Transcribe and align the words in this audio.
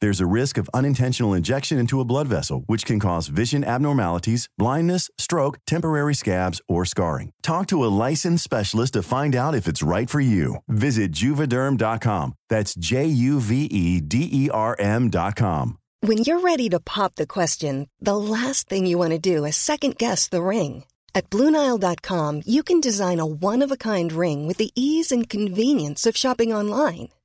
There's 0.00 0.20
a 0.20 0.26
risk 0.26 0.58
of 0.58 0.70
unintentional 0.72 1.34
injection 1.34 1.78
into 1.78 2.00
a 2.00 2.04
blood 2.04 2.28
vessel, 2.28 2.62
which 2.66 2.84
can 2.86 3.00
cause 3.00 3.26
vision 3.28 3.64
abnormalities, 3.64 4.48
blindness, 4.56 5.10
stroke, 5.18 5.58
temporary 5.66 6.14
scabs, 6.14 6.60
or 6.68 6.84
scarring. 6.84 7.32
Talk 7.42 7.66
to 7.68 7.84
a 7.84 7.94
licensed 8.06 8.44
specialist 8.44 8.92
to 8.92 9.02
find 9.02 9.34
out 9.34 9.56
if 9.56 9.66
it's 9.66 9.82
right 9.82 10.08
for 10.08 10.20
you. 10.20 10.56
Visit 10.68 11.10
juvederm.com. 11.12 12.34
That's 12.48 12.74
J 12.74 13.06
U 13.06 13.40
V 13.40 13.64
E 13.64 14.00
D 14.00 14.28
E 14.30 14.50
R 14.50 14.76
M.com. 14.78 15.78
When 16.00 16.18
you're 16.18 16.40
ready 16.40 16.68
to 16.68 16.78
pop 16.78 17.16
the 17.16 17.26
question, 17.26 17.88
the 18.00 18.16
last 18.16 18.68
thing 18.68 18.86
you 18.86 18.98
want 18.98 19.14
to 19.14 19.18
do 19.18 19.44
is 19.44 19.56
second 19.56 19.98
guess 19.98 20.28
the 20.28 20.42
ring. 20.42 20.84
At 21.12 21.30
Bluenile.com, 21.30 22.42
you 22.46 22.62
can 22.62 22.80
design 22.80 23.18
a 23.18 23.26
one 23.26 23.64
of 23.64 23.72
a 23.72 23.76
kind 23.76 24.12
ring 24.12 24.46
with 24.46 24.58
the 24.58 24.70
ease 24.76 25.10
and 25.10 25.28
convenience 25.28 26.06
of 26.06 26.16
shopping 26.16 26.52
online. 26.52 27.08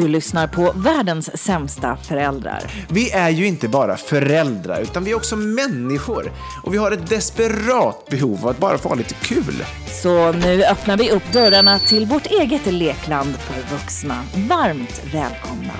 Du 0.00 0.08
lyssnar 0.08 0.46
på 0.46 0.72
världens 0.76 1.42
sämsta 1.42 1.96
föräldrar. 1.96 2.86
Vi 2.90 3.10
är 3.10 3.30
ju 3.30 3.46
inte 3.46 3.68
bara 3.68 3.96
föräldrar, 3.96 4.80
utan 4.80 5.04
vi 5.04 5.10
är 5.10 5.14
också 5.16 5.36
människor. 5.36 6.32
Och 6.64 6.74
vi 6.74 6.78
har 6.78 6.92
ett 6.92 7.08
desperat 7.08 8.08
behov 8.10 8.38
av 8.42 8.48
att 8.48 8.58
bara 8.58 8.78
få 8.78 8.88
ha 8.88 8.96
lite 8.96 9.14
kul. 9.14 9.64
Så 10.02 10.32
nu 10.32 10.64
öppnar 10.64 10.96
vi 10.96 11.10
upp 11.10 11.32
dörrarna 11.32 11.78
till 11.78 12.06
vårt 12.06 12.26
eget 12.26 12.66
lekland 12.66 13.34
för 13.36 13.76
vuxna. 13.76 14.22
Varmt 14.48 15.02
välkomna. 15.14 15.72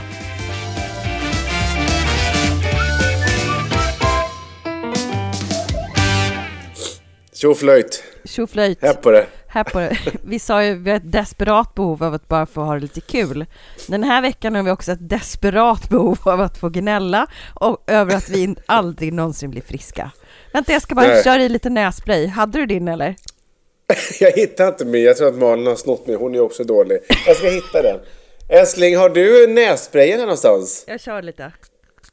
Tjoflöjt, 7.33 8.03
Tjoflöjt. 8.25 8.79
här 8.83 8.95
på 8.95 9.11
det. 9.11 9.27
Här 9.53 9.65
på. 9.65 9.89
Vi 10.25 10.39
sa 10.39 10.65
ju 10.65 10.75
vi 10.75 10.91
har 10.91 10.97
ett 10.97 11.13
desperat 11.13 11.75
behov 11.75 12.05
av 12.05 12.15
att 12.15 12.29
bara 12.29 12.47
få 12.47 12.61
ha 12.61 12.75
det 12.75 12.81
lite 12.81 13.01
kul. 13.01 13.47
Den 13.89 14.03
här 14.05 14.23
veckan 14.23 14.55
har 14.55 14.63
vi 14.63 14.71
också 14.71 14.93
ett 14.93 15.09
desperat 15.09 15.89
behov 15.89 16.19
av 16.23 16.41
att 16.41 16.59
få 16.59 16.69
gnälla 16.69 17.27
och 17.55 17.85
över 17.87 18.17
att 18.17 18.29
vi 18.29 18.55
aldrig 18.67 19.13
någonsin 19.13 19.51
blir 19.51 19.63
friska. 19.63 20.11
Vänta, 20.53 20.73
jag 20.73 20.83
ska 20.83 20.95
bara 20.95 21.07
Nej. 21.07 21.25
köra 21.25 21.43
i 21.43 21.49
lite 21.49 21.71
nässpray. 21.71 22.27
Hade 22.27 22.59
du 22.59 22.67
din 22.67 22.89
eller? 22.89 23.17
Jag 24.21 24.33
hittar 24.33 24.69
inte 24.69 24.85
min. 24.85 25.03
Jag 25.05 25.17
tror 25.17 25.29
att 25.29 25.39
Malin 25.39 25.67
har 25.67 25.77
snott 25.77 26.07
min. 26.07 26.17
Hon 26.17 26.35
är 26.35 26.41
också 26.41 26.65
dålig. 26.65 26.99
Jag 27.27 27.37
ska 27.37 27.49
hitta 27.49 27.83
den. 27.83 28.01
Älskling, 28.49 28.97
har 28.97 29.09
du 29.09 29.47
nässprayen 29.47 30.19
här 30.19 30.27
någonstans? 30.27 30.85
Jag 30.87 31.01
kör 31.01 31.23
lite. 31.23 31.53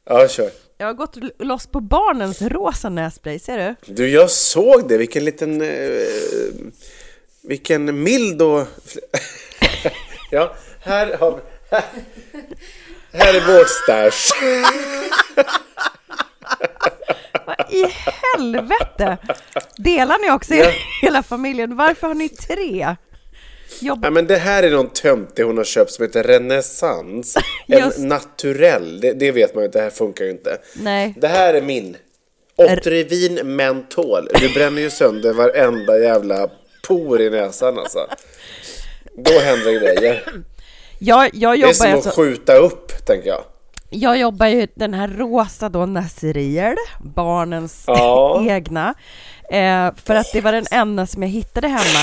Ja, 0.04 0.28
kör. 0.28 0.50
Jag 0.78 0.86
har 0.86 0.94
gått 0.94 1.16
loss 1.38 1.66
på 1.66 1.80
barnens 1.80 2.42
rosa 2.42 2.88
nässpray, 2.88 3.38
ser 3.38 3.58
du? 3.58 3.94
Du, 3.94 4.08
jag 4.10 4.30
såg 4.30 4.88
det. 4.88 4.96
Vilken 4.96 5.24
liten... 5.24 5.62
Eh, 5.62 5.68
vilken 7.48 8.02
mild 8.02 8.42
och... 8.42 8.66
ja, 10.30 10.54
här 10.80 11.16
har 11.16 11.30
vi... 11.30 11.40
Här, 11.70 11.84
här 13.12 13.34
är 13.34 13.58
vårt 13.58 13.68
stash. 13.68 14.38
Vad 17.46 17.72
i 17.72 17.86
helvete? 18.36 19.16
Delar 19.76 20.18
ni 20.26 20.30
också 20.30 20.54
Ja. 20.54 20.70
hela 21.02 21.22
familjen? 21.22 21.76
Varför 21.76 22.06
har 22.06 22.14
ni 22.14 22.28
tre? 22.28 22.96
Jobb... 23.80 24.00
Ja, 24.04 24.10
men 24.10 24.26
det 24.26 24.36
här 24.36 24.62
är 24.62 24.70
någon 24.70 24.90
töntig 24.90 25.42
hon 25.42 25.56
har 25.56 25.64
köpt 25.64 25.90
som 25.90 26.04
heter 26.04 26.22
Renaissance. 26.22 27.40
En 27.66 27.78
Just. 27.78 27.98
naturell. 27.98 29.00
Det, 29.00 29.12
det 29.12 29.32
vet 29.32 29.54
man 29.54 29.64
ju, 29.64 29.70
det 29.70 29.80
här 29.80 29.90
funkar 29.90 30.24
ju 30.24 30.30
inte. 30.30 30.58
Nej. 30.74 31.14
Det 31.16 31.28
här 31.28 31.54
är 31.54 31.62
min. 31.62 31.96
Otrivin 32.56 33.56
mentol. 33.56 34.28
Du 34.40 34.48
bränner 34.48 34.82
ju 34.82 34.90
sönder 34.90 35.32
varenda 35.32 35.98
jävla 35.98 36.50
por 36.88 37.20
i 37.20 37.30
näsan 37.30 37.78
alltså. 37.78 38.06
Då 39.16 39.38
händer 39.38 39.72
grejer. 39.72 40.24
Jag, 40.98 41.30
jag, 41.34 41.52
Det 41.52 41.56
är 41.56 41.60
jobbar 41.60 41.72
som 41.72 41.92
alltså, 41.92 42.08
att 42.08 42.14
skjuta 42.14 42.54
upp, 42.54 43.06
tänker 43.06 43.28
jag. 43.28 43.42
jag 43.90 44.18
jobbar 44.18 44.46
ju 44.46 44.66
den 44.74 44.94
här 44.94 45.08
rosa 45.08 45.68
då, 45.68 45.86
Nasriel, 45.86 46.76
barnens 47.00 47.84
Ja. 47.86 48.42
egna. 48.48 48.94
Eh, 49.50 49.94
för 50.04 50.14
att 50.14 50.32
det 50.32 50.40
var 50.40 50.52
den 50.52 50.66
enda 50.70 51.06
som 51.06 51.22
jag 51.22 51.30
hittade 51.30 51.68
hemma. 51.68 52.00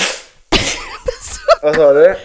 Vad 1.61 1.75
sa 1.75 1.93
du? 1.93 2.15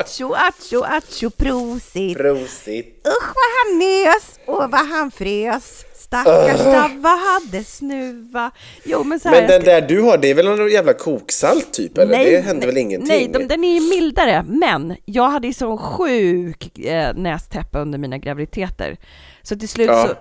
Atsjo, 0.00 0.32
atsjo, 0.34 0.82
atsjo, 0.84 1.30
prosit. 1.30 2.18
Prosit. 2.18 3.06
Usch 3.06 3.32
vad 3.34 3.50
han 3.58 3.78
nös 3.78 4.38
och 4.46 4.70
vad 4.70 4.86
han 4.88 5.10
frös. 5.10 5.84
Stackars 6.20 6.58
Dabba 6.60 7.08
hade 7.08 7.64
snuva. 7.64 8.50
Jo 8.84 9.04
men 9.04 9.20
så 9.20 9.28
här. 9.28 9.40
Men 9.40 9.50
den 9.50 9.64
där 9.64 9.80
du 9.80 10.00
har, 10.00 10.18
det 10.18 10.30
är 10.30 10.34
väl 10.34 10.44
någon 10.46 10.70
jävla 10.70 10.92
koksalt 10.94 11.72
typ, 11.72 11.98
eller? 11.98 12.18
det 12.18 12.40
händer 12.40 12.66
väl 12.66 12.74
nej, 12.74 12.82
ingenting? 12.82 13.08
Nej, 13.08 13.28
de, 13.32 13.46
den 13.46 13.64
är 13.64 13.80
mildare, 14.00 14.44
men 14.48 14.96
jag 15.04 15.28
hade 15.28 15.46
ju 15.46 15.52
sån 15.52 15.78
sjuk 15.78 16.78
eh, 16.78 17.14
nästäppa 17.14 17.78
under 17.80 17.98
mina 17.98 18.18
graviditeter. 18.18 18.96
Så 19.42 19.56
till 19.56 19.68
slut 19.68 19.88
Ja. 19.88 20.08
så, 20.08 20.14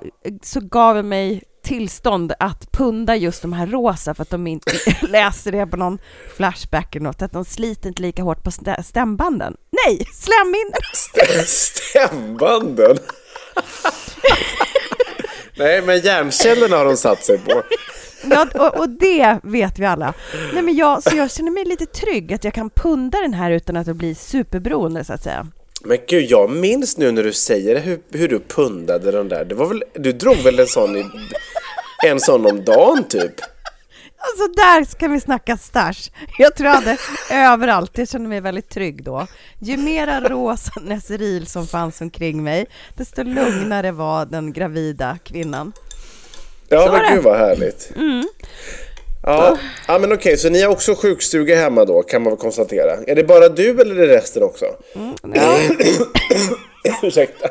så 0.43 0.59
gav 0.59 0.95
jag 0.95 1.05
mig 1.05 1.43
tillstånd 1.63 2.33
att 2.39 2.71
punda 2.71 3.15
just 3.15 3.41
de 3.41 3.53
här 3.53 3.67
rosa 3.67 4.13
för 4.13 4.21
att 4.21 4.29
de 4.29 4.47
inte 4.47 4.71
läste 5.07 5.51
det 5.51 5.67
på 5.67 5.77
någon 5.77 5.99
flashback 6.35 6.95
eller 6.95 7.03
något, 7.03 7.21
att 7.21 7.31
de 7.31 7.45
sliter 7.45 7.87
inte 7.89 8.01
lika 8.01 8.23
hårt 8.23 8.43
på 8.43 8.49
stä- 8.49 8.81
stämbanden. 8.83 9.57
Nej, 9.85 10.05
slemhinnorna! 10.13 11.45
Stämbanden? 11.45 12.97
Nej, 15.55 15.81
men 15.81 15.99
hjärncellerna 15.99 16.77
har 16.77 16.85
de 16.85 16.97
satt 16.97 17.23
sig 17.23 17.37
på. 17.37 17.63
Ja, 18.29 18.47
och, 18.53 18.79
och 18.79 18.89
det 18.89 19.39
vet 19.43 19.79
vi 19.79 19.85
alla. 19.85 20.13
Nej, 20.53 20.63
men 20.63 20.75
jag, 20.75 21.03
så 21.03 21.15
jag 21.15 21.31
känner 21.31 21.51
mig 21.51 21.65
lite 21.65 21.85
trygg 21.85 22.33
att 22.33 22.43
jag 22.43 22.53
kan 22.53 22.69
punda 22.69 23.21
den 23.21 23.33
här 23.33 23.51
utan 23.51 23.77
att 23.77 23.85
det 23.85 23.93
blir 23.93 24.15
superberoende 24.15 25.03
så 25.03 25.13
att 25.13 25.23
säga. 25.23 25.47
Men 25.83 25.97
gud, 26.07 26.25
jag 26.29 26.49
minns 26.49 26.97
nu 26.97 27.11
när 27.11 27.23
du 27.23 27.33
säger 27.33 27.79
hur, 27.79 27.99
hur 28.11 28.27
du 28.27 28.39
pundade 28.39 29.11
den 29.11 29.29
där. 29.29 29.45
Det 29.45 29.55
var 29.55 29.65
väl, 29.65 29.83
du 29.93 30.11
drog 30.11 30.37
väl 30.37 30.59
en 30.59 30.67
sån, 30.67 30.97
i, 30.97 31.05
en 32.07 32.19
sån 32.19 32.45
om 32.45 32.65
dagen 32.65 33.03
typ? 33.03 33.33
Alltså 34.23 34.47
där 34.55 34.83
ska 34.83 35.07
vi 35.07 35.19
snacka 35.19 35.57
stash. 35.57 36.11
Jag 36.37 36.55
tror 36.55 36.67
jag 36.69 36.75
hade 36.75 36.97
överallt, 37.31 37.97
jag 37.97 38.09
kände 38.09 38.29
mig 38.29 38.41
väldigt 38.41 38.69
trygg 38.69 39.03
då. 39.03 39.27
Ju 39.59 39.77
mera 39.77 40.21
rosa 40.21 40.71
Neseril 40.81 41.47
som 41.47 41.67
fanns 41.67 42.01
omkring 42.01 42.43
mig, 42.43 42.65
desto 42.97 43.23
lugnare 43.23 43.91
var 43.91 44.25
den 44.25 44.53
gravida 44.53 45.17
kvinnan. 45.23 45.73
Ja, 46.69 46.85
Så 46.85 46.91
men 46.91 47.01
det. 47.01 47.09
gud 47.15 47.23
vad 47.23 47.37
härligt. 47.37 47.91
Ja, 49.23 49.57
ja, 49.87 49.99
men 49.99 50.11
okej, 50.13 50.37
så 50.37 50.49
ni 50.49 50.61
har 50.61 50.69
också 50.71 50.95
sjukstuga 50.95 51.55
hemma 51.55 51.85
då, 51.85 52.03
kan 52.03 52.21
man 52.23 52.31
väl 52.33 52.39
konstatera. 52.39 52.91
Är 53.07 53.15
det 53.15 53.23
bara 53.23 53.49
du 53.49 53.81
eller 53.81 53.95
är 53.95 54.07
det 54.07 54.15
resten 54.17 54.43
också? 54.43 54.65
Ja, 55.33 55.57
Ursäkta. 57.03 57.49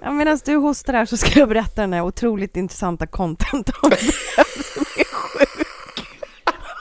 Ja, 0.00 0.10
Medan 0.10 0.38
du 0.44 0.56
hostar 0.56 0.92
här 0.92 1.06
så 1.06 1.16
ska 1.16 1.38
jag 1.38 1.48
berätta 1.48 1.80
den 1.80 1.92
här 1.92 2.02
otroligt 2.02 2.56
intressanta 2.56 3.06
content 3.06 3.68
om 3.82 3.90
vem 3.90 3.98
som 4.74 4.84
är 4.96 5.04
sjuk 5.04 5.48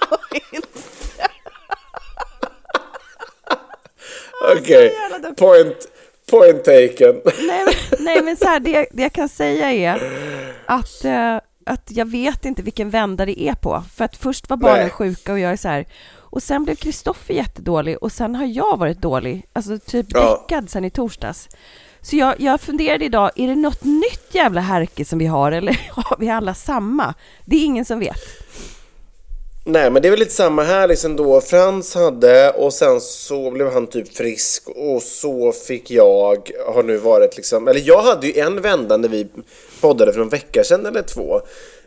och 0.09 0.35
inte. 0.53 0.67
Okej, 4.57 4.93
duktig. 5.21 5.37
point, 5.37 5.87
Point 6.31 6.63
taken. 6.63 7.21
Nej, 7.47 7.65
men, 7.65 8.05
nej, 8.05 8.23
men 8.23 8.37
så 8.37 8.45
här, 8.45 8.59
det, 8.59 8.87
det 8.91 9.01
jag 9.01 9.13
kan 9.13 9.29
säga 9.29 9.71
är 9.71 10.01
att, 10.65 11.05
eh, 11.05 11.35
att 11.65 11.91
jag 11.91 12.05
vet 12.11 12.45
inte 12.45 12.61
vilken 12.61 12.89
vända 12.89 13.25
det 13.25 13.41
är 13.41 13.53
på. 13.55 13.83
För 13.95 14.05
att 14.05 14.17
först 14.17 14.49
var 14.49 14.57
barnen 14.57 14.79
Nej. 14.79 14.89
sjuka 14.89 15.33
och 15.33 15.39
jag 15.39 15.51
är 15.51 15.57
så 15.57 15.67
här. 15.67 15.85
Och 16.31 16.43
sen 16.43 16.63
blev 16.63 16.75
Kristoffer 16.75 17.33
jättedålig 17.33 17.97
och 18.03 18.11
sen 18.11 18.35
har 18.35 18.45
jag 18.45 18.77
varit 18.77 19.01
dålig. 19.01 19.45
Alltså 19.53 19.79
typ 19.79 20.05
Ja. 20.09 20.45
däckad 20.47 20.69
sen 20.69 20.85
i 20.85 20.89
torsdags. 20.89 21.49
Så 22.01 22.15
jag, 22.15 22.35
jag 22.37 22.61
funderade 22.61 23.05
idag, 23.05 23.31
är 23.35 23.47
det 23.47 23.55
något 23.55 23.83
nytt 23.83 24.27
jävla 24.31 24.61
härke 24.61 25.05
som 25.05 25.19
vi 25.19 25.25
har 25.25 25.51
eller 25.51 25.73
har 25.91 26.17
vi 26.19 26.29
alla 26.29 26.53
samma? 26.53 27.13
Det 27.45 27.55
är 27.55 27.65
ingen 27.65 27.85
som 27.85 27.99
vet. 27.99 28.19
Nej, 29.65 29.91
men 29.91 30.01
det 30.01 30.07
är 30.07 30.09
väl 30.09 30.19
lite 30.19 30.33
samma 30.33 30.63
här 30.63 30.87
liksom 30.87 31.15
då. 31.15 31.41
Frans 31.41 31.95
hade 31.95 32.51
och 32.51 32.73
sen 32.73 33.01
så 33.01 33.51
blev 33.51 33.73
han 33.73 33.87
typ 33.87 34.17
frisk 34.17 34.67
och 34.67 35.01
så 35.01 35.51
fick 35.51 35.91
jag, 35.91 36.51
har 36.73 36.83
nu 36.83 36.97
varit 36.97 37.37
liksom, 37.37 37.67
eller 37.67 37.81
jag 37.85 38.01
hade 38.01 38.27
ju 38.27 38.39
en 38.39 38.61
vända 38.61 38.97
när 38.97 39.09
vi 39.09 39.27
poddade 39.81 40.13
för 40.13 40.21
en 40.21 40.29
vecka 40.29 40.63
sedan 40.63 40.85
eller 40.85 41.01
två. 41.01 41.41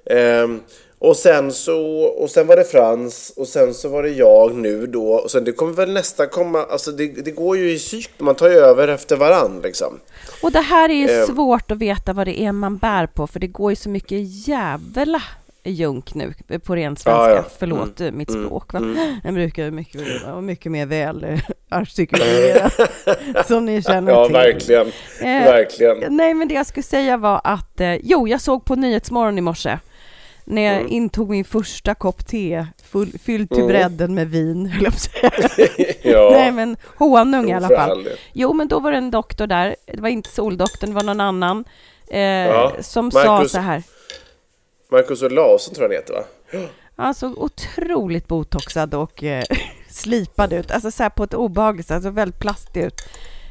Ehm, 0.06 0.60
och 1.04 1.16
sen 1.16 1.52
så, 1.52 1.80
och 2.02 2.30
sen 2.30 2.46
var 2.46 2.56
det 2.56 2.64
Frans 2.64 3.32
och 3.36 3.48
sen 3.48 3.74
så 3.74 3.88
var 3.88 4.02
det 4.02 4.08
jag 4.10 4.54
nu 4.54 4.86
då 4.86 5.12
och 5.12 5.30
sen 5.30 5.44
det 5.44 5.52
kommer 5.52 5.72
väl 5.72 5.92
nästa 5.92 6.26
komma, 6.26 6.64
alltså 6.70 6.90
det, 6.90 7.06
det 7.06 7.30
går 7.30 7.56
ju 7.56 7.72
i 7.72 7.78
cykel, 7.78 8.12
man 8.24 8.34
tar 8.34 8.48
ju 8.48 8.56
över 8.56 8.88
efter 8.88 9.16
varann 9.16 9.60
liksom. 9.62 9.98
Och 10.42 10.52
det 10.52 10.60
här 10.60 10.88
är 10.88 10.94
ju 10.94 11.10
Eh. 11.10 11.26
svårt 11.26 11.70
att 11.70 11.78
veta 11.78 12.12
vad 12.12 12.26
det 12.26 12.40
är 12.40 12.52
man 12.52 12.76
bär 12.76 13.06
på, 13.06 13.26
för 13.26 13.40
det 13.40 13.46
går 13.46 13.72
ju 13.72 13.76
så 13.76 13.88
mycket 13.88 14.48
jävla 14.48 15.22
junk 15.64 16.14
nu 16.14 16.32
på 16.64 16.76
ren 16.76 16.96
svenska. 16.96 17.10
Ja, 17.10 17.30
ja. 17.34 17.44
Förlåt 17.58 18.00
eh, 18.00 18.10
mitt 18.10 18.30
språk. 18.30 18.72
Va? 18.72 18.80
Jag 19.24 19.34
brukar 19.34 19.70
mycket, 19.70 20.00
vara 20.26 20.40
mycket 20.40 20.72
mer 20.72 20.86
väl 20.86 21.24
eh, 21.24 21.38
artikulerat, 21.70 22.72
som 23.46 23.64
ni 23.66 23.82
känner 23.82 24.12
Ja, 24.12 24.24
till. 24.24 24.32
verkligen. 24.32 24.86
Eh, 25.20 25.44
Verkligen. 25.44 26.16
Nej, 26.16 26.34
men 26.34 26.48
det 26.48 26.54
jag 26.54 26.66
skulle 26.66 26.84
säga 26.84 27.16
var 27.16 27.40
att, 27.44 27.80
eh, 27.80 27.94
jo, 27.94 28.28
jag 28.28 28.40
såg 28.40 28.64
på 28.64 28.74
Nyhetsmorgon 28.74 29.38
i 29.38 29.40
morse 29.40 29.78
när 30.54 30.62
jag 30.62 30.76
Mm. 30.76 30.92
intog 30.92 31.30
min 31.30 31.44
första 31.44 31.94
kopp 31.94 32.26
te, 32.26 32.66
full, 32.84 33.18
fylld 33.18 33.50
till 33.50 33.64
bredden 33.64 34.14
med 34.14 34.28
vin, 34.30 34.66
höll 34.72 34.82
jag 34.84 34.92
på 34.92 34.96
att 34.96 35.42
säga. 35.52 35.66
Ja. 36.02 36.30
Nej, 36.32 36.52
men 36.52 36.76
honung 36.96 37.50
i 37.50 37.52
alla 37.54 37.68
för 37.68 37.76
fall. 37.76 38.08
Jo, 38.32 38.52
men 38.52 38.68
då 38.68 38.80
var 38.80 38.92
det 38.92 38.98
en 38.98 39.10
doktor 39.10 39.46
där. 39.46 39.76
Det 39.86 40.00
var 40.00 40.08
inte 40.08 40.30
Soldoktorn, 40.30 40.90
det 40.90 40.96
var 40.96 41.02
någon 41.02 41.20
annan. 41.20 41.64
Eh, 42.08 42.80
som 42.80 43.10
sa 43.10 43.18
Marcus- 43.24 43.48
så 43.48 43.58
här. 43.58 43.82
Marcus 44.90 45.22
Olausson 45.22 45.74
tror 45.74 45.92
jag 45.92 45.98
han 45.98 46.02
heter 46.02 46.14
va? 46.60 46.68
Han 46.96 47.14
såg 47.14 47.38
otroligt 47.38 48.28
botoxad 48.28 48.94
och 48.94 49.24
eh, 49.24 49.44
slipad 49.90 50.52
ut. 50.52 50.70
Alltså 50.70 50.90
så 50.90 51.02
här 51.02 51.10
på 51.10 51.24
ett 51.24 51.34
obehagligt 51.34 51.86
sätt. 51.86 51.94
Alltså 51.94 52.10
väldigt 52.10 52.38
plastig 52.40 52.82
ut. 52.82 53.00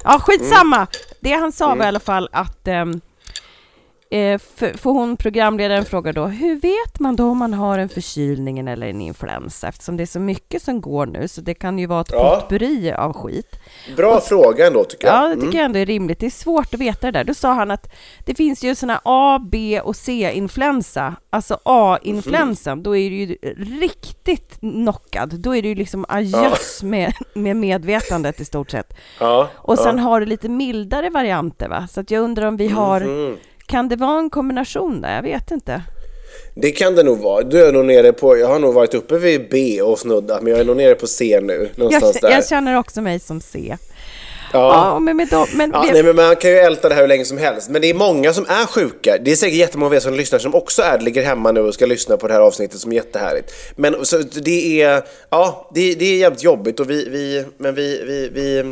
Ja, 0.04 0.19
skitsamma! 0.19 0.88
Det 1.19 1.31
han 1.33 1.51
sa 1.51 1.75
var 1.75 1.86
i 1.86 1.88
alla 1.88 2.00
fall 2.00 2.30
att 2.31 2.68
ehm, 2.68 3.01
eh, 4.11 4.37
för, 4.55 4.77
för 4.77 4.89
hon 4.89 5.17
programledaren 5.17 5.85
frågar 5.85 6.13
då 6.13 6.25
hur 6.25 6.55
vet 6.55 6.99
man 6.99 7.15
då 7.15 7.25
om 7.29 7.37
man 7.37 7.53
har 7.53 7.79
en 7.79 7.89
förkylning 7.89 8.59
eller 8.59 8.87
en 8.87 9.01
influensa 9.01 9.67
eftersom 9.67 9.97
det 9.97 10.03
är 10.03 10.07
så 10.07 10.19
mycket 10.19 10.61
som 10.63 10.81
går 10.81 11.05
nu 11.05 11.27
så 11.27 11.41
det 11.41 11.53
kan 11.53 11.79
ju 11.79 11.85
vara 11.85 12.01
ett 12.01 12.11
Ja. 12.11 12.39
potpurri 12.39 12.91
av 12.93 13.13
skit. 13.13 13.55
Bra 13.97 14.21
fråga 14.21 14.67
ändå 14.67 14.83
tycker 14.83 15.07
jag. 15.07 15.15
Ja, 15.23 15.35
det 15.35 15.41
tycker 15.41 15.57
jag 15.57 15.65
ändå 15.65 15.79
är 15.79 15.85
rimligt. 15.85 16.19
Det 16.19 16.25
är 16.25 16.29
svårt 16.29 16.73
att 16.73 16.79
veta 16.79 17.07
det 17.07 17.11
där. 17.19 17.23
Då 17.23 17.33
sa 17.33 17.53
han 17.53 17.71
att 17.71 17.91
det 18.25 18.35
finns 18.35 18.63
ju 18.63 18.75
såna 18.75 19.01
A, 19.03 19.39
B 19.51 19.81
och 19.83 19.95
C-influensa. 19.95 21.15
Alltså 21.29 21.59
A-influensan, 21.65 22.83
då 22.83 22.95
är 22.97 23.09
du 23.09 23.15
ju 23.15 23.35
riktigt 23.81 24.59
knockad. 24.59 25.39
Då 25.39 25.55
är 25.55 25.61
du 25.61 25.67
ju 25.69 25.75
liksom 25.75 26.05
ajöss 26.09 26.83
med, 26.83 27.13
med 27.33 27.55
medvetandet 27.55 28.39
i 28.39 28.45
stort 28.45 28.71
sett. 28.71 28.93
Ja, 29.19 29.49
Och 29.55 29.79
sen 29.79 29.97
ja. 29.97 30.03
har 30.03 30.19
du 30.19 30.25
lite 30.25 30.49
mildare 30.49 31.09
varianter 31.09 31.69
va? 31.69 31.87
Så 31.91 31.99
att 31.99 32.11
jag 32.11 32.23
undrar 32.23 32.47
om 32.47 32.57
vi 32.57 32.67
har... 32.67 33.01
Mhm. 33.01 33.37
Kan 33.71 33.89
det 33.89 33.95
vara 33.95 34.19
en 34.19 34.29
kombination 34.29 35.01
där? 35.01 35.15
Jag 35.15 35.23
vet 35.23 35.51
inte. 35.51 35.81
Det 36.56 36.71
kan 36.71 36.95
det 36.95 37.03
nog 37.03 37.19
vara. 37.19 37.44
Du 37.44 37.65
är 37.65 37.71
nog 37.71 37.85
nere 37.85 38.13
på, 38.13 38.38
jag 38.38 38.47
har 38.47 38.59
nog 38.59 38.73
varit 38.73 38.94
uppe 38.94 39.18
vid 39.18 39.47
B 39.51 39.81
och 39.81 40.00
snuddat, 40.00 40.41
men 40.41 40.51
jag 40.51 40.59
är 40.59 40.65
nog 40.65 40.77
nere 40.77 40.95
på 40.95 41.07
C 41.07 41.39
nu. 41.44 41.69
Jag, 41.75 41.79
Någonstans 41.79 42.19
där. 42.21 42.31
jag 42.31 42.47
känner 42.47 42.77
också 42.77 43.01
mig 43.01 43.19
som 43.19 43.41
C. 43.41 43.77
ja. 44.53 44.91
Ja, 44.94 45.00
men 45.00 45.18
med 45.18 45.27
dem, 45.27 45.47
men 45.53 45.71
Ja, 45.73 45.81
vet- 45.81 45.94
nej, 45.94 46.03
men 46.03 46.15
man 46.15 46.35
kan 46.35 46.51
ju 46.51 46.57
älta 46.57 46.89
det 46.89 46.95
här 46.95 47.01
hur 47.01 47.07
länge 47.07 47.25
som 47.25 47.38
helst. 47.38 47.69
Men 47.69 47.81
det 47.81 47.89
är 47.89 47.94
många 47.94 48.33
som 48.33 48.45
är 48.45 48.65
sjuka. 48.65 49.18
Det 49.21 49.31
är 49.31 49.35
säkert 49.35 49.56
jättemånga 49.57 49.88
av 49.88 49.94
er 49.95 50.00
som 50.00 50.13
lyssnar 50.13 50.39
som 50.39 50.56
också 50.56 50.81
är, 50.81 51.00
ligger 51.00 51.23
hemma 51.23 51.51
nu 51.51 51.59
och 51.62 51.73
ska 51.73 51.85
lyssna 51.85 52.18
på 52.18 52.27
det 52.27 52.33
här 52.33 52.41
avsnittet 52.41 52.79
som 52.79 52.91
är 52.91 52.95
jättehärligt. 52.95 53.53
Men 53.75 54.06
så 54.06 54.18
det 54.18 54.81
är, 54.81 55.01
ja, 55.29 55.69
det, 55.75 55.95
det 55.95 56.06
är 56.06 56.18
jävligt 56.18 56.44
jobbigt 56.44 56.79
och 56.79 56.89
vi, 56.89 57.09
vi 57.09 57.45
men 57.57 57.75
vi, 57.75 58.03
vi, 58.07 58.29
vi, 58.33 58.63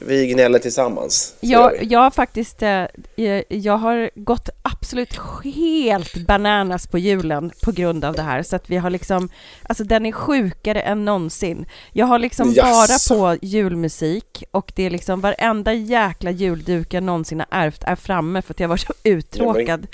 vi 0.00 0.26
gnäller 0.26 0.58
tillsammans. 0.58 1.34
Jag, 1.40 1.82
jag 1.84 2.00
har 2.00 2.10
faktiskt, 2.10 2.62
eh, 2.62 2.84
jag- 3.16 3.44
jag 3.48 3.76
har 3.76 4.10
gått 4.14 4.48
absolut 4.62 5.18
helt 5.54 6.26
bananas 6.26 6.86
på 6.86 6.98
julen 6.98 7.52
på 7.64 7.72
grund 7.72 8.04
av 8.04 8.14
det 8.14 8.22
här. 8.22 8.42
Så 8.42 8.56
att 8.56 8.70
vi 8.70 8.76
har 8.76 8.90
liksom, 8.90 9.28
alltså 9.62 9.84
den 9.84 10.06
är 10.06 10.12
sjukare 10.12 10.80
än 10.80 11.04
någonsin. 11.04 11.66
Jag 11.92 12.06
har 12.06 12.18
liksom 12.18 12.52
Jaså. 12.52 13.14
bara 13.14 13.18
på 13.18 13.38
julmusik 13.46 14.44
och 14.50 14.72
det 14.76 14.82
är 14.82 14.90
liksom 14.90 15.20
varenda 15.20 15.72
jäkla 15.72 16.30
julduk 16.30 16.94
jag 16.94 17.02
någonsin 17.02 17.40
har 17.40 17.46
ärvt 17.50 17.84
är 17.84 17.96
framme 17.96 18.42
för 18.42 18.54
att 18.54 18.60
jag 18.60 18.68
var 18.68 18.76
så 18.76 18.92
uttråkad. 19.04 19.86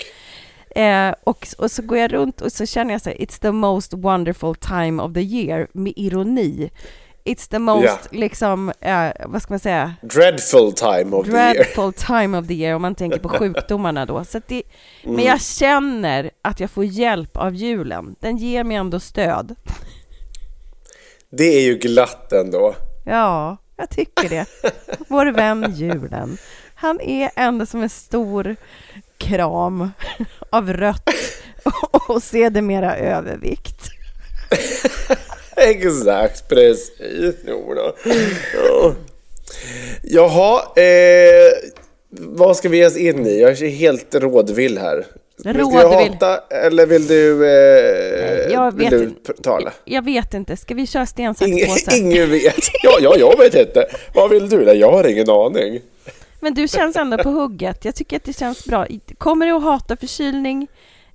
Eh, 0.75 1.13
och, 1.23 1.47
och 1.57 1.71
så 1.71 1.81
går 1.81 1.97
jag 1.97 2.13
runt 2.13 2.41
och 2.41 2.51
så 2.51 2.65
känner 2.65 2.93
jag 2.93 3.01
så 3.01 3.09
här, 3.09 3.17
it's 3.17 3.41
the 3.41 3.51
most 3.51 3.93
wonderful 3.93 4.55
time 4.55 5.03
of 5.03 5.13
the 5.13 5.21
year, 5.21 5.67
med 5.73 5.93
ironi. 5.95 6.69
It's 7.25 7.49
the 7.49 7.59
most, 7.59 7.85
Ja. 7.85 7.97
liksom, 8.11 8.71
eh, 8.81 9.07
vad 9.25 9.41
ska 9.41 9.53
man 9.53 9.59
säga, 9.59 9.93
Dreadful 10.01 10.73
time 10.73 11.15
of 11.15 11.25
the 11.25 11.31
year. 11.31 11.53
dreadful 11.53 11.93
time 11.93 12.37
of 12.37 12.47
the 12.47 12.53
year 12.53 12.75
om 12.75 12.81
man 12.81 12.95
tänker 12.95 13.19
på 13.19 13.29
sjukdomarna 13.39 14.05
då. 14.05 14.23
Så 14.25 14.41
det, 14.47 14.63
Mm. 15.03 15.15
Men 15.15 15.25
jag 15.25 15.41
känner 15.41 16.31
att 16.41 16.59
jag 16.59 16.69
får 16.69 16.85
hjälp 16.85 17.37
av 17.37 17.55
julen. 17.55 18.15
Den 18.19 18.37
ger 18.37 18.63
mig 18.63 18.77
ändå 18.77 18.99
stöd. 18.99 19.55
Det 21.29 21.43
är 21.43 21.61
ju 21.61 21.75
glatt 21.77 22.33
ändå. 22.33 22.75
Ja, 23.05 23.57
jag 23.77 23.89
tycker 23.89 24.29
det. 24.29 24.45
Vår 25.09 25.25
vän 25.25 25.73
julen. 25.75 26.37
Han 26.75 27.01
är 27.01 27.31
ändå 27.35 27.65
som 27.65 27.81
en 27.83 27.89
stor 27.89 28.55
kram 29.17 29.91
av 30.49 30.73
rött 30.73 31.09
och 32.07 32.23
sedermera 32.23 32.95
övervikt. 32.97 33.81
Exakt, 35.57 36.49
precis. 36.49 37.35
Jo 37.47 37.73
då. 37.75 37.95
Ja. 38.55 38.93
Jaha, 40.03 40.61
eh, 40.75 41.71
vad 42.09 42.57
ska 42.57 42.69
vi 42.69 42.77
ge 42.77 42.85
oss 42.87 42.97
in 42.97 43.27
i? 43.27 43.41
Jag 43.41 43.61
är 43.61 43.69
helt 43.69 44.15
rådvill 44.15 44.77
här. 44.77 45.05
Vill 45.43 45.53
du 45.53 45.59
Rådvill. 45.59 46.09
hata 46.13 46.37
eller 46.49 46.85
vill 46.85 47.07
du, 47.07 47.45
eh, 47.47 48.51
Jag 48.53 48.75
vill 48.77 48.89
vet 48.89 49.25
du 49.25 49.33
tala? 49.33 49.73
Jag 49.85 50.05
vet 50.05 50.33
inte, 50.33 50.57
ska 50.57 50.73
vi 50.73 50.87
köra 50.87 51.05
sten, 51.05 51.35
sax, 51.35 51.51
Ingen, 51.51 51.69
ingen 51.95 52.29
vet. 52.31 52.55
Ja, 52.83 52.97
ja, 53.01 53.15
jag 53.17 53.37
vet 53.37 53.55
inte. 53.55 53.85
Vad 54.15 54.29
vill 54.29 54.49
du? 54.49 54.65
Nej, 54.65 54.77
jag 54.77 54.91
har 54.91 55.07
ingen 55.07 55.29
aning. 55.29 55.81
Men 56.39 56.53
du 56.53 56.67
känns 56.67 56.95
ändå 56.95 57.17
på 57.17 57.29
hugget. 57.29 57.85
Jag 57.85 57.95
tycker 57.95 58.15
att 58.17 58.23
det 58.23 58.37
känns 58.37 58.65
bra. 58.65 58.87
Kommer 59.17 59.45
du 59.45 59.51
att 59.51 59.63
hata 59.63 59.97
förkylning 59.97 60.67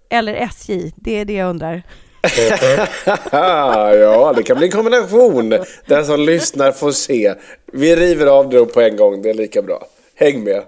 eller 0.08 0.34
SJ? 0.34 0.92
Det 0.96 1.18
är 1.18 1.24
det 1.24 1.32
jag 1.32 1.50
undrar. 1.50 1.82
ja, 3.32 4.32
det 4.36 4.42
kan 4.42 4.56
bli 4.56 4.66
en 4.66 4.72
kombination. 4.72 5.54
Den 5.86 6.06
som 6.06 6.20
lyssnar 6.20 6.72
får 6.72 6.92
se. 6.92 7.34
Vi 7.72 7.96
river 7.96 8.26
av 8.26 8.48
det 8.50 8.64
på 8.64 8.80
en 8.80 8.96
gång, 8.96 9.22
det 9.22 9.30
är 9.30 9.34
lika 9.34 9.62
bra. 9.62 9.86
Häng 10.14 10.44
med. 10.44 10.62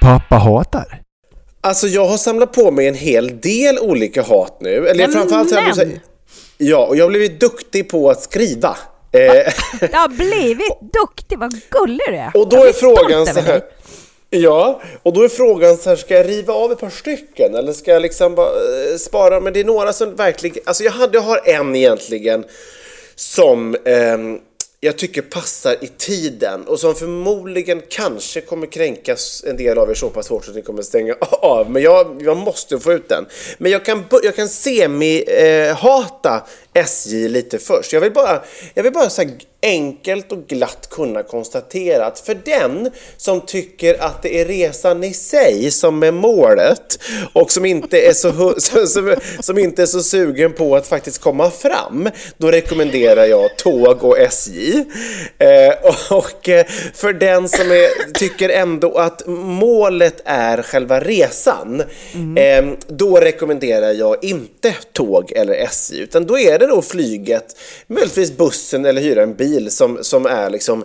Pappa 0.00 0.36
hatar. 0.36 1.00
Alltså 1.60 1.86
jag 1.86 2.06
har 2.06 2.16
samlat 2.16 2.52
på 2.52 2.70
mig 2.70 2.88
en 2.88 2.94
hel 2.94 3.40
del 3.40 3.78
olika 3.78 4.22
hat 4.22 4.56
nu. 4.60 4.88
Eller 4.88 5.06
Men 5.06 5.12
framförallt 5.12 5.50
jag 5.52 5.64
men! 5.64 5.74
blivit, 5.88 6.02
Ja, 6.58 6.86
och 6.86 6.96
jag 6.96 7.04
har 7.04 7.10
blivit 7.10 7.40
duktig 7.40 7.88
på 7.88 8.10
att 8.10 8.22
skriva. 8.22 8.76
Eh, 9.12 9.52
Du 9.80 9.96
har 9.96 10.08
blivit 10.08 10.92
duktig, 10.92 11.38
vad 11.38 11.52
gullig 11.70 12.00
du 12.08 12.16
är. 12.16 12.30
och 12.34 12.48
då 12.48 12.56
Jag 12.56 12.68
är 12.68 12.72
frågan 12.72 13.26
så 13.26 13.40
här. 13.40 13.60
Ja, 14.32 14.82
och 15.02 15.12
då 15.12 15.22
är 15.22 15.28
frågan 15.28 15.76
så 15.76 15.88
här, 15.88 15.96
ska 15.96 16.14
jag 16.14 16.28
riva 16.28 16.54
av 16.54 16.72
ett 16.72 16.78
par 16.78 16.90
stycken 16.90 17.54
eller 17.54 17.72
ska 17.72 17.90
jag 17.90 18.02
liksom 18.02 18.34
bara 18.34 18.48
eh, 18.48 18.96
spara? 18.96 19.40
Men 19.40 19.52
det 19.52 19.60
är 19.60 19.64
några 19.64 19.92
som 19.92 20.16
verkligen, 20.16 20.56
alltså 20.64 20.84
jag, 20.84 20.92
hade, 20.92 21.18
jag 21.18 21.22
har 21.22 21.40
en 21.44 21.76
egentligen 21.76 22.44
som 23.14 23.74
eh, 23.74 24.18
jag 24.82 24.98
tycker 24.98 25.22
passar 25.22 25.76
i 25.80 25.86
tiden 25.86 26.64
och 26.66 26.80
som 26.80 26.94
förmodligen 26.94 27.82
kanske 27.88 28.40
kommer 28.40 28.66
kränkas 28.66 29.44
en 29.46 29.56
del 29.56 29.78
av 29.78 29.90
er 29.90 29.94
så 29.94 30.08
pass 30.10 30.28
hårt 30.28 30.44
så 30.44 30.50
att 30.50 30.56
ni 30.56 30.62
kommer 30.62 30.82
stänga 30.82 31.14
av. 31.30 31.70
Men 31.70 31.82
jag, 31.82 32.22
jag 32.22 32.36
måste 32.36 32.78
få 32.78 32.92
ut 32.92 33.08
den. 33.08 33.26
Men 33.58 33.72
jag 33.72 33.84
kan, 33.84 34.04
jag 34.22 34.36
kan 34.36 34.48
semi-hata 34.48 36.34
eh, 36.34 36.42
SJ 36.74 37.28
lite 37.28 37.58
först. 37.58 37.92
Jag 37.92 38.00
vill 38.00 38.12
bara, 38.12 38.42
jag 38.74 38.82
vill 38.82 38.92
bara 38.92 39.10
så 39.10 39.22
enkelt 39.62 40.32
och 40.32 40.46
glatt 40.46 40.88
kunna 40.90 41.22
konstatera 41.22 42.06
att 42.06 42.20
för 42.20 42.34
den 42.44 42.90
som 43.16 43.40
tycker 43.40 44.02
att 44.02 44.22
det 44.22 44.40
är 44.40 44.44
resan 44.44 45.04
i 45.04 45.14
sig 45.14 45.70
som 45.70 46.02
är 46.02 46.12
målet 46.12 46.98
och 47.32 47.52
som 47.52 47.64
inte 47.64 48.00
är 48.00 48.12
så, 48.12 48.54
som, 48.86 49.14
som 49.40 49.58
inte 49.58 49.82
är 49.82 49.86
så 49.86 50.02
sugen 50.02 50.52
på 50.52 50.76
att 50.76 50.86
faktiskt 50.86 51.18
komma 51.18 51.50
fram, 51.50 52.08
då 52.36 52.50
rekommenderar 52.50 53.24
jag 53.24 53.56
tåg 53.56 54.04
och 54.04 54.18
SJ. 54.18 54.84
Eh, 55.38 55.72
och 56.10 56.48
eh, 56.48 56.66
för 56.94 57.12
den 57.12 57.48
som 57.48 57.70
är, 57.70 58.12
tycker 58.12 58.48
ändå 58.48 58.98
att 58.98 59.26
målet 59.26 60.22
är 60.24 60.62
själva 60.62 61.00
resan, 61.00 61.82
mm. 62.14 62.36
eh, 62.68 62.74
då 62.86 63.16
rekommenderar 63.16 63.92
jag 63.92 64.24
inte 64.24 64.74
tåg 64.92 65.32
eller 65.32 65.54
SJ, 65.54 65.98
utan 65.98 66.26
då 66.26 66.38
är 66.38 66.58
det 66.60 66.66
då 66.66 66.82
flyget, 66.82 67.56
möjligtvis 67.86 68.36
bussen 68.36 68.84
eller 68.84 69.02
hyra 69.02 69.22
en 69.22 69.34
bil 69.34 69.70
som, 69.70 69.98
som 70.02 70.26
är 70.26 70.50
liksom 70.50 70.84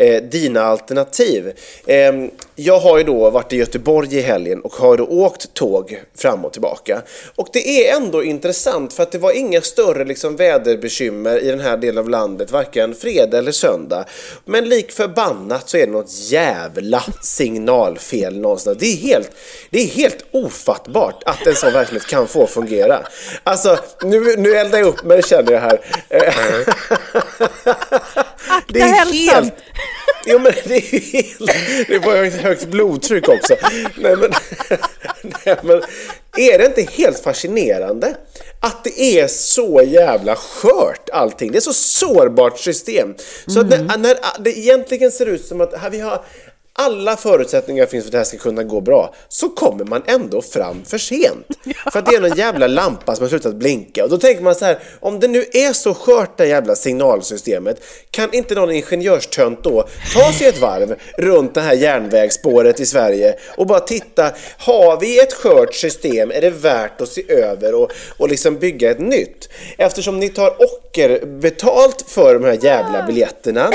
eh, 0.00 0.22
dina 0.22 0.62
alternativ. 0.62 1.52
Eh, 1.86 2.12
jag 2.56 2.80
har 2.80 2.98
ju 2.98 3.04
då 3.04 3.30
varit 3.30 3.52
i 3.52 3.56
Göteborg 3.56 4.16
i 4.16 4.20
helgen 4.20 4.60
och 4.60 4.72
har 4.72 4.96
då 4.96 5.04
åkt 5.04 5.54
tåg 5.54 6.02
fram 6.14 6.44
och 6.44 6.52
tillbaka. 6.52 7.02
Och 7.36 7.48
det 7.52 7.88
är 7.88 7.96
ändå 7.96 8.24
intressant 8.24 8.92
för 8.92 9.02
att 9.02 9.12
det 9.12 9.18
var 9.18 9.32
inga 9.32 9.60
större 9.60 10.04
liksom, 10.04 10.36
väderbekymmer 10.36 11.38
i 11.38 11.48
den 11.48 11.60
här 11.60 11.76
delen 11.76 11.98
av 11.98 12.08
landet, 12.08 12.50
varken 12.50 12.94
fredag 12.94 13.38
eller 13.38 13.52
söndag. 13.52 14.04
Men 14.44 14.68
lik 14.68 14.92
förbannat 14.92 15.68
så 15.68 15.76
är 15.76 15.86
det 15.86 15.92
något 15.92 16.12
jävla 16.12 17.04
signalfel 17.22 18.40
någonstans. 18.40 18.78
Det 18.78 18.86
är 18.86 18.96
helt, 18.96 19.30
det 19.70 19.80
är 19.80 19.86
helt 19.86 20.24
ofattbart 20.30 21.22
att 21.26 21.46
en 21.46 21.54
sån 21.54 21.72
verksamhet 21.72 22.06
kan 22.06 22.26
få 22.28 22.46
fungera. 22.46 23.06
Alltså, 23.44 23.78
nu, 24.02 24.36
nu 24.36 24.54
eldar 24.54 24.78
jag 24.78 24.88
upp 24.88 25.04
mig 25.04 25.22
känner 25.22 25.52
jag 25.52 25.60
här. 25.60 25.80
Akta 28.48 28.72
det 28.72 28.80
är 28.80 28.84
hälsan! 28.84 29.44
Helt, 29.44 29.54
Jo 30.26 30.38
men 30.38 30.52
det 30.64 30.74
är 30.74 30.94
ju 30.94 31.00
helt... 31.00 31.50
Det 31.88 31.98
var 31.98 32.24
ett 32.24 32.34
högt 32.34 32.64
blodtryck 32.64 33.28
också. 33.28 33.56
Nej 33.96 34.16
men, 34.16 34.30
nej 35.44 35.56
men, 35.62 35.82
är 36.36 36.58
det 36.58 36.64
inte 36.64 36.82
helt 36.82 37.18
fascinerande 37.18 38.16
att 38.60 38.84
det 38.84 39.00
är 39.00 39.26
så 39.26 39.82
jävla 39.82 40.36
skört 40.36 41.10
allting? 41.12 41.52
Det 41.52 41.58
är 41.58 41.60
så 41.60 41.72
sårbart 41.72 42.58
system. 42.58 43.14
Så 43.46 43.60
mm. 43.60 43.72
att 43.72 43.80
när, 43.88 43.98
när 43.98 44.16
det 44.38 44.58
egentligen 44.58 45.12
ser 45.12 45.26
ut 45.26 45.44
som 45.44 45.60
att 45.60 45.74
vi 45.90 46.00
har 46.00 46.24
alla 46.72 47.16
förutsättningar 47.16 47.86
finns 47.86 48.04
för 48.04 48.08
att 48.08 48.12
det 48.12 48.18
här 48.18 48.24
ska 48.24 48.38
kunna 48.38 48.62
gå 48.62 48.80
bra, 48.80 49.14
så 49.28 49.48
kommer 49.48 49.84
man 49.84 50.02
ändå 50.06 50.42
fram 50.42 50.84
för 50.84 50.98
sent. 50.98 51.46
För 51.92 51.98
att 51.98 52.06
det 52.06 52.16
är 52.16 52.20
någon 52.20 52.36
jävla 52.36 52.66
lampa 52.66 53.16
som 53.16 53.22
har 53.22 53.28
slutat 53.28 53.54
blinka. 53.54 54.04
Och 54.04 54.10
då 54.10 54.18
tänker 54.18 54.42
man 54.42 54.54
så 54.54 54.64
här, 54.64 54.78
om 55.00 55.20
det 55.20 55.28
nu 55.28 55.44
är 55.52 55.72
så 55.72 55.94
skört 55.94 56.38
det 56.38 56.46
jävla 56.46 56.74
signalsystemet, 56.74 57.84
kan 58.10 58.34
inte 58.34 58.54
någon 58.54 58.70
ingenjörstönt 58.70 59.64
då 59.64 59.88
ta 60.14 60.32
sig 60.32 60.46
ett 60.46 60.60
varv 60.60 60.96
runt 61.18 61.54
det 61.54 61.60
här 61.60 61.74
järnvägsspåret 61.74 62.80
i 62.80 62.86
Sverige 62.86 63.34
och 63.56 63.66
bara 63.66 63.80
titta, 63.80 64.30
har 64.58 65.00
vi 65.00 65.20
ett 65.20 65.32
skört 65.32 65.74
system, 65.74 66.30
är 66.30 66.40
det 66.40 66.50
värt 66.50 67.00
att 67.00 67.08
se 67.08 67.32
över 67.32 67.74
och, 67.74 67.90
och 68.18 68.28
liksom 68.28 68.58
bygga 68.58 68.90
ett 68.90 69.00
nytt? 69.00 69.48
Eftersom 69.78 70.20
ni 70.20 70.28
tar 70.28 70.54
ocker 70.62 71.26
betalt 71.26 72.04
för 72.08 72.34
de 72.34 72.44
här 72.44 72.58
jävla 72.62 73.02
biljetterna, 73.02 73.70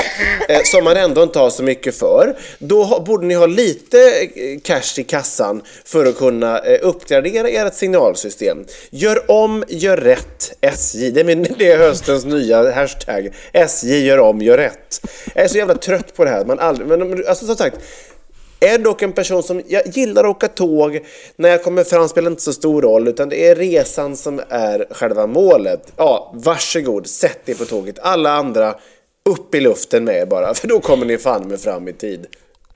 eh, 0.48 0.60
som 0.64 0.84
man 0.84 0.96
ändå 0.96 1.22
inte 1.22 1.38
har 1.38 1.50
så 1.50 1.62
mycket 1.62 1.96
för, 1.96 2.36
då 2.58 2.85
borde 3.06 3.26
ni 3.26 3.34
ha 3.34 3.46
lite 3.46 3.98
eh, 4.34 4.60
cash 4.62 4.98
i 5.00 5.04
kassan 5.04 5.62
för 5.84 6.06
att 6.06 6.16
kunna 6.16 6.58
eh, 6.58 6.78
uppgradera 6.82 7.48
ert 7.48 7.74
signalsystem. 7.74 8.64
Gör 8.90 9.30
om, 9.30 9.64
gör 9.68 9.96
rätt 9.96 10.56
SJ. 10.60 11.10
Det 11.10 11.20
är, 11.20 11.24
min, 11.24 11.42
det 11.58 11.72
är 11.72 11.78
höstens 11.78 12.24
nya 12.24 12.72
hashtag. 12.72 13.34
SJ 13.52 14.06
gör 14.06 14.18
om, 14.18 14.42
gör 14.42 14.58
rätt. 14.58 15.06
Jag 15.34 15.44
är 15.44 15.48
så 15.48 15.58
jävla 15.58 15.74
trött 15.74 16.14
på 16.14 16.24
det 16.24 16.30
här. 16.30 16.44
Man 16.44 16.58
aldrig, 16.58 16.88
men 16.88 17.26
alltså 17.28 17.46
som 17.46 17.56
sagt, 17.56 17.76
är 18.60 18.78
dock 18.78 19.02
en 19.02 19.12
person 19.12 19.42
som 19.42 19.62
jag 19.68 19.82
gillar 19.86 20.24
att 20.24 20.36
åka 20.36 20.48
tåg. 20.48 21.00
När 21.36 21.48
jag 21.48 21.64
kommer 21.64 21.84
fram 21.84 22.08
spelar 22.08 22.30
det 22.30 22.32
inte 22.32 22.42
så 22.42 22.52
stor 22.52 22.82
roll, 22.82 23.08
utan 23.08 23.28
det 23.28 23.48
är 23.48 23.54
resan 23.54 24.16
som 24.16 24.40
är 24.48 24.86
själva 24.90 25.26
målet. 25.26 25.92
Ja, 25.96 26.32
varsågod, 26.34 27.06
sätt 27.06 27.48
er 27.48 27.54
på 27.54 27.64
tåget. 27.64 27.98
Alla 27.98 28.30
andra, 28.30 28.74
upp 29.26 29.54
i 29.54 29.60
luften 29.60 30.04
med 30.04 30.16
er 30.16 30.26
bara, 30.26 30.54
för 30.54 30.68
då 30.68 30.80
kommer 30.80 31.06
ni 31.06 31.18
fan 31.18 31.48
med 31.48 31.60
fram 31.60 31.88
i 31.88 31.92
tid. 31.92 32.26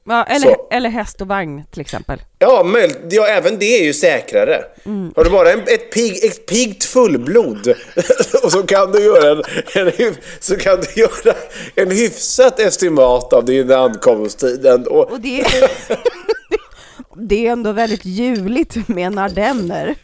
Ja, 0.05 0.25
eller, 0.25 0.57
eller 0.71 0.91
häst 0.91 1.21
och 1.21 1.29
vagn 1.29 1.65
till 1.71 1.81
exempel. 1.81 2.23
Ja, 2.39 2.63
möjligt. 2.63 2.99
ja, 3.11 3.27
även 3.27 3.59
det 3.59 3.81
är 3.81 3.85
ju 3.85 3.93
säkrare. 3.93 4.65
Mm. 4.85 5.13
Har 5.17 5.25
du 5.25 5.31
bara 5.31 5.53
en, 5.53 5.61
ett, 5.61 5.93
pig, 5.93 6.25
ett 6.25 6.47
piggt 6.47 6.85
fullblod 6.85 7.75
och 8.43 8.53
så 8.53 8.63
kan 8.63 8.93
du 8.93 9.05
göra 9.05 9.43
en, 9.75 9.93
en, 9.99 10.15
så 10.41 10.57
kan 10.57 10.81
du 10.81 11.01
göra 11.01 11.37
en 11.75 11.91
hyfsat 11.91 12.61
estimat 12.61 13.33
av 13.33 13.45
din 13.45 13.73
ankomsttid. 13.73 14.67
Och, 14.67 15.13
och 15.13 15.21
det, 15.21 15.41
är, 15.41 15.71
det 17.29 17.47
är 17.47 17.53
ändå 17.53 17.73
väldigt 17.73 18.05
juligt 18.05 18.89
med 18.89 19.19
ardenner. 19.19 19.95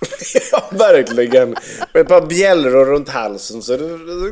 ja, 0.52 0.62
verkligen. 0.70 1.48
Med 1.92 2.00
ett 2.00 2.08
par 2.08 2.26
bjällror 2.26 2.84
runt 2.84 3.08
halsen 3.08 3.62
så 3.62 3.76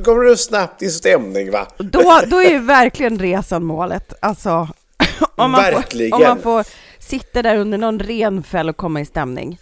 kommer 0.05 0.25
du 0.25 0.37
snabbt 0.37 0.83
i 0.83 0.91
stämning 0.91 1.51
va? 1.51 1.67
Då, 1.79 2.21
då 2.27 2.39
är 2.39 2.51
ju 2.51 2.59
verkligen 2.59 3.19
resan 3.19 3.65
målet. 3.65 4.13
Alltså, 4.21 4.69
om 5.35 5.51
man 5.51 5.63
Verkligen. 5.63 6.11
Får, 6.11 6.17
om 6.17 6.23
man 6.23 6.43
får 6.43 6.65
sitta 6.99 7.43
där 7.43 7.57
under 7.57 7.79
någon 7.79 8.01
renfäll 8.01 8.69
och 8.69 8.77
komma 8.77 9.01
i 9.01 9.05
stämning. 9.05 9.59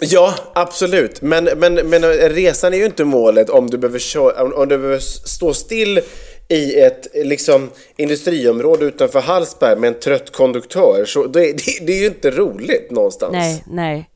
Ja, 0.00 0.34
absolut. 0.54 1.22
Men, 1.22 1.44
men, 1.56 1.74
men 1.74 2.02
resan 2.12 2.74
är 2.74 2.78
ju 2.78 2.84
inte 2.84 3.04
målet 3.04 3.50
om 3.50 3.70
du 3.70 3.78
behöver, 3.78 3.98
köra, 3.98 4.42
om 4.42 4.68
du 4.68 4.78
behöver 4.78 4.98
stå 4.98 5.54
still 5.54 6.00
i 6.48 6.80
ett 6.80 7.06
liksom, 7.14 7.70
industriområde 7.96 8.84
utanför 8.84 9.20
Hallsberg 9.20 9.76
med 9.76 9.88
en 9.88 10.00
trött 10.00 10.32
konduktör. 10.32 11.04
Så 11.04 11.26
det, 11.26 11.40
det, 11.52 11.86
det 11.86 11.92
är 11.92 12.00
ju 12.00 12.06
inte 12.06 12.30
roligt 12.30 12.90
någonstans. 12.90 13.32
Nej, 13.32 13.64
nej. 13.66 14.10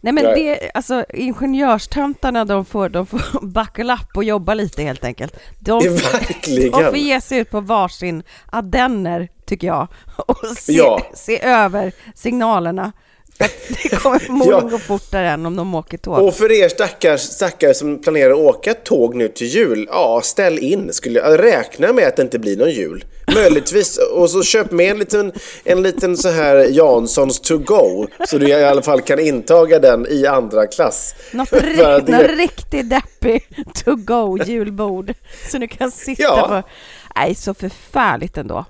Nej 0.00 0.12
men 0.12 0.24
det, 0.24 0.70
alltså 0.74 1.04
ingenjörstöntarna 1.14 2.44
de 2.44 2.64
får, 2.64 2.88
de 2.88 3.06
får 3.06 3.46
buckle 3.46 3.92
up 3.92 4.16
och 4.16 4.24
jobba 4.24 4.54
lite 4.54 4.82
helt 4.82 5.04
enkelt. 5.04 5.36
De, 5.58 5.80
Verkligen. 5.80 6.70
de 6.70 6.84
får 6.84 6.96
ge 6.96 7.20
sig 7.20 7.38
ut 7.38 7.50
på 7.50 7.60
varsin 7.60 8.22
ardenner 8.52 9.28
tycker 9.48 9.66
jag 9.66 9.88
och 10.16 10.46
se, 10.56 10.72
ja. 10.72 11.06
se 11.14 11.42
över 11.42 11.92
signalerna. 12.14 12.92
Att 13.40 13.52
det 13.68 13.88
kommer 14.02 14.18
förmodligen 14.18 14.64
ja. 14.64 14.70
gå 14.70 14.78
fortare 14.78 15.30
än 15.30 15.46
om 15.46 15.56
de 15.56 15.74
åker 15.74 15.98
tåg. 15.98 16.18
Och 16.18 16.34
för 16.34 16.52
er 16.52 16.68
stackars, 16.68 17.20
stackare 17.20 17.74
som 17.74 18.00
planerar 18.00 18.30
att 18.30 18.38
åka 18.38 18.74
tåg 18.74 19.14
nu 19.14 19.28
till 19.28 19.46
jul, 19.46 19.88
ja 19.90 20.20
ställ 20.24 20.58
in. 20.58 20.92
Skulle 20.92 21.18
jag 21.18 21.42
räkna 21.44 21.92
med 21.92 22.08
att 22.08 22.16
det 22.16 22.22
inte 22.22 22.38
blir 22.38 22.56
någon 22.56 22.70
jul. 22.70 23.04
Möjligtvis, 23.34 23.98
och 24.14 24.30
så 24.30 24.42
köp 24.42 24.70
med 24.70 24.90
en 24.90 24.98
liten, 24.98 25.32
en 25.64 25.82
liten 25.82 26.16
så 26.16 26.28
här 26.28 26.56
Janssons 26.56 27.40
to 27.40 27.58
go, 27.58 28.06
så 28.28 28.38
du 28.38 28.48
i 28.48 28.64
alla 28.64 28.82
fall 28.82 29.00
kan 29.00 29.18
intaga 29.18 29.78
den 29.78 30.06
i 30.10 30.26
andra 30.26 30.66
klass. 30.66 31.14
Något, 31.32 31.52
rikt, 31.52 32.08
något 32.08 32.30
riktigt 32.30 32.90
deppig 32.90 33.48
to 33.84 33.96
go 33.96 34.38
julbord, 34.44 35.14
så 35.50 35.58
du 35.58 35.68
kan 35.68 35.90
sitta 35.90 36.22
ja. 36.22 36.48
på... 36.48 36.68
Nej, 37.16 37.34
så 37.34 37.54
förfärligt 37.54 38.36
ändå. 38.36 38.64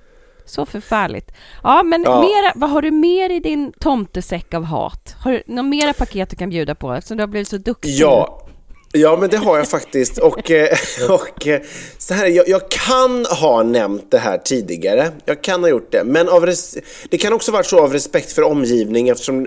Så 0.49 0.67
förfärligt. 0.67 1.33
Ja, 1.63 1.83
men 1.83 2.03
ja. 2.03 2.21
Mera, 2.21 2.53
vad 2.55 2.71
har 2.71 2.83
du 2.83 2.91
mer 2.91 3.31
i 3.31 3.41
din 3.41 3.73
tomtesäck 3.81 4.55
av 4.55 4.65
hat? 4.65 5.15
Har 5.25 5.33
du 5.33 5.43
några 5.47 5.63
mera 5.63 5.93
paket 5.93 6.31
du 6.31 6.37
kan 6.37 6.51
bjuda 6.51 6.75
på 6.75 6.93
eftersom 6.93 7.17
du 7.17 7.23
har 7.23 7.29
blivit 7.29 7.49
så 7.49 7.57
duktig? 7.57 7.91
Ja, 7.91 8.49
Ja, 8.93 9.17
men 9.21 9.31
det 9.31 9.37
har 9.37 9.57
jag 9.57 9.69
faktiskt. 9.69 10.19
Och, 10.19 10.51
eh, 10.51 10.69
och 11.11 11.47
eh, 11.47 11.61
så 11.99 12.15
här, 12.15 12.27
jag, 12.27 12.49
jag, 12.49 12.69
kan 12.71 13.27
ha 13.27 13.63
nämnt 13.63 14.11
det 14.11 14.19
här 14.19 14.39
tidigare. 14.39 15.11
Jag 15.25 15.43
kan 15.43 15.63
ha 15.63 15.71
gjort 15.71 15.93
det. 15.93 16.05
Men 16.05 16.29
av 16.29 16.47
res- 16.47 16.77
det 17.11 17.19
kan 17.19 17.33
också 17.33 17.53
varit 17.53 17.67
så 17.67 17.81
av 17.81 17.93
respekt 17.93 18.33
för 18.33 18.43
omgivning 18.43 19.09
eftersom 19.09 19.47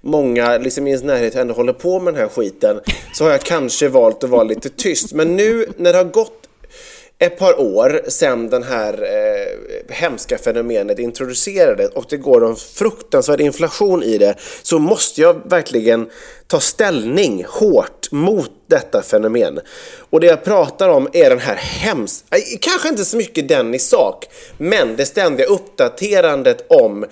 många 0.00 0.58
liksom 0.58 0.86
i 0.86 0.90
ens 0.90 1.04
närhet 1.04 1.34
ändå 1.34 1.54
håller 1.54 1.72
på 1.72 2.00
med 2.00 2.14
den 2.14 2.20
här 2.22 2.28
skiten. 2.28 2.80
Så 3.14 3.24
har 3.24 3.30
jag 3.30 3.40
kanske 3.40 3.88
valt 3.88 4.24
att 4.24 4.30
vara 4.30 4.44
lite 4.44 4.68
tyst. 4.68 5.12
Men 5.12 5.36
nu 5.36 5.66
när 5.76 5.92
det 5.92 5.98
har 5.98 6.04
gått 6.04 6.47
ett 7.18 7.38
par 7.38 7.60
år 7.60 8.02
sedan 8.08 8.50
den 8.50 8.62
här 8.62 9.02
eh, 9.02 9.94
hemska 9.94 10.38
fenomenet 10.38 10.98
introducerades 10.98 11.90
och 11.90 12.04
det 12.08 12.16
går 12.16 12.46
en 12.46 12.56
fruktansvärd 12.56 13.40
inflation 13.40 14.02
i 14.02 14.18
det 14.18 14.34
så 14.62 14.78
måste 14.78 15.20
jag 15.20 15.50
verkligen 15.50 16.10
ta 16.46 16.60
ställning 16.60 17.44
hårt 17.48 18.12
mot 18.12 18.50
detta 18.66 19.02
fenomen. 19.02 19.60
Och 20.10 20.20
det 20.20 20.26
jag 20.26 20.44
pratar 20.44 20.88
om 20.88 21.08
är 21.12 21.30
den 21.30 21.38
här 21.38 21.56
hemska, 21.56 22.36
eh, 22.36 22.42
kanske 22.60 22.88
inte 22.88 23.04
så 23.04 23.16
mycket 23.16 23.48
den 23.48 23.74
i 23.74 23.78
sak, 23.78 24.26
men 24.58 24.96
det 24.96 25.06
ständiga 25.06 25.46
uppdaterandet 25.46 26.66
om 26.68 27.06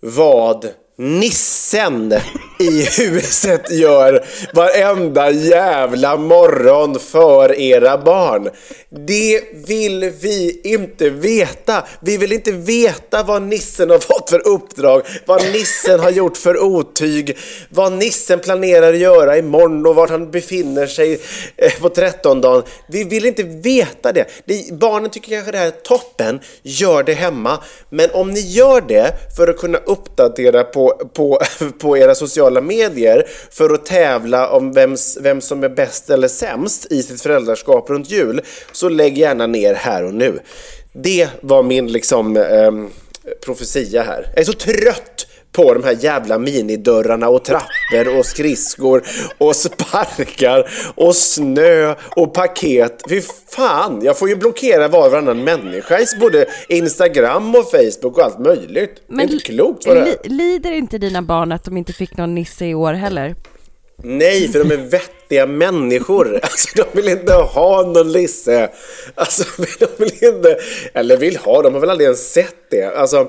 vad 0.00 0.68
nissen 1.02 2.14
i 2.58 2.84
huset 2.84 3.70
gör 3.70 4.24
varenda 4.54 5.30
jävla 5.30 6.16
morgon 6.16 6.98
för 6.98 7.60
era 7.60 7.98
barn. 7.98 8.50
Det 9.06 9.42
vill 9.66 10.12
vi 10.20 10.60
inte 10.64 11.10
veta. 11.10 11.84
Vi 12.00 12.16
vill 12.16 12.32
inte 12.32 12.52
veta 12.52 13.22
vad 13.22 13.42
nissen 13.42 13.90
har 13.90 13.98
fått 13.98 14.30
för 14.30 14.48
uppdrag, 14.48 15.02
vad 15.26 15.42
nissen 15.52 16.00
har 16.00 16.10
gjort 16.10 16.36
för 16.36 16.58
otyg, 16.62 17.38
vad 17.68 17.92
nissen 17.92 18.38
planerar 18.38 18.92
att 18.92 18.98
göra 18.98 19.38
imorgon 19.38 19.86
och 19.86 19.94
vart 19.94 20.10
han 20.10 20.30
befinner 20.30 20.86
sig 20.86 21.20
eh, 21.56 21.72
på 21.80 21.88
trettondagen. 21.88 22.62
Vi 22.88 23.04
vill 23.04 23.26
inte 23.26 23.42
veta 23.42 24.12
det. 24.12 24.26
Barnen 24.72 25.10
tycker 25.10 25.32
kanske 25.32 25.52
det 25.52 25.58
här 25.58 25.66
är 25.66 25.70
toppen, 25.70 26.40
gör 26.62 27.02
det 27.02 27.14
hemma. 27.14 27.58
Men 27.90 28.10
om 28.10 28.30
ni 28.30 28.40
gör 28.40 28.80
det 28.80 29.12
för 29.36 29.48
att 29.48 29.58
kunna 29.58 29.78
uppdatera 29.78 30.64
på, 30.64 30.91
på, 31.14 31.40
på 31.78 31.98
era 31.98 32.14
sociala 32.14 32.60
medier 32.60 33.26
för 33.50 33.70
att 33.74 33.86
tävla 33.86 34.50
om 34.50 34.72
vem, 34.72 34.96
vem 35.20 35.40
som 35.40 35.64
är 35.64 35.68
bäst 35.68 36.10
eller 36.10 36.28
sämst 36.28 36.92
i 36.92 37.02
sitt 37.02 37.20
föräldraskap 37.20 37.90
runt 37.90 38.10
jul, 38.10 38.40
så 38.72 38.88
lägg 38.88 39.18
gärna 39.18 39.46
ner 39.46 39.74
här 39.74 40.04
och 40.04 40.14
nu. 40.14 40.38
Det 40.92 41.28
var 41.40 41.62
min 41.62 41.92
liksom 41.92 42.36
eh, 42.36 42.72
profetia 43.44 44.02
här. 44.02 44.26
Jag 44.34 44.40
är 44.40 44.44
så 44.44 44.52
trött 44.52 45.26
på 45.52 45.74
de 45.74 45.84
här 45.84 45.96
jävla 46.00 46.38
minidörrarna 46.38 47.28
och 47.28 47.44
trappor 47.44 48.18
och 48.18 48.26
skridskor 48.26 49.02
och 49.38 49.56
sparkar 49.56 50.70
och 50.94 51.16
snö 51.16 51.94
och 52.16 52.34
paket. 52.34 53.02
Fy 53.08 53.22
fan, 53.50 54.00
jag 54.02 54.18
får 54.18 54.28
ju 54.28 54.36
blockera 54.36 54.88
var 54.88 55.06
och 55.06 55.12
varannan 55.12 55.44
människa 55.44 55.98
i 56.00 56.04
både 56.20 56.46
Instagram 56.68 57.54
och 57.54 57.70
Facebook 57.70 58.18
och 58.18 58.24
allt 58.24 58.38
möjligt. 58.38 59.02
Men 59.06 59.26
det 59.26 59.32
är 59.32 59.34
inte 59.34 59.44
klokt 59.44 59.86
vad 59.86 59.96
det 59.96 60.00
är. 60.00 60.28
Lider 60.28 60.72
inte 60.72 60.98
dina 60.98 61.22
barn 61.22 61.52
att 61.52 61.64
de 61.64 61.76
inte 61.76 61.92
fick 61.92 62.16
någon 62.16 62.34
Nisse 62.34 62.66
i 62.66 62.74
år 62.74 62.92
heller? 62.92 63.34
Nej, 64.04 64.48
för 64.48 64.58
de 64.64 64.74
är 64.74 64.90
vettiga 64.90 65.46
människor. 65.46 66.40
Alltså, 66.42 66.68
de 66.76 67.00
vill 67.00 67.08
inte 67.08 67.32
ha 67.32 67.82
någon 67.82 68.12
Lisse. 68.12 68.70
Alltså, 69.14 69.44
de 69.78 69.86
vill 69.98 70.34
inte... 70.34 70.56
Eller 70.94 71.16
vill 71.16 71.36
ha, 71.36 71.62
de 71.62 71.74
har 71.74 71.80
väl 71.80 71.90
aldrig 71.90 72.04
ens 72.04 72.32
sett 72.32 72.70
det. 72.70 72.84
Alltså... 72.96 73.28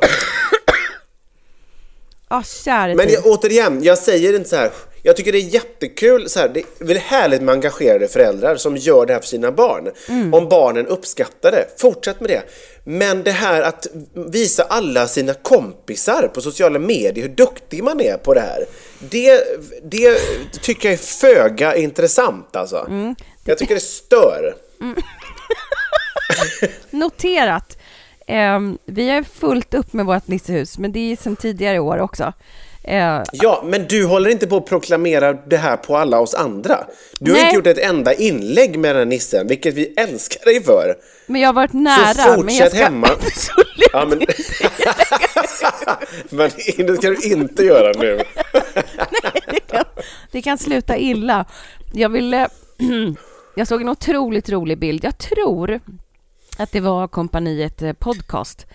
Oh, 2.34 2.96
Men 2.96 3.10
jag, 3.10 3.26
återigen, 3.26 3.84
jag 3.84 3.98
säger 3.98 4.36
inte 4.36 4.50
så 4.50 4.56
här. 4.56 4.72
Jag 5.06 5.16
tycker 5.16 5.32
det 5.32 5.38
är 5.38 5.54
jättekul, 5.54 6.30
så 6.30 6.40
här, 6.40 6.50
det 6.50 6.60
är 6.60 6.86
väl 6.86 6.98
härligt 6.98 7.42
med 7.42 7.54
engagerade 7.54 8.08
föräldrar 8.08 8.56
som 8.56 8.78
gör 8.78 9.06
det 9.06 9.14
här 9.14 9.20
för 9.20 9.28
sina 9.28 9.52
barn. 9.52 9.92
Mm. 10.10 10.34
Om 10.34 10.50
barnen 10.50 10.88
uppskattar 10.88 11.52
det, 11.52 11.66
fortsätt 11.78 12.20
med 12.20 12.30
det. 12.30 12.42
Men 12.84 13.24
det 13.24 13.32
här 13.32 13.62
att 13.62 13.88
visa 14.14 14.64
alla 14.64 15.08
sina 15.08 15.34
kompisar 15.34 16.32
på 16.34 16.42
sociala 16.42 16.80
medier 16.80 17.28
hur 17.28 17.36
duktig 17.36 17.84
man 17.84 18.02
är 18.02 18.18
på 18.18 18.34
det 18.34 18.42
här. 18.42 18.66
Det, 19.00 19.44
det 19.84 20.20
tycker 20.62 20.90
jag 20.90 20.94
är 20.94 20.98
föga 20.98 21.76
intressant 21.76 22.56
alltså. 22.56 22.86
Mm. 22.90 23.16
Jag 23.46 23.58
tycker 23.58 23.76
det 23.76 23.82
stör. 23.82 24.56
Mm. 24.82 24.96
Noterat. 26.90 27.78
Um, 28.28 28.78
vi 28.86 29.10
har 29.10 29.24
fullt 29.24 29.74
upp 29.74 29.94
med 29.94 30.06
vårt 30.06 30.28
Nissehus, 30.28 30.78
men 30.78 30.92
det 30.92 31.12
är 31.12 31.16
sedan 31.16 31.36
tidigare 31.36 31.80
år 31.80 31.98
också. 31.98 32.34
Uh, 32.88 33.24
ja, 33.32 33.64
men 33.66 33.88
du 33.88 34.06
håller 34.06 34.30
inte 34.30 34.48
på 34.48 34.58
att 34.58 34.66
proklamera 34.66 35.34
det 35.34 35.58
här 35.58 35.78
på 35.78 35.98
alla 35.98 36.20
oss 36.20 36.34
andra. 36.34 36.78
Du 37.20 37.32
nej. 37.32 37.42
har 37.42 37.48
inte 37.48 37.56
gjort 37.56 37.78
ett 37.78 37.90
enda 37.90 38.14
inlägg 38.14 38.80
med 38.80 38.96
den 38.96 38.98
här 38.98 39.06
nissen, 39.06 39.48
vilket 39.48 39.74
vi 39.74 39.94
älskar 39.98 40.46
dig 40.46 40.64
för. 40.64 40.96
Men 41.28 41.42
jag 41.42 41.48
har 41.48 41.54
varit 41.54 41.74
nära. 41.74 42.14
Så 42.14 42.34
fortsätt 42.34 42.46
men 42.46 42.56
jag 42.56 42.72
ska 42.72 42.84
hemma. 42.84 43.10
ja, 43.94 44.06
men... 44.06 44.20
men 46.30 46.50
det 46.88 46.96
ska 46.96 47.10
du 47.10 47.18
inte 47.32 47.64
göra 47.64 47.92
nu. 48.00 48.16
nej, 49.24 49.42
det 49.48 49.60
kan, 49.60 49.84
det 50.32 50.42
kan 50.42 50.58
sluta 50.58 50.98
illa. 50.98 51.46
Jag 51.94 52.10
ville... 52.10 52.48
jag 53.56 53.68
såg 53.68 53.82
en 53.82 53.90
otroligt 53.90 54.50
rolig 54.50 54.80
bild. 54.80 55.04
Jag 55.04 55.18
tror 55.18 55.80
att 56.58 56.72
det 56.72 56.80
var 56.80 57.08
kompaniet 57.08 57.82
eh, 57.82 57.94
Podcast 57.94 58.68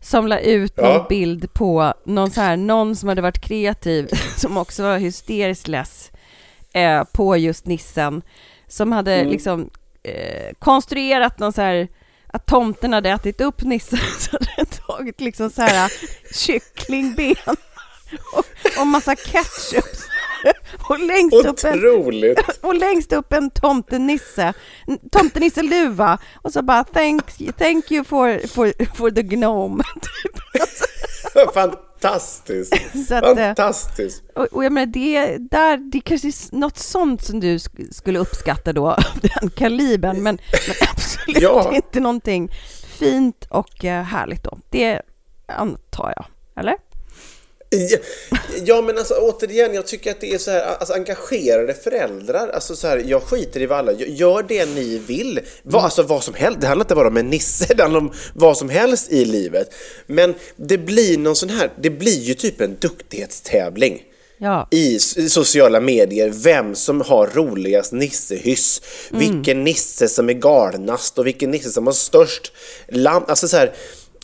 som 0.00 0.26
la 0.26 0.38
ut 0.38 0.72
ja. 0.76 0.82
någon 0.82 1.06
bild 1.08 1.52
på 1.52 1.94
någon, 2.04 2.30
så 2.30 2.40
här, 2.40 2.56
någon 2.56 2.96
som 2.96 3.08
hade 3.08 3.22
varit 3.22 3.40
kreativ, 3.40 4.08
som 4.36 4.56
också 4.56 4.82
var 4.82 4.98
hysteriskt 4.98 5.68
less 5.68 6.10
eh, 6.74 7.04
på 7.12 7.36
just 7.36 7.66
nissen, 7.66 8.22
som 8.68 8.92
hade 8.92 9.14
mm. 9.14 9.28
liksom 9.28 9.70
eh, 10.02 10.52
konstruerat 10.58 11.38
någon 11.38 11.52
så 11.52 11.60
här 11.60 11.88
att 12.26 12.46
tomten 12.46 12.92
hade 12.92 13.10
ätit 13.10 13.40
upp 13.40 13.62
nissen 13.62 13.98
så 14.18 14.32
hade 14.32 14.52
den 14.56 14.66
tagit 14.66 15.20
liksom 15.20 15.50
så 15.50 15.62
här 15.62 15.92
kycklingben 16.34 17.36
och, 18.32 18.80
och 18.80 18.86
massa 18.86 19.16
ketchup 19.16 20.01
och 20.88 21.00
längst 21.00 21.34
Otroligt. 21.34 22.38
upp 22.38 22.48
en, 22.48 22.54
och 22.68 22.74
längst 22.74 23.12
upp 23.12 23.32
en 23.32 23.50
tomtenisse, 23.50 24.52
tomtenisse-luva 25.12 26.18
och 26.34 26.52
så 26.52 26.62
bara 26.62 26.84
thanks, 26.84 27.36
thank 27.58 27.92
you 27.92 28.04
for, 28.04 28.46
for, 28.46 28.94
for 28.94 29.10
the 29.10 29.22
gnome. 29.22 29.84
Fantastiskt! 31.54 32.74
Att, 33.12 33.24
eh, 33.24 33.34
Fantastiskt! 33.36 34.22
Och, 34.34 34.44
och 34.44 34.64
jag 34.64 34.72
menar, 34.72 34.86
det, 34.86 35.36
där, 35.38 35.76
det 35.76 36.00
kanske 36.00 36.28
är 36.28 36.56
något 36.56 36.78
sånt 36.78 37.24
som 37.24 37.40
du 37.40 37.58
skulle 37.90 38.18
uppskatta 38.18 38.72
då, 38.72 38.96
den 39.20 39.50
kalibern, 39.50 40.22
men, 40.22 40.38
men 40.68 40.88
absolut 40.90 41.42
ja. 41.42 41.74
inte 41.74 42.00
någonting 42.00 42.50
fint 42.98 43.46
och 43.50 43.84
eh, 43.84 44.02
härligt 44.02 44.44
då. 44.44 44.58
Det 44.70 45.00
antar 45.46 46.12
jag, 46.16 46.24
eller? 46.56 46.76
Ja, 48.64 48.82
men 48.82 48.98
alltså 48.98 49.14
återigen, 49.14 49.74
jag 49.74 49.86
tycker 49.86 50.10
att 50.10 50.20
det 50.20 50.34
är 50.34 50.38
så 50.38 50.50
här, 50.50 50.62
alltså 50.62 50.94
engagerade 50.94 51.74
föräldrar, 51.74 52.48
alltså 52.48 52.76
så 52.76 52.86
här, 52.86 53.02
jag 53.06 53.22
skiter 53.22 53.60
i 53.60 53.66
vad 53.66 53.78
alla 53.78 53.92
gör 53.92 54.44
det 54.48 54.66
ni 54.66 54.98
vill. 54.98 55.40
Vad, 55.62 55.74
mm. 55.74 55.84
alltså 55.84 56.02
vad 56.02 56.24
som 56.24 56.34
helst, 56.34 56.60
det 56.60 56.66
handlar 56.66 56.84
inte 56.84 56.94
bara 56.94 57.08
om 57.08 57.16
en 57.16 57.30
nisse, 57.30 57.74
det 57.76 57.82
handlar 57.82 58.00
om 58.00 58.12
vad 58.34 58.56
som 58.56 58.68
helst 58.68 59.12
i 59.12 59.24
livet. 59.24 59.74
Men 60.06 60.34
det 60.56 60.78
blir 60.78 61.18
någon 61.18 61.36
sån 61.36 61.48
här, 61.48 61.72
det 61.80 61.90
blir 61.90 62.20
ju 62.20 62.34
typ 62.34 62.60
en 62.60 62.76
duktighetstävling. 62.80 64.02
Ja. 64.38 64.68
i 64.70 64.98
sociala 64.98 65.80
medier 65.80 66.30
vem 66.30 66.74
som 66.74 67.00
har 67.00 67.26
roligast 67.26 67.92
nissehyss, 67.92 68.82
mm. 69.10 69.20
vilken 69.20 69.64
nisse 69.64 70.08
som 70.08 70.28
är 70.28 70.32
galnast 70.32 71.18
och 71.18 71.26
vilken 71.26 71.50
nisse 71.50 71.70
som 71.70 71.86
har 71.86 71.94
störst 71.94 72.52
lamp. 72.88 73.30
Alltså 73.30 73.48
så 73.48 73.56
här, 73.56 73.72